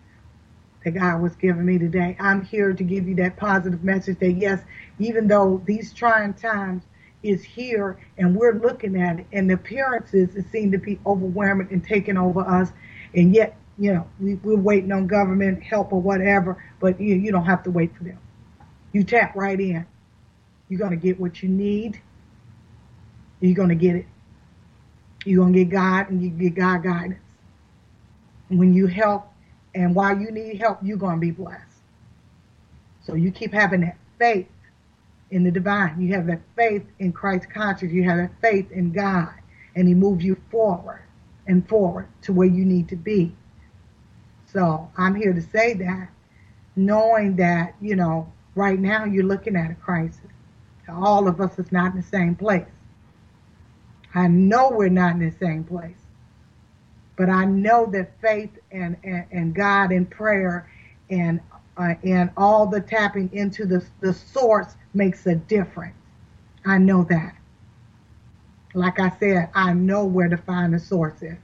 that 0.86 0.92
God 0.92 1.20
was 1.20 1.34
giving 1.34 1.66
me 1.66 1.78
today. 1.78 2.16
I'm 2.20 2.44
here 2.44 2.72
to 2.72 2.84
give 2.84 3.08
you 3.08 3.16
that 3.16 3.36
positive 3.36 3.82
message 3.82 4.20
that 4.20 4.34
yes, 4.34 4.62
even 5.00 5.26
though 5.26 5.60
these 5.66 5.92
trying 5.92 6.32
times 6.32 6.84
is 7.24 7.42
here 7.42 7.98
and 8.18 8.36
we're 8.36 8.54
looking 8.60 9.02
at 9.02 9.18
it 9.18 9.26
and 9.32 9.50
the 9.50 9.54
appearances 9.54 10.30
seem 10.52 10.70
to 10.70 10.78
be 10.78 11.00
overwhelming 11.04 11.66
and 11.72 11.82
taking 11.82 12.16
over 12.16 12.40
us 12.40 12.70
and 13.16 13.34
yet 13.34 13.56
you 13.78 13.92
know 13.92 14.08
we, 14.20 14.34
we're 14.36 14.54
waiting 14.54 14.92
on 14.92 15.08
government 15.08 15.60
help 15.60 15.92
or 15.92 16.00
whatever 16.00 16.62
but 16.78 17.00
you, 17.00 17.16
you 17.16 17.32
don't 17.32 17.46
have 17.46 17.64
to 17.64 17.70
wait 17.72 17.92
for 17.96 18.04
them. 18.04 18.20
You 18.92 19.02
tap 19.02 19.34
right 19.34 19.58
in. 19.58 19.84
You're 20.68 20.78
going 20.78 20.92
to 20.92 20.96
get 20.96 21.18
what 21.18 21.42
you 21.42 21.48
need. 21.48 22.00
You're 23.40 23.56
going 23.56 23.70
to 23.70 23.74
get 23.74 23.96
it. 23.96 24.06
You're 25.24 25.42
going 25.42 25.52
to 25.52 25.64
get 25.64 25.70
god 25.70 26.10
and 26.10 26.22
you 26.22 26.30
get 26.30 26.54
god 26.54 26.84
guidance. 26.84 27.18
When 28.48 28.72
you 28.72 28.86
help 28.86 29.32
and 29.76 29.94
while 29.94 30.18
you 30.18 30.30
need 30.30 30.58
help, 30.58 30.78
you're 30.82 30.96
going 30.96 31.16
to 31.16 31.20
be 31.20 31.30
blessed. 31.30 31.62
So 33.04 33.14
you 33.14 33.30
keep 33.30 33.52
having 33.52 33.82
that 33.82 33.98
faith 34.18 34.48
in 35.30 35.44
the 35.44 35.50
divine. 35.50 36.00
You 36.00 36.14
have 36.14 36.26
that 36.28 36.40
faith 36.56 36.82
in 36.98 37.12
Christ 37.12 37.50
conscious. 37.50 37.92
You 37.92 38.04
have 38.04 38.16
that 38.16 38.40
faith 38.40 38.72
in 38.72 38.90
God. 38.90 39.34
And 39.74 39.86
He 39.86 39.92
moves 39.92 40.24
you 40.24 40.40
forward 40.50 41.02
and 41.46 41.68
forward 41.68 42.08
to 42.22 42.32
where 42.32 42.48
you 42.48 42.64
need 42.64 42.88
to 42.88 42.96
be. 42.96 43.36
So 44.50 44.90
I'm 44.96 45.14
here 45.14 45.34
to 45.34 45.42
say 45.42 45.74
that, 45.74 46.08
knowing 46.74 47.36
that, 47.36 47.74
you 47.78 47.96
know, 47.96 48.32
right 48.54 48.78
now 48.78 49.04
you're 49.04 49.24
looking 49.24 49.56
at 49.56 49.70
a 49.70 49.74
crisis. 49.74 50.20
All 50.88 51.28
of 51.28 51.38
us 51.38 51.58
is 51.58 51.70
not 51.70 51.92
in 51.92 52.00
the 52.00 52.06
same 52.06 52.34
place. 52.34 52.64
I 54.14 54.28
know 54.28 54.70
we're 54.70 54.88
not 54.88 55.16
in 55.16 55.28
the 55.28 55.36
same 55.38 55.64
place. 55.64 56.05
But 57.16 57.30
I 57.30 57.46
know 57.46 57.86
that 57.86 58.20
faith 58.20 58.50
and, 58.70 58.96
and, 59.02 59.24
and 59.30 59.54
God 59.54 59.90
and 59.90 60.08
prayer 60.08 60.70
and 61.10 61.40
uh, 61.76 61.94
and 62.04 62.30
all 62.36 62.66
the 62.66 62.80
tapping 62.80 63.30
into 63.32 63.66
the, 63.66 63.84
the 64.00 64.12
source 64.12 64.76
makes 64.94 65.26
a 65.26 65.34
difference. 65.34 65.94
I 66.64 66.78
know 66.78 67.04
that. 67.04 67.36
Like 68.74 68.98
I 68.98 69.10
said, 69.18 69.50
I 69.54 69.72
know 69.72 70.04
where 70.04 70.28
to 70.28 70.36
find 70.36 70.72
the 70.72 70.78
source 70.78 71.22
is 71.22 71.36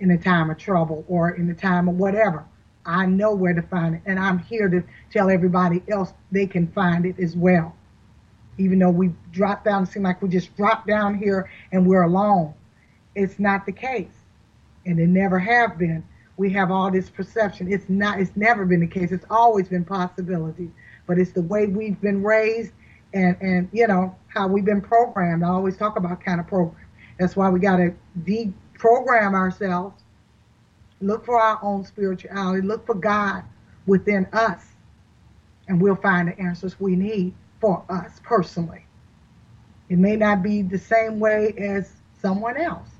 in 0.00 0.10
a 0.10 0.18
time 0.18 0.50
of 0.50 0.58
trouble 0.58 1.04
or 1.08 1.30
in 1.30 1.46
the 1.46 1.54
time 1.54 1.88
of 1.88 1.96
whatever. 1.96 2.44
I 2.86 3.06
know 3.06 3.34
where 3.34 3.54
to 3.54 3.62
find 3.62 3.96
it. 3.96 4.02
And 4.06 4.18
I'm 4.18 4.38
here 4.38 4.68
to 4.68 4.82
tell 5.10 5.30
everybody 5.30 5.82
else 5.88 6.12
they 6.30 6.46
can 6.46 6.68
find 6.68 7.06
it 7.06 7.18
as 7.18 7.34
well. 7.36 7.74
Even 8.58 8.78
though 8.78 8.90
we 8.90 9.12
drop 9.32 9.64
down, 9.64 9.84
it 9.84 9.86
seems 9.86 10.04
like 10.04 10.22
we 10.22 10.28
just 10.28 10.56
drop 10.56 10.86
down 10.86 11.14
here 11.16 11.50
and 11.72 11.86
we're 11.86 12.02
alone. 12.02 12.54
It's 13.14 13.38
not 13.38 13.66
the 13.66 13.72
case 13.72 14.23
and 14.86 14.98
it 14.98 15.08
never 15.08 15.38
have 15.38 15.78
been. 15.78 16.04
We 16.36 16.50
have 16.50 16.70
all 16.70 16.90
this 16.90 17.10
perception. 17.10 17.72
It's 17.72 17.88
not. 17.88 18.20
It's 18.20 18.32
never 18.34 18.64
been 18.64 18.80
the 18.80 18.86
case. 18.86 19.12
It's 19.12 19.26
always 19.30 19.68
been 19.68 19.84
possibilities, 19.84 20.70
but 21.06 21.18
it's 21.18 21.32
the 21.32 21.42
way 21.42 21.66
we've 21.66 22.00
been 22.00 22.22
raised, 22.22 22.72
and 23.12 23.36
and 23.40 23.68
you 23.72 23.86
know 23.86 24.16
how 24.28 24.48
we've 24.48 24.64
been 24.64 24.80
programmed. 24.80 25.44
I 25.44 25.48
always 25.48 25.76
talk 25.76 25.96
about 25.96 26.20
kind 26.20 26.40
of 26.40 26.46
program. 26.46 26.86
That's 27.18 27.36
why 27.36 27.48
we 27.50 27.60
got 27.60 27.76
to 27.76 27.94
deprogram 28.24 29.34
ourselves. 29.34 30.02
Look 31.00 31.24
for 31.24 31.40
our 31.40 31.58
own 31.62 31.84
spirituality. 31.84 32.66
Look 32.66 32.84
for 32.84 32.94
God 32.94 33.44
within 33.86 34.26
us, 34.32 34.64
and 35.68 35.80
we'll 35.80 35.96
find 35.96 36.28
the 36.28 36.38
answers 36.40 36.80
we 36.80 36.96
need 36.96 37.32
for 37.60 37.84
us 37.88 38.20
personally. 38.24 38.84
It 39.88 39.98
may 39.98 40.16
not 40.16 40.42
be 40.42 40.62
the 40.62 40.78
same 40.78 41.20
way 41.20 41.54
as 41.58 41.92
someone 42.20 42.56
else 42.56 42.93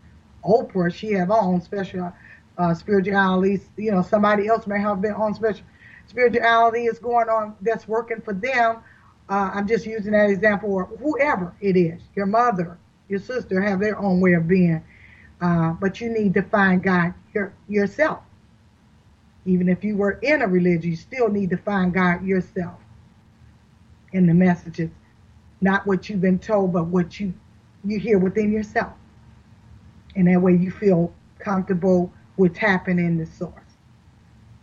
Oprah, 0.46 0.92
she 0.92 1.12
have 1.12 1.28
her 1.28 1.40
own 1.40 1.60
special 1.60 2.12
uh, 2.58 2.74
spirituality. 2.74 3.60
You 3.76 3.92
know, 3.92 4.02
somebody 4.02 4.48
else 4.48 4.66
may 4.66 4.80
have 4.80 5.02
their 5.02 5.16
own 5.16 5.34
special 5.34 5.64
spirituality 6.06 6.84
is 6.84 6.98
going 6.98 7.28
on 7.28 7.56
that's 7.60 7.88
working 7.88 8.20
for 8.20 8.34
them. 8.34 8.78
Uh, 9.28 9.50
I'm 9.54 9.66
just 9.66 9.86
using 9.86 10.12
that 10.12 10.30
example, 10.30 10.72
or 10.72 10.84
whoever 10.84 11.54
it 11.60 11.76
is, 11.76 12.02
your 12.14 12.26
mother, 12.26 12.78
your 13.08 13.18
sister 13.18 13.60
have 13.62 13.80
their 13.80 13.98
own 13.98 14.20
way 14.20 14.34
of 14.34 14.46
being. 14.46 14.82
Uh, 15.40 15.72
but 15.72 16.00
you 16.00 16.10
need 16.10 16.34
to 16.34 16.42
find 16.42 16.82
God 16.82 17.14
your, 17.34 17.52
yourself. 17.68 18.20
Even 19.46 19.68
if 19.68 19.82
you 19.82 19.96
were 19.96 20.12
in 20.22 20.42
a 20.42 20.46
religion, 20.46 20.90
you 20.90 20.96
still 20.96 21.28
need 21.28 21.50
to 21.50 21.56
find 21.56 21.92
God 21.92 22.24
yourself 22.24 22.78
in 24.12 24.26
the 24.26 24.34
messages, 24.34 24.90
not 25.60 25.86
what 25.86 26.08
you've 26.08 26.20
been 26.20 26.38
told, 26.38 26.72
but 26.72 26.86
what 26.86 27.18
you 27.18 27.34
you 27.86 27.98
hear 27.98 28.18
within 28.18 28.50
yourself. 28.50 28.94
And 30.16 30.28
that 30.28 30.40
way 30.40 30.54
you 30.54 30.70
feel 30.70 31.12
comfortable 31.38 32.12
with 32.36 32.54
tapping 32.54 32.98
in 32.98 33.18
the 33.18 33.26
source. 33.26 33.52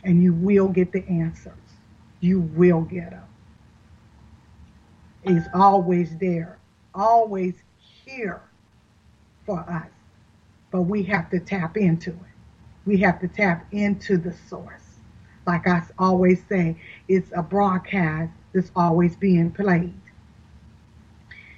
And 0.04 0.24
you 0.24 0.34
will 0.34 0.68
get 0.68 0.92
the 0.92 1.06
answers. 1.08 1.54
You 2.20 2.42
will 2.42 2.82
get 2.82 3.12
them. 3.12 3.24
It's 5.24 5.48
always 5.54 6.18
there, 6.18 6.58
always 6.96 7.56
here 8.06 8.42
for 9.46 9.60
us. 9.60 9.90
But 10.72 10.84
we 10.84 11.04
have 11.04 11.30
to 11.32 11.40
tap 11.40 11.78
into 11.78 12.12
it. 12.12 12.18
We 12.86 12.98
have 12.98 13.20
to 13.22 13.28
tap 13.28 13.68
into 13.72 14.18
the 14.18 14.34
source. 14.50 14.82
Like 15.46 15.68
I 15.68 15.84
always 16.00 16.44
say, 16.48 16.78
it's 17.08 17.32
a 17.36 17.44
broadcast 17.44 18.32
that's 18.54 18.72
always 18.76 19.16
being 19.16 19.52
played. 19.52 19.94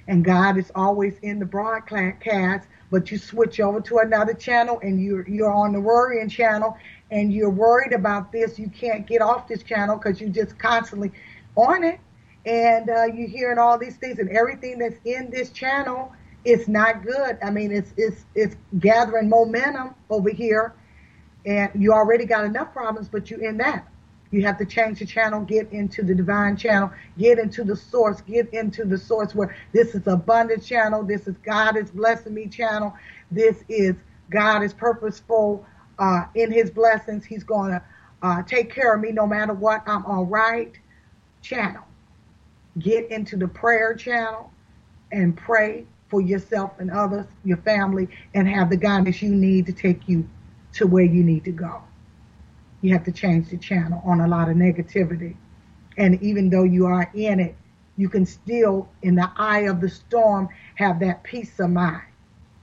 And 0.06 0.24
God 0.24 0.58
is 0.58 0.70
always 0.74 1.18
in 1.22 1.38
the 1.38 1.46
broadcast 1.46 2.68
but 2.94 3.10
you 3.10 3.18
switch 3.18 3.58
over 3.58 3.80
to 3.80 3.98
another 3.98 4.32
channel 4.32 4.78
and 4.84 5.02
you're 5.02 5.28
you're 5.28 5.52
on 5.52 5.72
the 5.72 5.80
worrying 5.80 6.28
channel 6.28 6.78
and 7.10 7.32
you're 7.32 7.50
worried 7.50 7.92
about 7.92 8.30
this. 8.30 8.56
You 8.56 8.68
can't 8.68 9.04
get 9.04 9.20
off 9.20 9.48
this 9.48 9.64
channel 9.64 9.96
because 9.96 10.20
you're 10.20 10.30
just 10.30 10.56
constantly 10.60 11.10
on 11.56 11.82
it. 11.82 11.98
And 12.46 12.88
uh, 12.88 13.06
you're 13.06 13.26
hearing 13.26 13.58
all 13.58 13.78
these 13.78 13.96
things 13.96 14.20
and 14.20 14.30
everything 14.30 14.78
that's 14.78 14.94
in 15.04 15.28
this 15.28 15.50
channel 15.50 16.12
is 16.44 16.68
not 16.68 17.02
good. 17.02 17.36
I 17.42 17.50
mean 17.50 17.72
it's 17.72 17.92
it's 17.96 18.26
it's 18.36 18.54
gathering 18.78 19.28
momentum 19.28 19.96
over 20.08 20.30
here. 20.30 20.72
And 21.44 21.72
you 21.74 21.92
already 21.92 22.26
got 22.26 22.44
enough 22.44 22.72
problems 22.72 23.08
but 23.08 23.28
you're 23.28 23.42
in 23.42 23.56
that 23.56 23.88
you 24.34 24.42
have 24.42 24.58
to 24.58 24.66
change 24.66 24.98
the 24.98 25.06
channel, 25.06 25.40
get 25.42 25.72
into 25.72 26.02
the 26.02 26.14
divine 26.14 26.56
channel, 26.56 26.90
get 27.16 27.38
into 27.38 27.62
the 27.62 27.76
source, 27.76 28.20
get 28.22 28.52
into 28.52 28.84
the 28.84 28.98
source 28.98 29.32
where 29.32 29.56
this 29.72 29.94
is 29.94 30.08
abundant 30.08 30.64
channel, 30.64 31.04
this 31.04 31.28
is 31.28 31.36
God 31.38 31.76
is 31.76 31.92
blessing 31.92 32.34
me 32.34 32.48
channel, 32.48 32.92
this 33.30 33.62
is 33.68 33.94
God 34.30 34.64
is 34.64 34.72
purposeful 34.72 35.64
uh, 36.00 36.24
in 36.34 36.50
his 36.50 36.68
blessings. 36.70 37.24
He's 37.24 37.44
going 37.44 37.70
to 37.70 37.82
uh, 38.22 38.42
take 38.42 38.74
care 38.74 38.94
of 38.94 39.00
me 39.00 39.12
no 39.12 39.26
matter 39.26 39.54
what. 39.54 39.82
I'm 39.86 40.04
all 40.04 40.26
right 40.26 40.72
channel. 41.40 41.84
Get 42.78 43.12
into 43.12 43.36
the 43.36 43.46
prayer 43.46 43.94
channel 43.94 44.50
and 45.12 45.36
pray 45.36 45.86
for 46.08 46.20
yourself 46.20 46.72
and 46.80 46.90
others, 46.90 47.26
your 47.44 47.58
family, 47.58 48.08
and 48.34 48.48
have 48.48 48.68
the 48.68 48.76
guidance 48.76 49.22
you 49.22 49.32
need 49.32 49.66
to 49.66 49.72
take 49.72 50.08
you 50.08 50.28
to 50.72 50.88
where 50.88 51.04
you 51.04 51.22
need 51.22 51.44
to 51.44 51.52
go 51.52 51.84
you 52.84 52.92
have 52.92 53.04
to 53.04 53.12
change 53.12 53.48
the 53.48 53.56
channel 53.56 54.02
on 54.04 54.20
a 54.20 54.28
lot 54.28 54.50
of 54.50 54.56
negativity. 54.56 55.34
And 55.96 56.22
even 56.22 56.50
though 56.50 56.64
you 56.64 56.84
are 56.84 57.10
in 57.14 57.40
it, 57.40 57.56
you 57.96 58.10
can 58.10 58.26
still, 58.26 58.90
in 59.00 59.14
the 59.14 59.30
eye 59.38 59.60
of 59.60 59.80
the 59.80 59.88
storm, 59.88 60.50
have 60.74 61.00
that 61.00 61.22
peace 61.22 61.58
of 61.60 61.70
mind. 61.70 62.02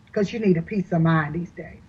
Because 0.05 0.31
you 0.31 0.37
need 0.37 0.57
a 0.57 0.61
peace 0.61 0.91
of 0.91 1.01
mind 1.01 1.33
these 1.33 1.49
days. 1.49 1.79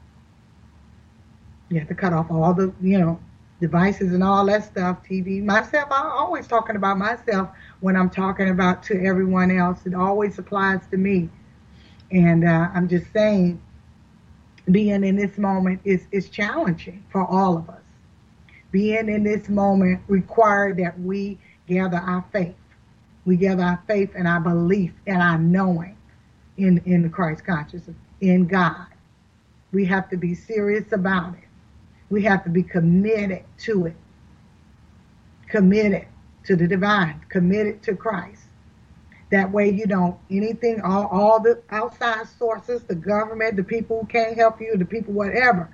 You 1.68 1.78
have 1.80 1.89
to 1.89 1.95
cut 1.95 2.14
off 2.14 2.30
all 2.30 2.55
the, 2.55 2.72
you 2.80 2.99
know, 2.99 3.20
devices 3.61 4.14
and 4.14 4.24
all 4.24 4.47
that 4.47 4.64
stuff, 4.64 5.05
TV. 5.07 5.45
Myself, 5.45 5.89
I'm 5.91 6.11
always 6.11 6.47
talking 6.47 6.76
about 6.76 6.97
myself 6.97 7.51
when 7.80 7.97
I'm 7.97 8.09
talking 8.09 8.49
about 8.49 8.83
to 8.85 9.05
everyone 9.05 9.51
else. 9.51 9.85
It 9.85 9.95
always 9.95 10.39
applies 10.39 10.80
to 10.91 10.97
me. 10.97 11.28
And 12.11 12.49
uh, 12.49 12.68
I'm 12.72 12.89
just 12.89 13.12
saying, 13.12 13.61
being 14.70 15.05
in 15.05 15.16
this 15.16 15.37
moment 15.37 15.83
is, 15.85 16.07
is 16.12 16.30
challenging 16.30 17.05
for 17.11 17.26
all 17.26 17.59
of 17.59 17.68
us. 17.68 17.82
Being 18.73 19.09
in 19.11 19.23
this 19.23 19.49
moment 19.49 20.01
requires 20.09 20.79
that 20.79 20.99
we 20.99 21.39
gather 21.68 21.99
our 21.99 22.25
faith. 22.33 22.57
We 23.25 23.37
gather 23.37 23.62
our 23.62 23.83
faith 23.87 24.11
and 24.16 24.27
our 24.27 24.41
belief 24.41 24.93
and 25.07 25.23
our 25.23 25.39
knowing 25.39 25.97
in, 26.57 26.83
in 26.87 27.03
the 27.03 27.09
Christ 27.09 27.45
consciousness, 27.45 27.97
in 28.20 28.47
God. 28.47 28.87
We 29.73 29.85
have 29.85 30.11
to 30.11 30.16
be 30.16 30.35
serious 30.35 30.91
about 30.93 31.35
it. 31.35 31.45
We 32.11 32.23
have 32.23 32.45
to 32.45 32.51
be 32.51 32.62
committed 32.62 33.45
to 33.61 33.87
it. 33.87 33.97
Committed 35.49 36.07
to 36.45 36.57
the 36.57 36.66
divine, 36.66 37.20
committed 37.29 37.83
to 37.85 37.95
Christ. 37.95 38.43
That 39.31 39.51
way, 39.51 39.70
you 39.70 39.87
don't 39.87 40.18
anything, 40.31 40.81
all, 40.83 41.07
all 41.07 41.41
the 41.41 41.62
outside 41.70 42.27
sources, 42.39 42.83
the 42.83 42.95
government, 42.95 43.57
the 43.57 43.64
people 43.64 44.01
who 44.01 44.07
can't 44.07 44.37
help 44.37 44.61
you, 44.61 44.77
the 44.77 44.85
people, 44.85 45.14
whatever, 45.14 45.70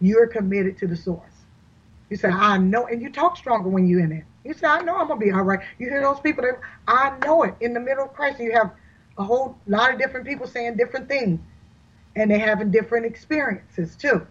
you're 0.00 0.26
committed 0.26 0.76
to 0.78 0.86
the 0.86 0.96
source. 0.96 1.37
You 2.10 2.16
say, 2.16 2.28
I 2.28 2.58
know, 2.58 2.86
and 2.86 3.02
you 3.02 3.10
talk 3.10 3.36
stronger 3.36 3.68
when 3.68 3.86
you're 3.86 4.00
in 4.00 4.12
it. 4.12 4.24
You 4.44 4.54
say, 4.54 4.66
I 4.66 4.80
know 4.82 4.96
I'm 4.96 5.08
to 5.08 5.16
be 5.16 5.30
all 5.30 5.42
right. 5.42 5.60
You 5.78 5.88
hear 5.90 6.00
those 6.00 6.20
people 6.20 6.42
that, 6.42 6.58
I 6.86 7.16
know 7.24 7.42
it. 7.42 7.54
In 7.60 7.74
the 7.74 7.80
middle 7.80 8.04
of 8.04 8.14
Christ, 8.14 8.40
you 8.40 8.52
have 8.52 8.72
a 9.18 9.24
whole 9.24 9.58
lot 9.66 9.92
of 9.92 9.98
different 9.98 10.26
people 10.26 10.46
saying 10.46 10.76
different 10.76 11.08
things, 11.08 11.40
and 12.16 12.30
they're 12.30 12.38
having 12.38 12.70
different 12.70 13.04
experiences 13.04 13.94
too. 13.96 14.26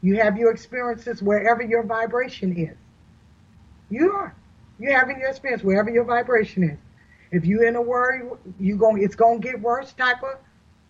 You 0.00 0.16
have 0.16 0.36
your 0.36 0.50
experiences 0.50 1.22
wherever 1.22 1.62
your 1.62 1.82
vibration 1.82 2.56
is. 2.56 2.76
You 3.90 4.12
are. 4.12 4.34
You're 4.78 4.98
having 4.98 5.18
your 5.20 5.28
experience 5.28 5.62
wherever 5.62 5.90
your 5.90 6.04
vibration 6.04 6.64
is. 6.64 6.78
If 7.30 7.44
you're 7.44 7.64
in 7.64 7.76
a 7.76 7.82
worry, 7.82 8.28
you 8.58 8.76
going 8.76 9.02
it's 9.02 9.14
gonna 9.14 9.38
get 9.38 9.60
worse 9.60 9.92
type 9.92 10.22
of 10.22 10.38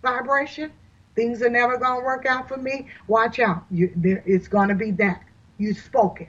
vibration. 0.03 0.73
Things 1.15 1.43
are 1.43 1.51
never 1.51 1.79
gonna 1.79 2.05
work 2.05 2.27
out 2.27 2.49
for 2.49 2.57
me. 2.57 2.89
Watch 3.07 3.39
out. 3.39 3.65
You, 3.71 3.93
there, 3.97 4.23
it's 4.25 4.49
gonna 4.49 4.75
be 4.75 4.93
that. 4.93 5.23
You 5.59 5.75
spoke 5.75 6.21
it. 6.21 6.29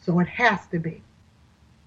So 0.00 0.18
it 0.20 0.28
has 0.28 0.66
to 0.68 0.78
be. 0.78 1.02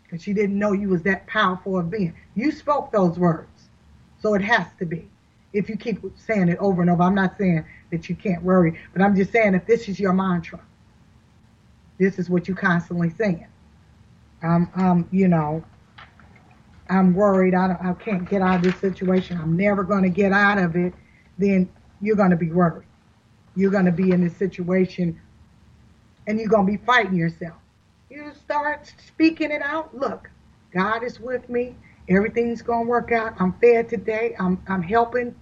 Because 0.03 0.23
she 0.23 0.33
didn't 0.33 0.57
know 0.57 0.71
you 0.71 0.89
was 0.89 1.01
that 1.03 1.27
powerful 1.27 1.77
of 1.77 1.89
being. 1.89 2.13
You 2.35 2.51
spoke 2.51 2.91
those 2.91 3.17
words. 3.17 3.69
So 4.21 4.33
it 4.33 4.41
has 4.41 4.67
to 4.79 4.85
be. 4.85 5.09
If 5.53 5.69
you 5.69 5.77
keep 5.77 6.01
saying 6.17 6.49
it 6.49 6.57
over 6.59 6.81
and 6.81 6.91
over, 6.91 7.03
I'm 7.03 7.15
not 7.15 7.37
saying 7.37 7.65
that 7.91 8.09
you 8.09 8.15
can't 8.15 8.43
worry, 8.43 8.79
but 8.93 9.01
I'm 9.01 9.15
just 9.15 9.31
saying 9.31 9.53
if 9.53 9.65
this 9.65 9.87
is 9.87 9.99
your 9.99 10.13
mantra, 10.13 10.59
this 11.97 12.19
is 12.19 12.29
what 12.29 12.47
you 12.47 12.55
constantly 12.55 13.09
saying. 13.09 13.47
Um, 14.43 14.69
um, 14.75 15.07
you 15.11 15.27
know, 15.27 15.63
I'm 16.89 17.13
worried. 17.13 17.55
I, 17.55 17.67
don't, 17.67 17.81
I 17.81 17.93
can't 17.93 18.29
get 18.29 18.41
out 18.41 18.57
of 18.57 18.61
this 18.63 18.79
situation. 18.79 19.39
I'm 19.39 19.57
never 19.57 19.83
going 19.83 20.03
to 20.03 20.09
get 20.09 20.31
out 20.31 20.57
of 20.57 20.75
it. 20.75 20.93
Then 21.37 21.69
you're 22.01 22.15
going 22.15 22.31
to 22.31 22.35
be 22.35 22.51
worried. 22.51 22.87
You're 23.55 23.71
going 23.71 23.85
to 23.85 23.91
be 23.91 24.11
in 24.11 24.23
this 24.23 24.35
situation 24.35 25.19
and 26.27 26.39
you're 26.39 26.49
going 26.49 26.65
to 26.65 26.71
be 26.71 26.83
fighting 26.85 27.15
yourself. 27.15 27.55
You 28.09 28.31
start 28.33 28.91
speaking 29.07 29.51
it 29.51 29.61
out. 29.61 29.97
Look, 29.97 30.29
God 30.73 31.03
is 31.03 31.19
with 31.19 31.49
me. 31.49 31.75
Everything's 32.09 32.61
going 32.61 32.85
to 32.85 32.89
work 32.89 33.11
out. 33.11 33.33
I'm 33.39 33.53
fed 33.59 33.89
today. 33.89 34.35
I'm, 34.39 34.61
I'm 34.67 34.83
helping 34.83 35.35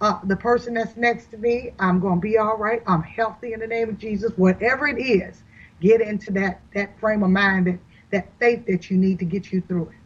uh, 0.00 0.18
the 0.24 0.36
person 0.36 0.74
that's 0.74 0.96
next 0.96 1.30
to 1.30 1.38
me. 1.38 1.72
I'm 1.78 2.00
going 2.00 2.16
to 2.16 2.20
be 2.20 2.36
all 2.38 2.56
right. 2.56 2.82
I'm 2.86 3.02
healthy 3.02 3.52
in 3.54 3.60
the 3.60 3.66
name 3.66 3.88
of 3.88 3.98
Jesus. 3.98 4.32
Whatever 4.36 4.88
it 4.88 5.00
is, 5.00 5.42
get 5.80 6.00
into 6.00 6.32
that, 6.32 6.60
that 6.74 6.98
frame 7.00 7.22
of 7.22 7.30
mind, 7.30 7.66
that, 7.66 7.78
that 8.10 8.28
faith 8.38 8.66
that 8.66 8.90
you 8.90 8.98
need 8.98 9.18
to 9.20 9.24
get 9.24 9.52
you 9.52 9.62
through 9.62 9.88
it. 9.88 9.96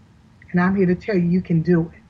And 0.52 0.60
I'm 0.60 0.76
here 0.76 0.86
to 0.86 0.94
tell 0.94 1.16
you, 1.16 1.28
you 1.28 1.42
can 1.42 1.62
do 1.62 1.90
it. 1.92 2.00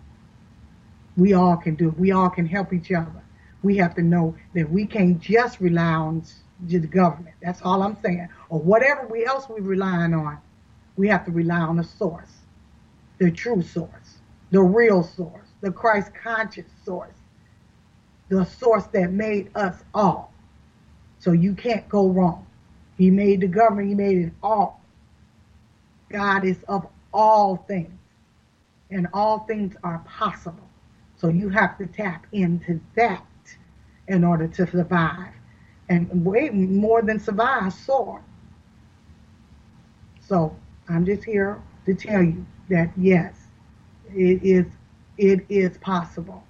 We 1.17 1.33
all 1.33 1.57
can 1.57 1.75
do 1.75 1.89
it. 1.89 1.99
We 1.99 2.13
all 2.13 2.29
can 2.29 2.47
help 2.47 2.73
each 2.73 2.93
other. 2.93 3.23
We 3.63 3.79
have 3.79 3.95
to 3.95 4.03
know 4.03 4.37
that 4.55 4.71
we 4.71 4.87
can't 4.87 5.19
just 5.19 5.61
rely 5.61 5.95
on 5.95 6.23
the 6.65 6.79
government. 6.81 7.35
That's 7.43 7.63
all 7.63 7.83
I'm 7.83 7.97
saying. 8.03 8.29
Or 8.49 8.61
whatever 8.61 9.07
we 9.07 9.27
else 9.27 9.49
we're 9.49 9.61
relying 9.61 10.15
on. 10.15 10.39
We 10.97 11.09
have 11.09 11.25
to 11.27 11.31
rely 11.31 11.61
on 11.61 11.77
the 11.77 11.85
source, 11.85 12.33
the 13.19 13.31
true 13.31 13.63
source, 13.63 14.19
the 14.51 14.63
real 14.63 15.03
source, 15.03 15.49
the 15.61 15.71
Christ 15.71 16.13
conscious 16.15 16.65
source, 16.85 17.15
the 18.29 18.45
source 18.45 18.87
that 18.89 19.13
made 19.13 19.51
us 19.55 19.85
all. 19.93 20.33
So 21.19 21.33
you 21.33 21.55
can't 21.55 21.87
go 21.89 22.09
wrong. 22.09 22.47
He 22.97 23.11
made 23.11 23.41
the 23.43 23.47
government, 23.47 23.89
he 23.89 23.95
made 23.95 24.19
it 24.19 24.33
all. 24.43 24.81
God 26.11 26.45
is 26.45 26.63
of 26.69 26.87
all 27.13 27.57
things 27.69 27.93
and 28.91 29.07
all 29.13 29.41
things 29.41 29.75
are 29.83 29.99
possible. 30.07 30.69
So 31.17 31.29
you 31.29 31.49
have 31.49 31.77
to 31.79 31.87
tap 31.87 32.27
into 32.33 32.81
that 32.95 33.27
in 34.09 34.25
order 34.25 34.47
to 34.49 34.67
survive. 34.67 35.33
And 35.89 36.25
way 36.25 36.51
more 36.51 37.03
than 37.03 37.21
survive, 37.21 37.73
soar. 37.73 38.23
So 40.21 40.57
I'm 40.89 41.07
just 41.07 41.25
here 41.25 41.63
to 41.85 41.95
tell 41.95 42.23
you 42.23 42.45
that 42.69 42.91
yes, 42.97 43.35
it 44.09 44.43
is 44.43 44.67
it 45.17 45.47
is 45.49 45.79
possible 45.79 46.43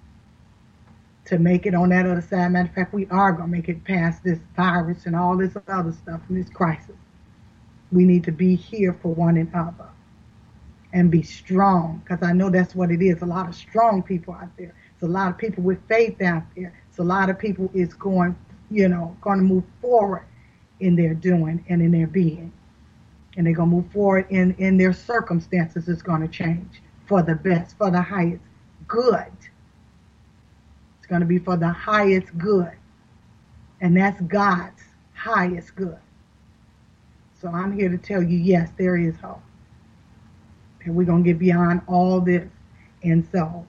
to 1.27 1.39
make 1.39 1.67
it 1.67 1.75
on 1.75 1.91
that 1.91 2.07
other 2.07 2.23
side. 2.23 2.53
Matter 2.53 2.69
of 2.69 2.75
fact, 2.75 2.95
we 2.95 3.07
are 3.09 3.33
gonna 3.33 3.49
make 3.49 3.69
it 3.69 3.85
past 3.85 4.25
this 4.25 4.39
virus 4.57 5.07
and 5.07 5.15
all 5.15 5.37
this 5.37 5.57
other 5.69 5.93
stuff 5.93 6.21
and 6.29 6.39
this 6.39 6.51
crisis. 6.51 6.97
We 7.93 8.05
need 8.05 8.25
to 8.25 8.33
be 8.33 8.55
here 8.55 8.97
for 9.03 9.15
one 9.15 9.37
another 9.37 9.89
and 10.93 11.11
be 11.11 11.23
strong 11.23 12.01
because 12.05 12.27
I 12.27 12.33
know 12.33 12.49
that's 12.49 12.75
what 12.75 12.91
it 12.91 13.03
is. 13.03 13.23
A 13.23 13.27
lot 13.27 13.49
of 13.49 13.55
strong 13.55 14.03
people 14.03 14.35
out 14.35 14.57
there. 14.57 14.75
It's 14.95 15.03
a 15.03 15.09
lot 15.09 15.31
of 15.31 15.37
people 15.37 15.63
with 15.63 15.79
faith 15.89 16.23
out 16.23 16.45
there. 16.57 16.73
It's 16.89 16.99
a 16.99 17.05
lot 17.05 17.29
of 17.29 17.39
people 17.39 17.71
is 17.75 17.93
going, 17.93 18.37
you 18.71 18.89
know, 18.89 19.17
going 19.21 19.39
to 19.39 19.45
move 19.45 19.65
forward 19.81 20.27
in 20.81 20.97
their 20.97 21.15
doing 21.15 21.65
and 21.69 21.81
in 21.81 21.91
their 21.91 22.07
being. 22.07 22.53
And 23.37 23.47
they're 23.47 23.55
going 23.55 23.71
to 23.71 23.77
move 23.77 23.93
forward 23.93 24.27
in, 24.31 24.55
in 24.59 24.77
their 24.77 24.93
circumstances. 24.93 25.89
It's 25.89 26.03
going 26.03 26.23
to 26.23 26.29
change 26.29 26.83
for 27.07 27.23
the 27.23 27.35
best, 27.35 27.77
for 27.77 27.91
the 27.91 28.01
highest 28.01 28.43
good. 28.89 29.33
It's 30.99 31.07
going 31.07 31.21
to 31.21 31.27
be 31.27 31.39
for 31.39 31.57
the 31.57 31.69
highest 31.69 32.37
good. 32.39 32.73
And 33.81 33.97
that's 33.97 34.21
God's 34.23 34.83
highest 35.15 35.75
good. 35.77 35.99
So 37.41 37.49
I'm 37.49 37.79
here 37.79 37.91
to 37.91 37.99
tell 37.99 38.23
you, 38.23 38.39
yes, 38.39 38.71
there 38.79 38.97
is 38.97 39.17
hope 39.17 39.43
and 40.87 40.95
we're 40.95 41.05
going 41.05 41.23
to 41.23 41.31
get 41.31 41.39
beyond 41.39 41.83
all 41.87 42.21
this. 42.21 42.49
And 43.03 43.27
so 43.31 43.67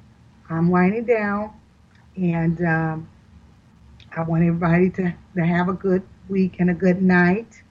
I'm 0.49 0.69
winding 0.69 1.05
down, 1.05 1.53
and 2.15 2.63
um, 2.63 3.09
I 4.17 4.21
want 4.23 4.43
everybody 4.43 4.89
to, 4.91 5.13
to 5.35 5.45
have 5.45 5.69
a 5.69 5.73
good 5.73 6.01
week 6.27 6.55
and 6.59 6.69
a 6.69 6.73
good 6.73 7.01
night. 7.01 7.61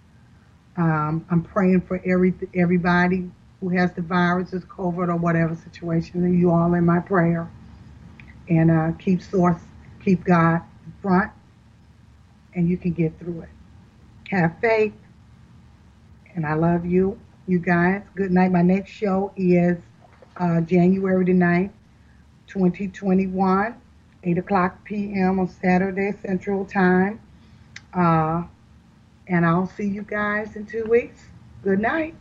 Um, 0.77 1.27
I'm 1.31 1.43
praying 1.43 1.81
for 1.83 2.01
every 2.05 2.35
everybody 2.55 3.31
who 3.61 3.71
has 3.71 3.93
the 3.93 4.03
virus, 4.03 4.53
is 4.53 4.65
COVID, 4.65 5.09
or 5.09 5.17
whatever 5.17 5.57
situation. 5.57 6.39
You 6.39 6.51
all 6.51 6.75
in 6.75 6.85
my 6.85 7.01
prayer, 7.01 7.51
and 8.49 8.71
uh, 8.71 8.93
keep 8.99 9.23
source, 9.23 9.61
keep 10.05 10.23
God 10.25 10.61
in 10.85 10.93
front, 11.03 11.33
and 12.55 12.69
you 12.69 12.77
can 12.77 12.93
get 12.93 13.19
through 13.19 13.41
it. 13.41 13.49
Have 14.31 14.59
faith, 14.61 14.95
and 16.35 16.47
I 16.47 16.55
love 16.55 16.87
you 16.87 17.19
you 17.47 17.59
guys. 17.59 18.03
Good 18.15 18.31
night. 18.31 18.53
My 18.53 18.63
next 18.63 18.91
show 18.91 19.33
is 19.37 19.79
uh, 20.37 20.61
January 20.61 21.25
the 21.25 21.33
9th, 21.33 21.71
2021, 22.47 23.81
8 24.27 24.39
o'clock 24.39 24.85
p.m. 24.85 25.39
on 25.39 25.49
Saturday 25.49 26.13
Central 26.21 26.65
Time. 26.65 27.21
Uh, 27.95 28.45
and 29.29 29.47
I'll 29.47 29.69
see 29.69 29.87
you 29.89 30.03
guys 30.03 30.57
in 30.57 30.67
two 30.67 30.85
weeks. 30.85 31.29
Good 31.63 31.81
night. 31.81 32.17